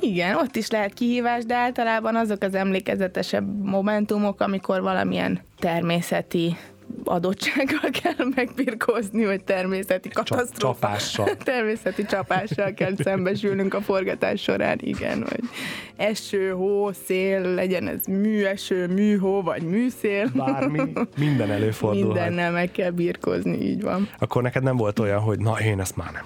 Igen, 0.00 0.36
ott 0.36 0.56
is 0.56 0.70
lehet 0.70 0.94
kihívás, 0.94 1.44
de 1.44 1.54
általában 1.54 2.16
azok 2.16 2.42
az 2.42 2.54
emlékezetesebb 2.54 3.64
momentumok, 3.64 4.40
amikor 4.40 4.80
valamilyen 4.82 5.40
természeti 5.58 6.56
adottsággal 7.04 7.90
kell 8.02 8.26
megbirkózni, 8.34 9.24
vagy 9.24 9.44
természeti 9.44 10.08
katasztrófa. 10.08 10.78
csapással. 10.78 11.36
Természeti 11.44 12.04
csapással 12.04 12.74
kell 12.74 12.92
szembesülnünk 12.96 13.74
a 13.74 13.80
forgatás 13.80 14.42
során, 14.42 14.78
igen, 14.80 15.20
vagy 15.20 15.40
eső, 15.96 16.50
hó, 16.50 16.92
szél, 16.92 17.40
legyen 17.40 17.88
ez 17.88 18.06
műeső, 18.06 18.86
műhó, 18.86 19.42
vagy 19.42 19.62
műszél. 19.62 20.30
Bármi, 20.34 20.92
minden 21.18 21.50
előfordulhat. 21.50 22.14
Mindennel 22.14 22.50
meg 22.50 22.70
kell 22.70 22.90
birkózni, 22.90 23.60
így 23.60 23.82
van. 23.82 24.08
Akkor 24.18 24.42
neked 24.42 24.62
nem 24.62 24.76
volt 24.76 24.98
olyan, 24.98 25.20
hogy 25.20 25.38
na, 25.38 25.60
én 25.60 25.80
ezt 25.80 25.96
már 25.96 26.12
nem. 26.12 26.24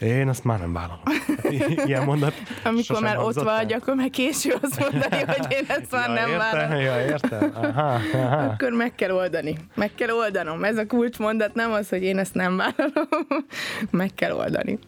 Én 0.00 0.28
ezt 0.28 0.44
már 0.44 0.58
nem 0.58 0.72
vállalom. 0.72 1.00
Ilyen 1.86 2.04
mondat 2.04 2.34
Amikor 2.64 3.00
már 3.00 3.18
ott 3.18 3.34
vagy, 3.34 3.72
el? 3.72 3.78
akkor 3.78 3.94
meg 3.94 4.10
késő 4.10 4.54
azt 4.62 4.78
mondani, 4.80 5.22
hogy 5.26 5.46
én 5.50 5.64
ezt 5.68 5.90
már 5.96 6.08
ja, 6.08 6.14
nem 6.14 6.28
értem, 6.28 6.58
vállalom. 6.58 6.80
Ja, 6.80 7.04
értem. 7.04 7.52
Aha, 7.54 8.00
aha. 8.12 8.36
Akkor 8.36 8.70
meg 8.70 8.94
kell 8.94 9.10
oldani. 9.10 9.56
Meg 9.74 9.90
kell 9.94 10.10
oldanom. 10.10 10.64
Ez 10.64 10.76
a 10.76 10.86
kulcsmondat 10.86 11.54
nem 11.54 11.72
az, 11.72 11.88
hogy 11.88 12.02
én 12.02 12.18
ezt 12.18 12.34
nem 12.34 12.56
vállalom. 12.56 13.46
meg 13.90 14.10
kell 14.14 14.32
oldani. 14.32 14.78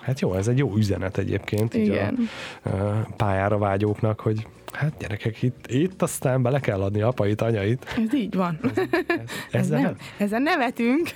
Hát 0.00 0.20
jó, 0.20 0.34
ez 0.34 0.48
egy 0.48 0.58
jó 0.58 0.76
üzenet 0.76 1.18
egyébként 1.18 1.74
így 1.74 1.86
Igen. 1.86 2.28
a 2.62 2.68
ö, 2.68 2.92
pályára 3.16 3.58
vágyóknak, 3.58 4.20
hogy 4.20 4.46
hát 4.76 4.92
gyerekek, 4.98 5.42
itt, 5.42 5.66
itt 5.66 6.02
aztán 6.02 6.42
bele 6.42 6.60
kell 6.60 6.82
adni 6.82 7.00
apait, 7.00 7.40
anyait. 7.40 7.94
Ez 8.06 8.14
így 8.14 8.34
van. 8.34 8.58
Ez 8.64 9.60
Ezzel 9.60 9.80
nem, 9.80 9.96
ezen 10.18 10.42
nevetünk. 10.42 11.08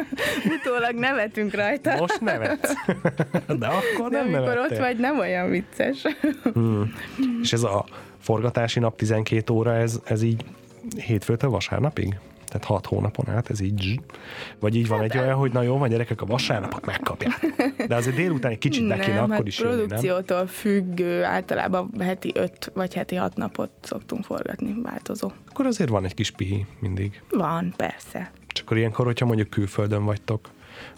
Utólag 0.60 0.94
nevetünk 0.94 1.54
rajta. 1.54 1.96
Most 1.96 2.20
nevetsz. 2.20 2.72
De 3.58 3.66
akkor 3.66 4.10
De 4.10 4.22
nem 4.22 4.34
amikor 4.34 4.58
ott 4.58 4.78
vagy, 4.78 4.98
nem 4.98 5.18
olyan 5.18 5.50
vicces. 5.50 6.02
És 7.42 7.52
ez 7.52 7.62
a 7.62 7.84
forgatási 8.18 8.78
nap 8.78 8.96
12 8.96 9.52
óra, 9.52 9.74
ez, 9.74 10.00
ez 10.04 10.22
így 10.22 10.44
hétfőtől 10.96 11.50
vasárnapig? 11.50 12.18
Tehát 12.46 12.64
hat 12.64 12.86
hónapon 12.86 13.28
át, 13.28 13.50
ez 13.50 13.60
így. 13.60 14.00
Vagy 14.60 14.76
így 14.76 14.88
van 14.88 14.98
Hát, 14.98 15.14
egy 15.14 15.20
olyan, 15.20 15.36
hogy 15.36 15.52
na 15.52 15.62
jó, 15.62 15.78
van 15.78 15.88
gyerekek, 15.88 16.20
a 16.22 16.26
vasárnapot 16.26 16.86
megkapják. 16.86 17.46
De 17.88 17.94
azért 17.94 18.16
délután 18.16 18.50
egy 18.50 18.58
kicsit 18.58 18.86
neki, 18.86 19.10
nem, 19.10 19.22
akkor 19.22 19.36
hát 19.36 19.46
is 19.46 19.58
jönni, 19.58 19.76
nem? 19.76 19.86
produkciótól 19.86 20.46
függő, 20.46 21.24
általában 21.24 21.90
heti 22.00 22.32
öt 22.34 22.70
vagy 22.74 22.94
heti 22.94 23.14
hat 23.14 23.36
napot 23.36 23.70
szoktunk 23.82 24.24
forgatni, 24.24 24.74
változó. 24.82 25.30
Akkor 25.48 25.66
azért 25.66 25.90
van 25.90 26.04
egy 26.04 26.14
kis 26.14 26.30
pihi 26.30 26.66
mindig. 26.78 27.22
Van, 27.30 27.74
persze. 27.76 28.30
És 28.54 28.60
akkor 28.60 28.76
ilyenkor, 28.76 29.04
hogyha 29.04 29.26
mondjuk 29.26 29.50
külföldön 29.50 30.04
vagytok, 30.04 30.48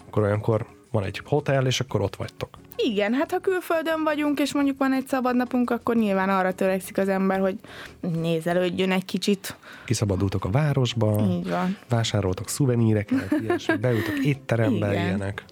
akkor 0.07 0.23
olyankor 0.23 0.65
van 0.91 1.03
egy 1.03 1.21
hotel, 1.25 1.65
és 1.65 1.79
akkor 1.79 2.01
ott 2.01 2.15
vagytok. 2.15 2.49
Igen, 2.83 3.13
hát 3.13 3.31
ha 3.31 3.39
külföldön 3.39 4.03
vagyunk, 4.03 4.39
és 4.39 4.53
mondjuk 4.53 4.77
van 4.77 4.93
egy 4.93 5.07
szabad 5.07 5.35
napunk, 5.35 5.69
akkor 5.69 5.95
nyilván 5.95 6.29
arra 6.29 6.53
törekszik 6.53 6.97
az 6.97 7.07
ember, 7.07 7.39
hogy 7.39 7.55
nézelődjön 7.99 8.91
egy 8.91 9.05
kicsit. 9.05 9.55
Kiszabadultok 9.85 10.45
a 10.45 10.49
városba, 10.49 11.25
Így 11.29 11.49
van. 11.49 11.77
vásároltok 11.89 12.49
szuveníreket, 12.49 13.31
ilyesmi, 13.41 13.75
beültök 13.77 14.17
étterembe, 14.17 14.91
Igen. 14.91 15.05
ilyenek. 15.05 15.43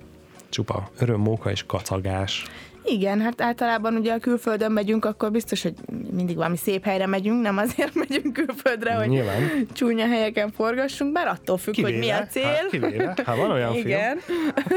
Csupa 0.50 0.90
öröm, 1.00 1.20
móka 1.20 1.52
és 1.52 1.64
kacagás. 1.66 2.46
Igen, 2.90 3.22
hát 3.22 3.42
általában 3.42 3.96
ugye 3.96 4.14
a 4.14 4.20
külföldön 4.20 4.72
megyünk, 4.72 5.06
akkor 5.06 5.32
biztos, 5.32 5.62
hogy 5.62 5.74
mindig 6.12 6.36
valami 6.36 6.58
szép 6.58 6.84
helyre 6.84 7.06
megyünk, 7.06 7.42
nem 7.42 7.58
azért 7.58 7.94
megyünk 8.08 8.34
külföldre, 8.34 8.94
hogy 8.94 9.08
Nyilván. 9.08 9.68
csúnya 9.74 10.08
helyeken 10.08 10.52
forgassunk, 10.52 11.12
bár 11.12 11.28
attól 11.28 11.58
függ, 11.58 11.82
hogy 11.82 11.98
mi 11.98 12.10
a 12.10 12.28
cél. 12.28 12.44
Hát, 12.44 12.70
kivéve. 12.70 13.14
Hát 13.26 13.36
van 13.36 13.52
olyan 13.52 13.74
igen. 13.74 14.18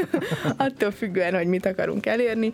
attól 0.57 0.91
függően, 0.91 1.33
hogy 1.33 1.47
mit 1.47 1.65
akarunk 1.65 2.05
elérni. 2.05 2.51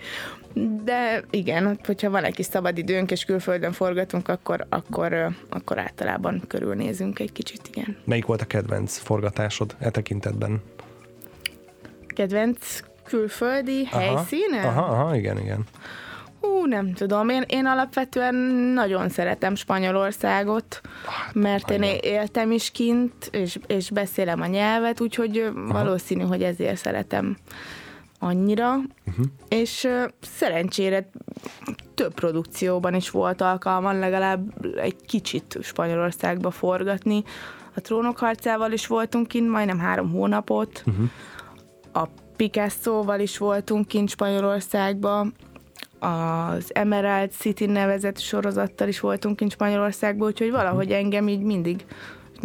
De 0.84 1.24
igen, 1.30 1.80
hogyha 1.86 2.10
van 2.10 2.24
egy 2.24 2.36
kis 2.36 2.46
szabad 2.46 2.78
időnk, 2.78 3.12
és 3.12 3.26
külföldön 3.26 3.72
forgatunk, 3.72 4.28
akkor, 4.28 4.66
akkor, 4.70 5.30
akkor 5.50 5.80
általában 5.80 6.42
körülnézünk 6.48 7.20
egy 7.20 7.32
kicsit, 7.32 7.62
igen. 7.72 7.98
Melyik 8.06 8.26
volt 8.26 8.42
a 8.42 8.46
kedvenc 8.46 8.98
forgatásod 8.98 9.76
e 9.80 9.90
tekintetben? 9.90 10.62
Kedvenc 12.08 12.80
külföldi 13.08 13.88
Aha, 13.92 14.00
helyszíne? 14.00 14.68
Aha, 14.68 14.82
aha, 14.82 15.16
igen, 15.16 15.38
igen. 15.38 15.64
Hú, 16.42 16.66
nem 16.66 16.94
tudom. 16.94 17.30
Én, 17.30 17.44
én 17.48 17.66
alapvetően 17.66 18.36
nagyon 18.74 19.10
szeretem 19.10 19.56
Spanyolországot, 19.56 20.82
Hát, 21.06 21.34
mert 21.34 21.70
én 21.70 21.84
éltem 22.02 22.52
is 22.52 22.72
kint, 22.72 23.30
és, 23.32 23.60
és 23.68 23.90
beszélem 23.90 24.42
a 24.42 24.46
nyelvet, 24.46 25.02
úgyhogy 25.02 25.38
ö, 25.38 25.50
valószínű, 25.54 26.24
hogy 26.24 26.44
ezért 26.44 26.78
szeretem 26.78 27.38
annyira, 28.20 28.76
uh-huh. 28.76 29.26
és 29.48 29.88
szerencsére 30.22 31.10
több 31.94 32.14
produkcióban 32.14 32.94
is 32.94 33.10
volt 33.10 33.42
alkalman 33.42 34.00
legalább 34.00 34.66
egy 34.78 34.96
kicsit 35.06 35.58
Spanyolországba 35.62 36.52
forgatni. 36.52 37.24
A 37.76 37.82
Trónok 37.82 38.18
harcával 38.18 38.72
is 38.72 38.88
voltunk 38.88 39.28
kint 39.28 39.50
majdnem 39.50 39.80
három 39.80 40.12
hónapot, 40.12 40.84
uh-huh. 40.86 41.10
a 41.94 42.08
Picasso-val 42.38 43.20
is 43.20 43.38
voltunk 43.38 43.88
kint 43.88 44.10
Spanyolországba, 44.10 45.28
az 46.00 46.76
Emerald 46.76 47.32
City 47.32 47.66
nevezett 47.66 48.20
sorozattal 48.20 48.88
is 48.88 49.00
voltunk 49.00 49.36
kint 49.36 49.52
Spanyolországban, 49.52 50.28
úgyhogy 50.28 50.52
valahogy 50.52 50.92
engem 50.92 51.28
így 51.28 51.42
mindig 51.42 51.86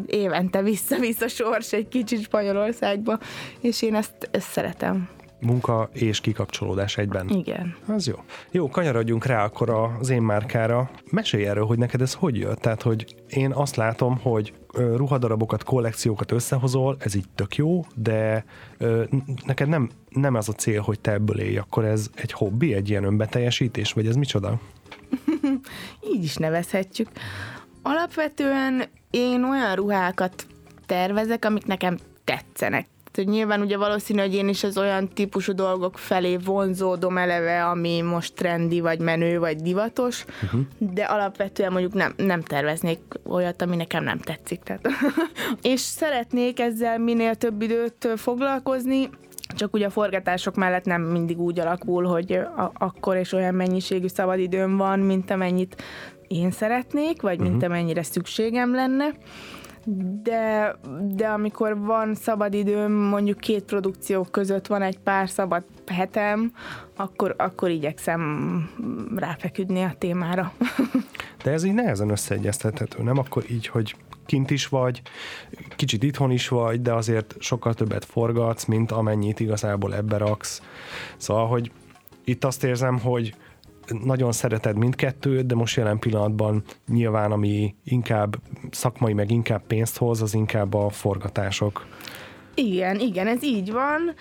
évente 0.07 0.63
vissza-vissza 0.63 1.29
sors 1.29 1.73
egy 1.73 1.89
kicsit 1.89 2.23
Spanyolországba, 2.23 3.19
és 3.61 3.83
én 3.83 3.95
ezt, 3.95 4.29
ezt 4.31 4.51
szeretem. 4.51 5.09
Munka 5.43 5.89
és 5.93 6.21
kikapcsolódás 6.21 6.97
egyben. 6.97 7.29
Igen. 7.29 7.77
Az 7.87 8.07
jó. 8.07 8.15
Jó, 8.51 8.69
kanyarodjunk 8.69 9.25
rá 9.25 9.45
akkor 9.45 9.71
az 9.71 10.11
én 10.11 10.23
márkára. 10.23 10.91
Mesélj 11.11 11.47
erről, 11.47 11.65
hogy 11.67 11.79
neked 11.79 12.01
ez 12.01 12.15
hogy 12.15 12.37
jött? 12.37 12.59
Tehát, 12.59 12.83
hogy 12.83 13.15
én 13.29 13.53
azt 13.53 13.77
látom, 13.77 14.19
hogy 14.19 14.53
ruhadarabokat, 14.73 15.63
kollekciókat 15.63 16.33
összehozol, 16.33 16.97
ez 16.99 17.15
így 17.15 17.25
tök 17.35 17.57
jó, 17.57 17.85
de 17.95 18.45
ö, 18.79 19.05
neked 19.47 19.69
nem, 19.69 19.91
nem 20.09 20.35
az 20.35 20.49
a 20.49 20.53
cél, 20.53 20.81
hogy 20.81 21.01
te 21.01 21.13
ebből 21.13 21.41
élj, 21.41 21.57
akkor 21.57 21.85
ez 21.85 22.11
egy 22.15 22.33
hobbi, 22.33 22.75
egy 22.75 22.89
ilyen 22.89 23.05
önbeteljesítés, 23.05 23.93
vagy 23.93 24.07
ez 24.07 24.17
micsoda? 24.17 24.61
Így 26.15 26.25
is 26.25 26.37
nevezhetjük. 26.37 27.09
Alapvetően 27.83 28.83
én 29.11 29.45
olyan 29.45 29.75
ruhákat 29.75 30.47
tervezek, 30.87 31.45
amik 31.45 31.67
nekem 31.67 31.97
tetszenek. 32.25 32.87
Hogy 33.15 33.29
nyilván 33.29 33.61
ugye 33.61 33.77
valószínű, 33.77 34.21
hogy 34.21 34.35
én 34.35 34.49
is 34.49 34.65
az 34.65 34.79
olyan 34.79 35.09
típusú 35.09 35.53
dolgok 35.53 35.99
felé 35.99 36.37
vonzódom 36.37 37.19
eleve, 37.19 37.65
ami 37.67 38.01
most 38.01 38.35
trendi, 38.35 38.81
vagy 38.81 38.99
menő, 38.99 39.39
vagy 39.39 39.57
divatos, 39.57 40.25
uh-huh. 40.43 40.61
de 40.79 41.05
alapvetően 41.05 41.73
mondjuk 41.73 41.93
nem, 41.93 42.13
nem 42.17 42.43
terveznék 42.43 42.99
olyat, 43.25 43.63
ami 43.63 43.77
nekem 43.77 44.05
nem 44.05 44.19
tetszik. 44.19 44.61
Tehát. 44.63 44.89
és 45.73 45.81
szeretnék 45.81 46.61
ezzel 46.61 46.99
minél 46.99 47.35
több 47.35 47.63
időt 47.63 48.09
foglalkozni, 48.17 49.11
csak 49.57 49.75
ugye 49.75 49.87
a 49.87 49.91
forgatások 49.91 50.55
mellett 50.55 50.85
nem 50.85 51.03
mindig 51.03 51.41
úgy 51.41 51.61
alakul, 51.61 52.05
hogy 52.05 52.33
a- 52.33 52.73
akkor 52.75 53.17
és 53.17 53.33
olyan 53.33 53.55
mennyiségű 53.55 54.07
szabadidőm 54.07 54.77
van, 54.77 54.99
mint 54.99 55.31
amennyit 55.31 55.83
én 56.29 56.51
szeretnék, 56.51 57.23
vagy 57.23 57.41
mint 57.41 57.63
amennyire 57.63 58.03
szükségem 58.03 58.75
lenne. 58.75 59.09
De, 60.23 60.77
de 61.03 61.29
amikor 61.29 61.79
van 61.79 62.15
szabadidőm, 62.15 62.93
mondjuk 62.93 63.39
két 63.39 63.65
produkció 63.65 64.23
között 64.23 64.67
van 64.67 64.83
egy 64.83 64.99
pár 64.99 65.29
szabad 65.29 65.63
hetem, 65.87 66.53
akkor, 66.97 67.35
akkor 67.39 67.71
igyekszem 67.71 68.71
ráfeküdni 69.17 69.83
a 69.83 69.95
témára. 69.99 70.53
De 71.45 71.51
ez 71.51 71.65
így 71.65 71.75
nehezen 71.75 72.11
összeegyeztethető, 72.11 73.03
nem? 73.03 73.19
Akkor 73.19 73.45
így, 73.51 73.67
hogy 73.67 73.97
kint 74.27 74.51
is 74.51 74.69
vagy, 74.69 75.03
kicsit 75.77 76.03
itthon 76.03 76.31
is 76.31 76.49
vagy, 76.49 76.83
de 76.83 76.93
azért 76.93 77.35
sokkal 77.39 77.75
többet 77.75 78.05
forgatsz, 78.05 78.65
mint 78.65 78.93
amennyit 78.93 79.41
igazából 79.41 79.95
ebbe 79.95 80.17
raksz. 80.17 80.63
Szóval, 81.17 81.47
hogy 81.47 81.71
itt 82.25 82.45
azt 82.45 82.65
érzem, 82.65 82.99
hogy 82.99 83.35
nagyon 84.05 84.33
szereted 84.33 84.77
mindkettőt, 84.77 85.47
de 85.47 85.55
most 85.55 85.77
jelen 85.77 85.99
pillanatban 85.99 86.63
nyilván, 86.89 87.33
ami 87.33 87.75
inkább 87.85 88.37
szakmai, 88.71 89.13
meg 89.13 89.31
inkább 89.31 89.63
pénzt 89.67 89.99
hoz, 89.99 90.23
az 90.23 90.35
inkább 90.35 90.75
a 90.75 90.89
forgatások. 90.89 91.87
Igen, 92.55 93.01
igen, 93.01 93.27
ez 93.27 93.45
így 93.45 93.73
van. 93.73 94.15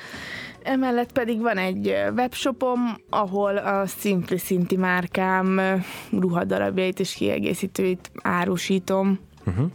Emellett 0.64 1.12
pedig 1.12 1.42
van 1.42 1.58
egy 1.58 1.96
webshopom, 2.16 2.80
ahol 3.10 3.58
a 3.58 3.86
Simplicity 3.86 4.76
márkám 4.78 5.58
ö, 5.58 5.76
ruhadarabjait 6.20 7.00
és 7.00 7.14
kiegészítőit 7.14 8.12
árusítom. 8.22 9.20
Uh-huh. 9.46 9.66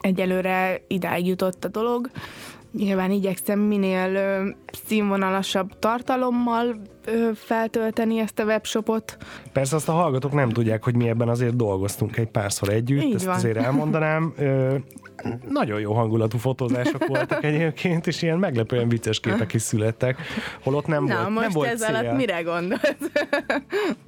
Egyelőre 0.00 0.80
idáig 0.88 1.26
jutott 1.26 1.64
a 1.64 1.68
dolog. 1.68 2.10
Nyilván 2.72 3.10
igyekszem 3.10 3.58
minél 3.58 4.54
színvonalasabb 4.86 5.78
tartalommal 5.78 6.80
feltölteni 7.34 8.18
ezt 8.18 8.38
a 8.38 8.44
webshopot. 8.44 9.16
Persze 9.52 9.76
azt 9.76 9.88
a 9.88 9.92
hallgatók 9.92 10.32
nem 10.32 10.48
tudják, 10.50 10.84
hogy 10.84 10.94
mi 10.96 11.08
ebben 11.08 11.28
azért 11.28 11.56
dolgoztunk 11.56 12.16
egy 12.16 12.28
párszor 12.28 12.68
együtt, 12.68 13.02
Így 13.02 13.14
ezt 13.14 13.24
van. 13.24 13.34
azért 13.34 13.56
elmondanám. 13.56 14.32
Ö, 14.38 14.74
nagyon 15.48 15.80
jó 15.80 15.92
hangulatú 15.92 16.38
fotózások 16.38 17.06
voltak 17.06 17.44
egyébként, 17.44 18.06
és 18.06 18.22
ilyen 18.22 18.38
meglepően 18.38 18.88
vicces 18.88 19.20
képek 19.20 19.54
is 19.54 19.62
születtek, 19.62 20.18
holott 20.62 20.86
nem 20.86 21.04
Na, 21.04 21.14
volt, 21.14 21.28
most 21.30 21.40
nem 21.40 21.50
volt 21.52 21.68
ez 21.68 21.80
cél. 21.80 21.94
alatt 21.94 22.16
mire 22.16 22.42
gondolsz? 22.42 22.82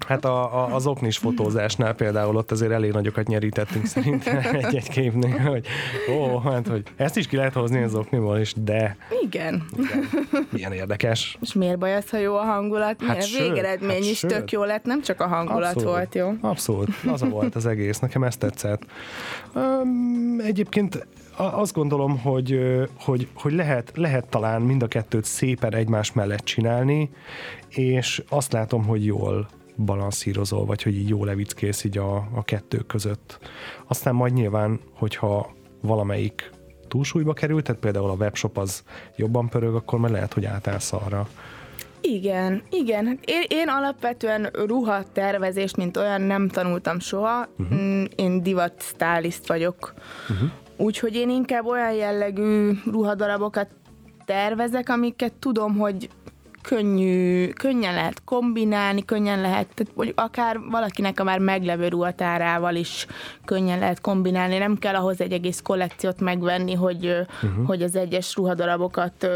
Hát 0.08 0.24
a, 0.24 0.64
a, 0.64 0.74
az 0.74 0.86
oknis 0.86 1.18
fotózásnál 1.18 1.94
például 1.94 2.36
ott 2.36 2.50
azért 2.50 2.70
elég 2.72 2.92
nagyokat 2.92 3.26
nyerítettünk 3.26 3.86
szerintem 3.86 4.38
egy-egy 4.62 4.88
képnél, 4.88 5.38
hogy 5.38 5.66
ó, 6.10 6.38
hát 6.38 6.66
hogy 6.68 6.82
ezt 6.96 7.16
is 7.16 7.26
ki 7.26 7.36
lehet 7.36 7.52
hozni 7.52 7.82
az 7.82 7.94
okniból 7.94 8.38
is, 8.38 8.52
de 8.56 8.96
Igen. 9.22 9.64
igen, 9.76 10.08
milyen 10.50 10.72
érdekes. 10.72 11.38
És 11.40 11.52
miért 11.52 11.78
baj 11.78 11.94
az, 11.96 12.10
ha 12.10 12.16
jó 12.18 12.36
a 12.36 12.42
hangulat? 12.42 12.87
Hát 12.88 13.02
Hát 13.02 13.26
sőt, 13.26 13.48
végeredmény 13.48 13.90
hát 13.90 14.04
is 14.04 14.18
sőt. 14.18 14.30
tök 14.30 14.50
jó 14.50 14.64
lett, 14.64 14.84
nem 14.84 15.02
csak 15.02 15.20
a 15.20 15.26
hangulat 15.26 15.82
volt 15.82 16.14
jó. 16.14 16.32
Abszolút, 16.40 16.88
az 17.06 17.22
a 17.22 17.28
volt 17.28 17.54
az 17.54 17.66
egész, 17.66 17.98
nekem 17.98 18.22
ezt 18.22 18.38
tetszett. 18.38 18.86
Um, 19.54 20.40
egyébként 20.40 21.06
azt 21.36 21.72
gondolom, 21.72 22.18
hogy, 22.18 22.60
hogy, 23.00 23.28
hogy 23.34 23.52
lehet, 23.52 23.92
lehet 23.94 24.28
talán 24.28 24.62
mind 24.62 24.82
a 24.82 24.88
kettőt 24.88 25.24
szépen 25.24 25.74
egymás 25.74 26.12
mellett 26.12 26.44
csinálni, 26.44 27.10
és 27.68 28.22
azt 28.28 28.52
látom, 28.52 28.84
hogy 28.84 29.04
jól 29.04 29.48
balanszírozol, 29.76 30.64
vagy 30.64 30.82
hogy 30.82 30.96
így 30.96 31.08
jól 31.08 31.26
levickész 31.26 31.84
így 31.84 31.98
a, 31.98 32.16
a 32.16 32.44
kettő 32.44 32.78
között. 32.78 33.38
Aztán 33.86 34.14
majd 34.14 34.32
nyilván, 34.32 34.80
hogyha 34.92 35.50
valamelyik 35.80 36.50
túlsúlyba 36.88 37.32
került, 37.32 37.64
tehát 37.64 37.80
például 37.80 38.10
a 38.10 38.14
webshop 38.14 38.58
az 38.58 38.82
jobban 39.16 39.48
pörög, 39.48 39.74
akkor 39.74 39.98
majd 39.98 40.12
lehet, 40.12 40.32
hogy 40.32 40.44
átállsz 40.44 40.92
arra. 40.92 41.28
Igen, 42.00 42.62
igen. 42.70 43.06
Én, 43.24 43.42
én 43.48 43.68
alapvetően 43.68 44.48
ruhatervezést, 44.52 45.76
mint 45.76 45.96
olyan 45.96 46.20
nem 46.20 46.48
tanultam 46.48 46.98
soha. 46.98 47.46
Uh-huh. 47.58 48.04
Én 48.16 48.42
divat 48.42 48.82
stylist 48.82 49.46
vagyok. 49.46 49.94
Uh-huh. 50.28 50.50
Úgyhogy 50.76 51.14
én 51.14 51.30
inkább 51.30 51.66
olyan 51.66 51.92
jellegű 51.92 52.70
ruhadarabokat 52.90 53.68
tervezek, 54.24 54.88
amiket 54.88 55.32
tudom, 55.32 55.76
hogy 55.76 56.08
könnyű, 56.62 57.48
könnyen 57.48 57.94
lehet 57.94 58.24
kombinálni, 58.24 59.04
könnyen 59.04 59.40
lehet, 59.40 59.66
tehát 59.74 59.92
mondjuk 59.94 60.20
akár 60.20 60.60
valakinek 60.70 61.20
a 61.20 61.24
már 61.24 61.38
meglevő 61.38 61.88
ruhatárával 61.88 62.74
is 62.74 63.06
könnyen 63.44 63.78
lehet 63.78 64.00
kombinálni, 64.00 64.58
nem 64.58 64.78
kell 64.78 64.94
ahhoz 64.94 65.20
egy 65.20 65.32
egész 65.32 65.60
kollekciót 65.60 66.20
megvenni, 66.20 66.74
hogy, 66.74 67.06
uh-huh. 67.06 67.66
hogy 67.66 67.82
az 67.82 67.96
egyes 67.96 68.36
ruhadarabokat 68.36 69.28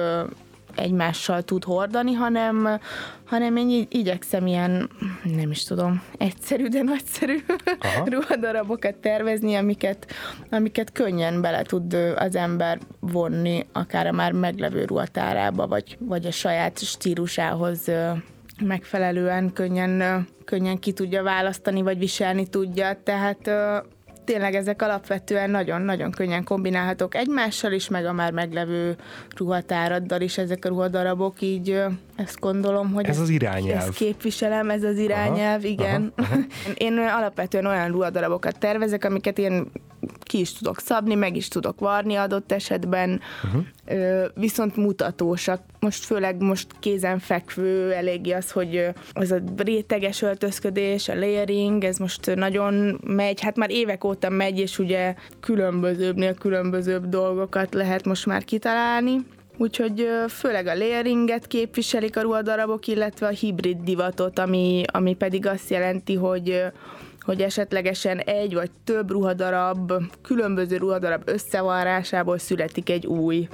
egymással 0.76 1.42
tud 1.42 1.64
hordani, 1.64 2.12
hanem, 2.12 2.80
hanem 3.24 3.56
én 3.56 3.68
így, 3.68 3.86
igyekszem 3.90 4.46
ilyen, 4.46 4.90
nem 5.22 5.50
is 5.50 5.64
tudom, 5.64 6.02
egyszerű, 6.18 6.68
de 6.68 6.82
nagyszerű 6.82 7.36
Aha. 7.80 8.04
ruhadarabokat 8.14 8.94
tervezni, 8.94 9.54
amiket, 9.54 10.06
amiket 10.50 10.92
könnyen 10.92 11.40
bele 11.40 11.62
tud 11.62 11.94
az 12.16 12.36
ember 12.36 12.78
vonni, 13.00 13.66
akár 13.72 14.06
a 14.06 14.12
már 14.12 14.32
meglevő 14.32 14.84
ruhatárába, 14.84 15.66
vagy, 15.66 15.96
vagy 16.00 16.26
a 16.26 16.30
saját 16.30 16.78
stílusához 16.78 17.90
megfelelően 18.64 19.52
könnyen, 19.52 20.26
könnyen 20.44 20.78
ki 20.78 20.92
tudja 20.92 21.22
választani, 21.22 21.82
vagy 21.82 21.98
viselni 21.98 22.46
tudja. 22.46 23.02
Tehát 23.04 23.50
tényleg 24.32 24.54
ezek 24.54 24.82
alapvetően 24.82 25.50
nagyon-nagyon 25.50 26.10
könnyen 26.10 26.44
kombinálhatók 26.44 27.14
egymással 27.14 27.72
is, 27.72 27.88
meg 27.88 28.04
a 28.06 28.12
már 28.12 28.32
meglevő 28.32 28.96
ruhatáraddal 29.36 30.20
is 30.20 30.38
ezek 30.38 30.64
a 30.64 30.68
ruhadarabok, 30.68 31.40
így 31.40 31.82
ezt 32.16 32.40
gondolom, 32.40 32.92
hogy 32.92 33.06
Ez 33.06 33.18
az 33.18 33.28
irányelv. 33.28 33.80
Ezt 33.80 33.94
képviselem, 33.94 34.70
ez 34.70 34.82
az 34.82 34.98
irányelv, 34.98 35.60
Aha, 35.60 35.68
igen. 35.72 36.12
aha, 36.16 36.32
aha. 36.32 36.42
Én 36.86 36.98
alapvetően 36.98 37.66
olyan 37.66 37.88
ruhadarabokat 37.88 38.58
tervezek, 38.58 39.04
amiket 39.04 39.38
én 39.38 39.70
ki 40.20 40.38
is 40.38 40.52
tudok 40.52 40.80
szabni, 40.80 41.14
meg 41.14 41.36
is 41.36 41.48
tudok 41.48 41.80
varni 41.80 42.14
adott 42.14 42.52
esetben, 42.52 43.20
uh-huh. 43.44 43.64
viszont 44.34 44.76
mutatósak. 44.76 45.62
Most 45.80 46.04
főleg 46.04 46.42
most 46.42 46.66
kézenfekvő 46.80 47.92
eléggé 47.92 48.30
az, 48.30 48.50
hogy 48.50 48.88
az 49.12 49.30
a 49.30 49.38
réteges 49.56 50.22
öltözködés, 50.22 51.08
a 51.08 51.14
layering, 51.14 51.84
ez 51.84 51.98
most 51.98 52.34
nagyon 52.34 53.00
megy, 53.06 53.40
hát 53.40 53.56
már 53.56 53.70
évek 53.70 54.04
óta 54.04 54.28
megy, 54.28 54.58
és 54.58 54.78
ugye 54.78 55.14
különbözőbbnél 55.40 56.34
különbözőbb 56.34 57.08
dolgokat 57.08 57.74
lehet 57.74 58.04
most 58.04 58.26
már 58.26 58.44
kitalálni. 58.44 59.16
Úgyhogy 59.56 60.08
főleg 60.28 60.66
a 60.66 60.74
layeringet 60.74 61.46
képviselik 61.46 62.16
a 62.16 62.20
ruhadarabok, 62.20 62.86
illetve 62.86 63.26
a 63.26 63.30
hibrid 63.30 63.78
divatot, 63.82 64.38
ami, 64.38 64.82
ami 64.92 65.14
pedig 65.14 65.46
azt 65.46 65.70
jelenti, 65.70 66.14
hogy 66.14 66.62
hogy 67.24 67.40
esetlegesen 67.40 68.18
egy 68.18 68.54
vagy 68.54 68.70
több 68.84 69.10
ruhadarab, 69.10 69.92
különböző 70.22 70.76
ruhadarab 70.76 71.22
összevarrásából 71.24 72.38
születik 72.38 72.90
egy 72.90 73.06
új. 73.06 73.48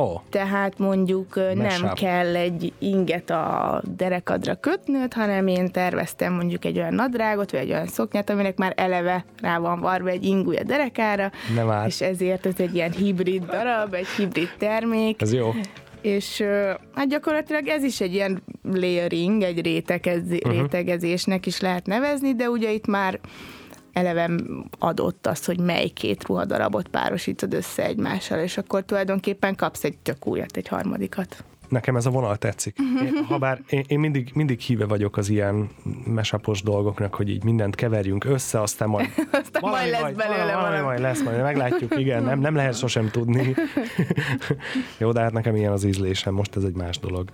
Ó, 0.00 0.20
Tehát 0.30 0.78
mondjuk 0.78 1.36
ö, 1.36 1.54
nem 1.54 1.92
kell 1.92 2.36
egy 2.36 2.72
inget 2.78 3.30
a 3.30 3.82
derekadra 3.96 4.54
kötnöd, 4.54 5.12
hanem 5.12 5.46
én 5.46 5.70
terveztem 5.72 6.32
mondjuk 6.32 6.64
egy 6.64 6.78
olyan 6.78 6.94
nadrágot, 6.94 7.50
vagy 7.50 7.60
egy 7.60 7.70
olyan 7.70 7.86
szoknyát, 7.86 8.30
aminek 8.30 8.56
már 8.56 8.72
eleve 8.76 9.24
rá 9.42 9.58
van 9.58 9.80
varva 9.80 10.08
egy 10.08 10.24
ingúja 10.24 10.62
derekára, 10.62 11.30
Nem 11.54 11.70
áll. 11.70 11.86
és 11.86 12.00
ezért 12.00 12.46
ez 12.46 12.54
egy 12.56 12.74
ilyen 12.74 12.90
hibrid 12.92 13.44
darab, 13.44 13.94
egy 13.94 14.06
hibrid 14.06 14.54
termék, 14.58 15.22
ez 15.22 15.32
jó. 15.32 15.50
És 16.04 16.42
hát 16.94 17.08
gyakorlatilag 17.08 17.66
ez 17.66 17.82
is 17.82 18.00
egy 18.00 18.14
ilyen 18.14 18.42
layering, 18.62 19.42
egy 19.42 19.60
rétegez, 19.60 20.22
uh-huh. 20.22 20.52
rétegezésnek 20.52 21.46
is 21.46 21.60
lehet 21.60 21.86
nevezni, 21.86 22.34
de 22.34 22.50
ugye 22.50 22.72
itt 22.72 22.86
már 22.86 23.20
eleve 23.92 24.30
adott 24.78 25.26
az, 25.26 25.44
hogy 25.44 25.60
mely 25.60 25.88
két 25.88 26.26
ruhadarabot 26.26 26.88
párosítod 26.88 27.54
össze 27.54 27.84
egymással, 27.84 28.38
és 28.38 28.56
akkor 28.56 28.84
tulajdonképpen 28.84 29.56
kapsz 29.56 29.84
egy 29.84 29.98
tök 29.98 30.26
újat, 30.26 30.56
egy 30.56 30.68
harmadikat. 30.68 31.44
Nekem 31.74 31.96
ez 31.96 32.06
a 32.06 32.10
vonal 32.10 32.36
tetszik. 32.36 32.76
Én, 33.04 33.24
habár 33.28 33.60
én, 33.68 33.84
én 33.88 33.98
mindig, 33.98 34.30
mindig 34.34 34.60
híve 34.60 34.86
vagyok 34.86 35.16
az 35.16 35.28
ilyen 35.28 35.68
mesapos 36.06 36.62
dolgoknak, 36.62 37.14
hogy 37.14 37.28
így 37.28 37.44
mindent 37.44 37.74
keverjünk 37.74 38.24
össze, 38.24 38.60
aztán 38.60 38.88
majd, 38.88 39.06
Aztán 39.42 39.62
majd 39.70 39.90
lesz 39.90 40.12
belőle 40.12 40.44
valami, 40.44 40.60
valami. 40.62 40.82
majd 40.82 41.00
lesz, 41.00 41.22
majd 41.22 41.42
meglátjuk, 41.42 41.98
igen, 41.98 42.22
nem, 42.22 42.40
nem 42.40 42.54
lehet 42.54 42.78
sosem 42.78 43.08
tudni. 43.10 43.54
Jó, 44.98 45.12
de 45.12 45.20
hát 45.20 45.32
nekem 45.32 45.56
ilyen 45.56 45.72
az 45.72 45.84
ízlésem, 45.84 46.34
most 46.34 46.56
ez 46.56 46.62
egy 46.62 46.74
más 46.74 46.98
dolog. 46.98 47.28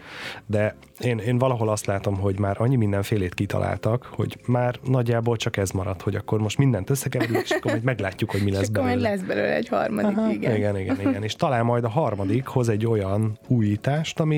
De 0.47 0.75
én, 1.01 1.19
én 1.19 1.39
valahol 1.39 1.69
azt 1.69 1.87
látom, 1.87 2.17
hogy 2.19 2.39
már 2.39 2.57
annyi 2.61 2.77
mindenfélét 2.77 3.35
kitaláltak, 3.35 4.09
hogy 4.13 4.37
már 4.47 4.75
nagyjából 4.85 5.37
csak 5.37 5.57
ez 5.57 5.71
maradt, 5.71 6.03
hogy 6.03 6.15
akkor 6.15 6.41
most 6.41 6.59
mindent 6.59 6.91
összekeverjük, 6.91 7.43
és 7.43 7.51
akkor 7.51 7.71
majd 7.71 7.85
meglátjuk, 7.85 8.31
hogy 8.31 8.43
mi 8.43 8.51
lesz 8.51 8.63
És 8.63 8.69
akkor 8.69 8.83
majd 8.83 8.95
belőle. 8.95 9.15
lesz 9.17 9.27
belőle 9.27 9.55
egy 9.55 9.69
harmadik, 9.69 10.17
Aha, 10.19 10.31
igen. 10.31 10.57
igen, 10.57 10.79
igen, 10.79 11.01
igen. 11.01 11.23
És 11.23 11.35
talán 11.35 11.65
majd 11.65 11.85
a 11.85 11.89
harmadik 11.89 12.47
hoz 12.47 12.69
egy 12.69 12.87
olyan 12.87 13.39
újítást, 13.49 14.21
ami 14.21 14.30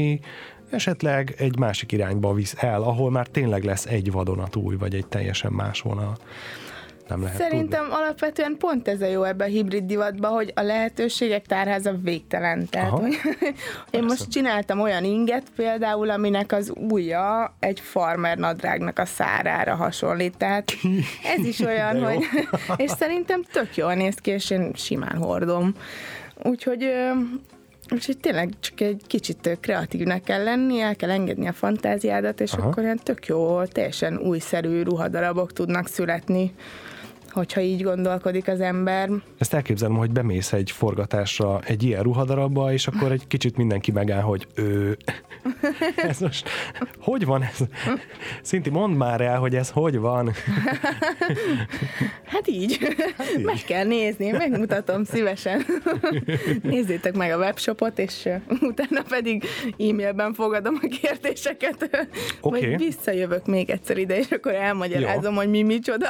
esetleg 0.70 1.34
egy 1.38 1.58
másik 1.58 1.92
irányba 1.92 2.34
visz 2.34 2.54
el, 2.58 2.82
ahol 2.82 3.10
már 3.10 3.26
tényleg 3.26 3.64
lesz 3.64 3.86
egy 3.86 4.12
vadonatúj, 4.12 4.76
vagy 4.76 4.94
egy 4.94 5.06
teljesen 5.06 5.52
más 5.52 5.80
vonal. 5.80 6.16
Nem 7.08 7.22
lehet 7.22 7.36
Szerintem 7.36 7.86
alapvetően 7.90 8.56
pont 8.58 8.88
ez 8.88 9.00
a 9.00 9.06
jó 9.06 9.22
ebben 9.22 9.48
a 9.48 9.50
hibrid 9.50 9.84
divatban, 9.84 10.32
hogy 10.32 10.52
a 10.54 10.62
lehetőségek 10.62 11.46
tárháza 11.46 11.94
végtelen. 12.02 12.68
Tehát, 12.68 12.88
Aha. 12.88 13.00
hogy 13.00 13.18
én 13.90 14.02
most 14.02 14.28
csinálni 14.28 14.64
olyan 14.80 15.04
inget 15.04 15.44
például, 15.56 16.10
aminek 16.10 16.52
az 16.52 16.72
ujja 16.90 17.54
egy 17.58 17.80
farmer 17.80 18.38
nadrágnak 18.38 18.98
a 18.98 19.04
szárára 19.04 19.74
hasonlít. 19.74 20.36
Tehát 20.36 20.72
ez 21.36 21.44
is 21.44 21.60
olyan, 21.60 22.04
hogy... 22.04 22.24
És 22.76 22.90
szerintem 22.90 23.42
tök 23.52 23.76
jól 23.76 23.94
néz 23.94 24.14
ki, 24.14 24.30
és 24.30 24.50
én 24.50 24.70
simán 24.74 25.16
hordom. 25.16 25.74
Úgyhogy... 26.42 26.92
Úgyhogy 27.92 28.18
tényleg 28.18 28.50
csak 28.60 28.80
egy 28.80 29.02
kicsit 29.06 29.58
kreatívnek 29.60 30.22
kell 30.22 30.42
lenni, 30.42 30.80
el 30.80 30.96
kell 30.96 31.10
engedni 31.10 31.48
a 31.48 31.52
fantáziádat, 31.52 32.40
és. 32.40 32.52
Aha. 32.52 32.68
akkor 32.68 32.82
ilyen 32.82 33.00
tök 33.02 33.26
jó, 33.26 33.64
teljesen 33.64 34.18
újszerű 34.18 34.82
ruhadarabok 34.82 35.52
tudnak 35.52 35.88
születni, 35.88 36.54
hogyha 37.32 37.60
így 37.60 37.82
gondolkodik 37.82 38.48
az 38.48 38.60
ember. 38.60 39.10
Ezt 39.38 39.54
elképzelem, 39.54 39.96
hogy 39.96 40.10
bemész 40.10 40.52
egy 40.52 40.70
forgatásra 40.70 41.60
egy 41.64 41.82
ilyen 41.82 42.02
ruhadarabba, 42.02 42.72
és 42.72 42.86
akkor 42.86 43.12
egy 43.12 43.26
kicsit 43.26 43.56
mindenki 43.56 43.90
megáll, 43.90 44.20
hogy 44.20 44.46
ő... 44.54 44.96
ez 46.08 46.18
most... 46.18 46.48
Hogy 46.98 47.24
van 47.24 47.42
ez? 47.42 47.58
Szinti, 48.42 48.70
mondd 48.70 48.94
már 48.94 49.20
el, 49.20 49.38
hogy 49.38 49.54
ez 49.54 49.70
hogy 49.70 49.98
van. 49.98 50.32
Hát 52.24 52.48
így. 52.48 52.78
Hát 53.16 53.34
így. 53.36 53.44
meg 53.44 53.62
kell 53.66 53.84
nézni, 53.84 54.30
megmutatom 54.30 55.04
szívesen. 55.04 55.64
Nézzétek 56.62 57.14
meg 57.16 57.32
a 57.32 57.36
webshopot, 57.36 57.98
és 57.98 58.28
utána 58.60 59.02
pedig 59.08 59.44
e-mailben 59.78 60.34
fogadom 60.34 60.78
a 60.82 60.86
kérdéseket. 61.00 62.08
Oké. 62.40 62.66
Vagy 62.66 62.78
visszajövök 62.78 63.46
még 63.46 63.70
egyszer 63.70 63.96
ide, 63.96 64.18
és 64.18 64.30
akkor 64.30 64.54
elmagyarázom, 64.54 65.32
Jó. 65.32 65.38
hogy 65.38 65.48
mi 65.48 65.62
micsoda. 65.62 66.08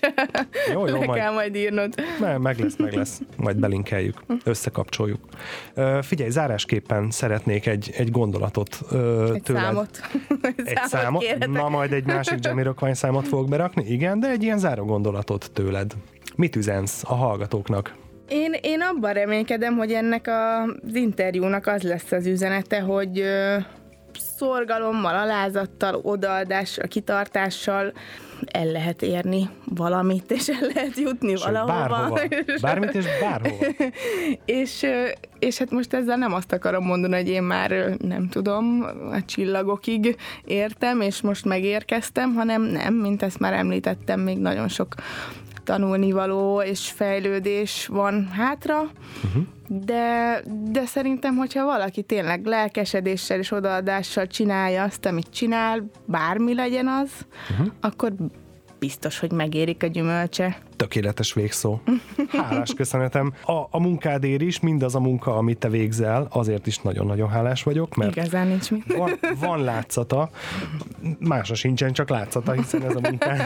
Jó, 0.73 0.87
jó, 0.87 0.95
le 0.99 1.05
majd- 1.05 1.19
kell 1.19 1.33
majd 1.33 1.55
írnod. 1.55 1.93
Me- 2.19 2.37
meg 2.39 2.59
lesz, 2.59 2.75
meg 2.77 2.93
lesz. 2.93 3.21
Majd 3.37 3.57
belinkeljük, 3.57 4.21
összekapcsoljuk. 4.43 5.19
Ö, 5.73 5.99
figyelj, 6.01 6.29
zárásképpen 6.29 7.11
szeretnék 7.11 7.65
egy, 7.67 7.91
egy 7.97 8.11
gondolatot 8.11 8.77
Egy 9.33 9.41
tőled. 9.41 9.63
számot. 9.63 10.01
Egy 10.65 10.77
számot? 10.85 11.21
kérhetek. 11.21 11.49
Ma 11.49 11.69
majd 11.69 11.91
egy 11.91 12.05
másik 12.05 12.37
Jamiroquai 12.41 12.93
számot 12.95 13.27
fogok 13.27 13.49
berakni? 13.49 13.83
Igen, 13.87 14.19
de 14.19 14.29
egy 14.29 14.43
ilyen 14.43 14.57
záró 14.57 14.85
gondolatot 14.85 15.51
tőled. 15.53 15.91
Mit 16.35 16.55
üzensz 16.55 17.03
a 17.05 17.15
hallgatóknak? 17.15 17.93
Én, 18.29 18.55
én 18.61 18.81
abban 18.81 19.13
reménykedem, 19.13 19.75
hogy 19.77 19.91
ennek 19.91 20.27
az 20.27 20.95
interjúnak 20.95 21.67
az 21.67 21.81
lesz 21.81 22.11
az 22.11 22.25
üzenete, 22.25 22.79
hogy 22.79 23.23
szorgalommal, 24.19 25.15
alázattal, 25.15 25.99
odaadással, 26.03 26.87
kitartással 26.87 27.93
el 28.45 28.65
lehet 28.65 29.01
érni 29.01 29.49
valamit, 29.65 30.31
és 30.31 30.47
el 30.47 30.67
lehet 30.73 30.97
jutni 30.97 31.29
Sőt, 31.29 31.43
valahova. 31.43 31.87
bárhova. 31.87 32.19
Bármit 32.61 32.95
és 32.95 33.05
bárhova. 33.21 33.65
és, 34.45 34.85
és 35.39 35.57
hát 35.57 35.71
most 35.71 35.93
ezzel 35.93 36.17
nem 36.17 36.33
azt 36.33 36.51
akarom 36.51 36.85
mondani, 36.85 37.15
hogy 37.15 37.29
én 37.29 37.43
már 37.43 37.95
nem 37.99 38.29
tudom, 38.29 38.85
a 39.11 39.25
csillagokig 39.25 40.15
értem, 40.45 41.01
és 41.01 41.21
most 41.21 41.45
megérkeztem, 41.45 42.33
hanem 42.33 42.61
nem, 42.61 42.93
mint 42.93 43.23
ezt 43.23 43.39
már 43.39 43.53
említettem, 43.53 44.19
még 44.19 44.37
nagyon 44.37 44.67
sok 44.67 44.95
tanulnivaló 45.63 46.61
és 46.61 46.91
fejlődés 46.91 47.87
van 47.87 48.27
hátra, 48.31 48.81
uh-huh. 49.23 49.43
De, 49.81 50.41
de 50.71 50.85
szerintem, 50.85 51.35
hogyha 51.35 51.65
valaki 51.65 52.01
tényleg 52.01 52.45
lelkesedéssel 52.45 53.39
és 53.39 53.51
odaadással 53.51 54.27
csinálja 54.27 54.83
azt, 54.83 55.05
amit 55.05 55.29
csinál, 55.29 55.83
bármi 56.05 56.53
legyen 56.53 56.87
az, 56.87 57.11
uh-huh. 57.51 57.67
akkor 57.81 58.13
biztos, 58.79 59.19
hogy 59.19 59.31
megérik 59.31 59.83
a 59.83 59.87
gyümölcse. 59.87 60.57
Tökéletes 60.83 61.33
végszó. 61.33 61.79
Hálás 62.27 62.73
köszönetem. 62.73 63.33
A, 63.45 63.51
a 63.69 63.79
munkádért 63.79 64.41
is, 64.41 64.59
mindaz 64.59 64.95
a 64.95 64.99
munka, 64.99 65.37
amit 65.37 65.57
te 65.57 65.69
végzel, 65.69 66.27
azért 66.29 66.67
is 66.67 66.79
nagyon-nagyon 66.79 67.29
hálás 67.29 67.63
vagyok, 67.63 67.95
mert 67.95 68.15
Igazán 68.15 68.47
nincs 68.47 68.71
mit. 68.71 68.95
van, 68.97 69.11
van 69.39 69.63
látszata, 69.63 70.29
másra 71.19 71.55
sincsen, 71.55 71.93
csak 71.93 72.09
látszata, 72.09 72.51
hiszen 72.51 72.83
ez 72.83 72.95
a 72.95 72.99
munkán 72.99 73.41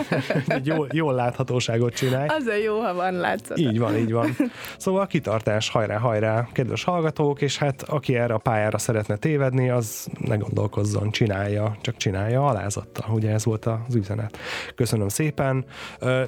egy 0.48 0.66
jól, 0.66 0.88
jól 0.92 1.14
láthatóságot 1.14 1.94
csinálj. 1.94 2.28
Az 2.28 2.46
a 2.46 2.56
jó, 2.56 2.80
ha 2.80 2.94
van 2.94 3.14
látszat. 3.14 3.58
Így 3.58 3.80
van, 3.80 3.98
így 3.98 4.12
van. 4.12 4.36
Szóval 4.78 5.08
kitartás, 5.08 5.70
hajrá, 5.70 5.98
hajrá, 5.98 6.48
kedves 6.52 6.84
hallgatók, 6.84 7.42
és 7.42 7.58
hát 7.58 7.82
aki 7.82 8.16
erre 8.16 8.34
a 8.34 8.38
pályára 8.38 8.78
szeretne 8.78 9.16
tévedni, 9.16 9.70
az 9.70 10.08
ne 10.20 10.36
gondolkozzon, 10.36 11.12
csinálja, 11.12 11.78
csak 11.82 11.98
csinálja 11.98 12.46
alázattal. 12.46 13.14
Ugye 13.14 13.32
ez 13.32 13.46
volt 13.46 13.66
az 13.66 13.96
üzenet. 13.96 14.38
Köszönöm 14.76 15.08
szépen, 15.08 15.66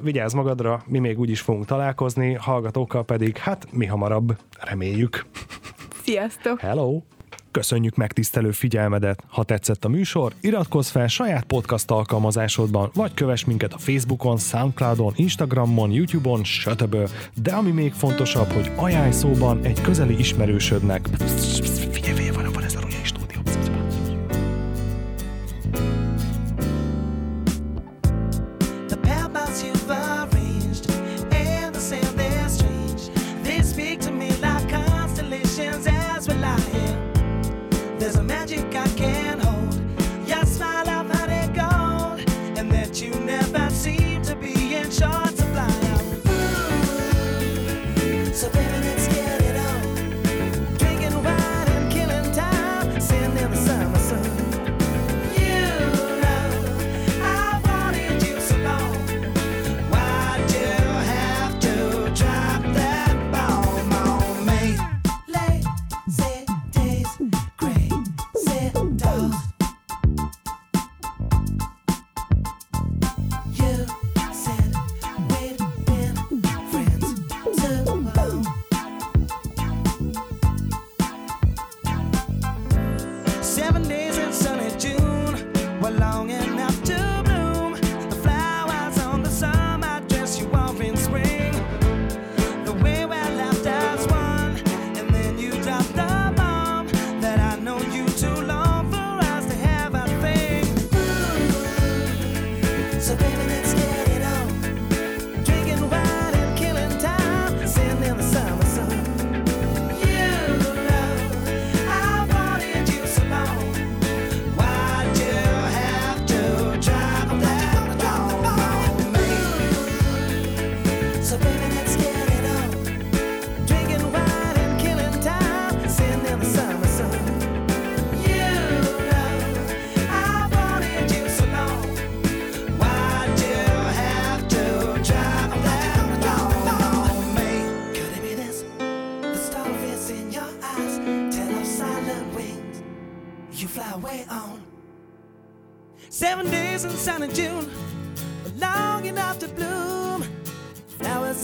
vigyázz 0.02 0.34
magadra, 0.34 0.82
mi 0.86 0.99
még 1.00 1.20
úgy 1.20 1.30
is 1.30 1.42
fogunk 1.42 1.66
találkozni, 1.66 2.34
hallgatókkal 2.34 3.06
pedig, 3.06 3.38
hát 3.38 3.68
mi 3.72 3.86
hamarabb, 3.86 4.38
reméljük. 4.60 5.26
Sziasztok! 6.04 6.60
Hello! 6.60 7.02
Köszönjük 7.52 7.96
megtisztelő 7.96 8.52
figyelmedet! 8.52 9.24
Ha 9.28 9.44
tetszett 9.44 9.86
a 9.86 9.90
műsor, 9.90 10.34
iratkozz 10.42 10.90
fel 10.90 11.08
saját 11.08 11.44
podcast 11.44 11.92
alkalmazásodban, 11.92 12.90
vagy 12.94 13.14
kövess 13.14 13.44
minket 13.44 13.74
a 13.74 13.78
Facebookon, 13.78 14.38
Soundcloudon, 14.38 15.14
Instagramon, 15.16 15.92
YouTube-on, 15.92 16.44
stb. 16.44 16.98
De 17.42 17.52
ami 17.52 17.72
még 17.72 17.94
fontosabb, 17.94 18.52
hogy 18.52 18.72
ajánlj 18.76 19.12
szóban 19.12 19.60
egy 19.64 19.82
közeli 19.82 20.20
ismerősödnek. 20.20 21.08
Figyelj, 21.92 22.30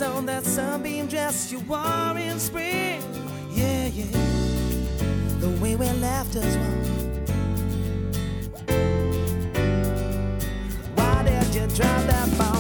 On 0.02 0.26
that 0.26 0.44
sunbeam 0.44 1.08
dress 1.08 1.54
you 1.54 1.60
wore 1.62 2.18
in 2.18 2.38
spring. 2.38 3.02
Yeah, 3.50 3.88
yeah. 3.88 4.06
The 5.40 5.50
way 5.62 5.78
we 5.78 5.90
left 5.90 6.36
us 6.36 6.56
one. 6.58 6.86
Why 10.96 11.24
did 11.24 11.56
you 11.56 11.68
drop 11.76 12.02
that 12.08 12.38
ball? 12.38 12.55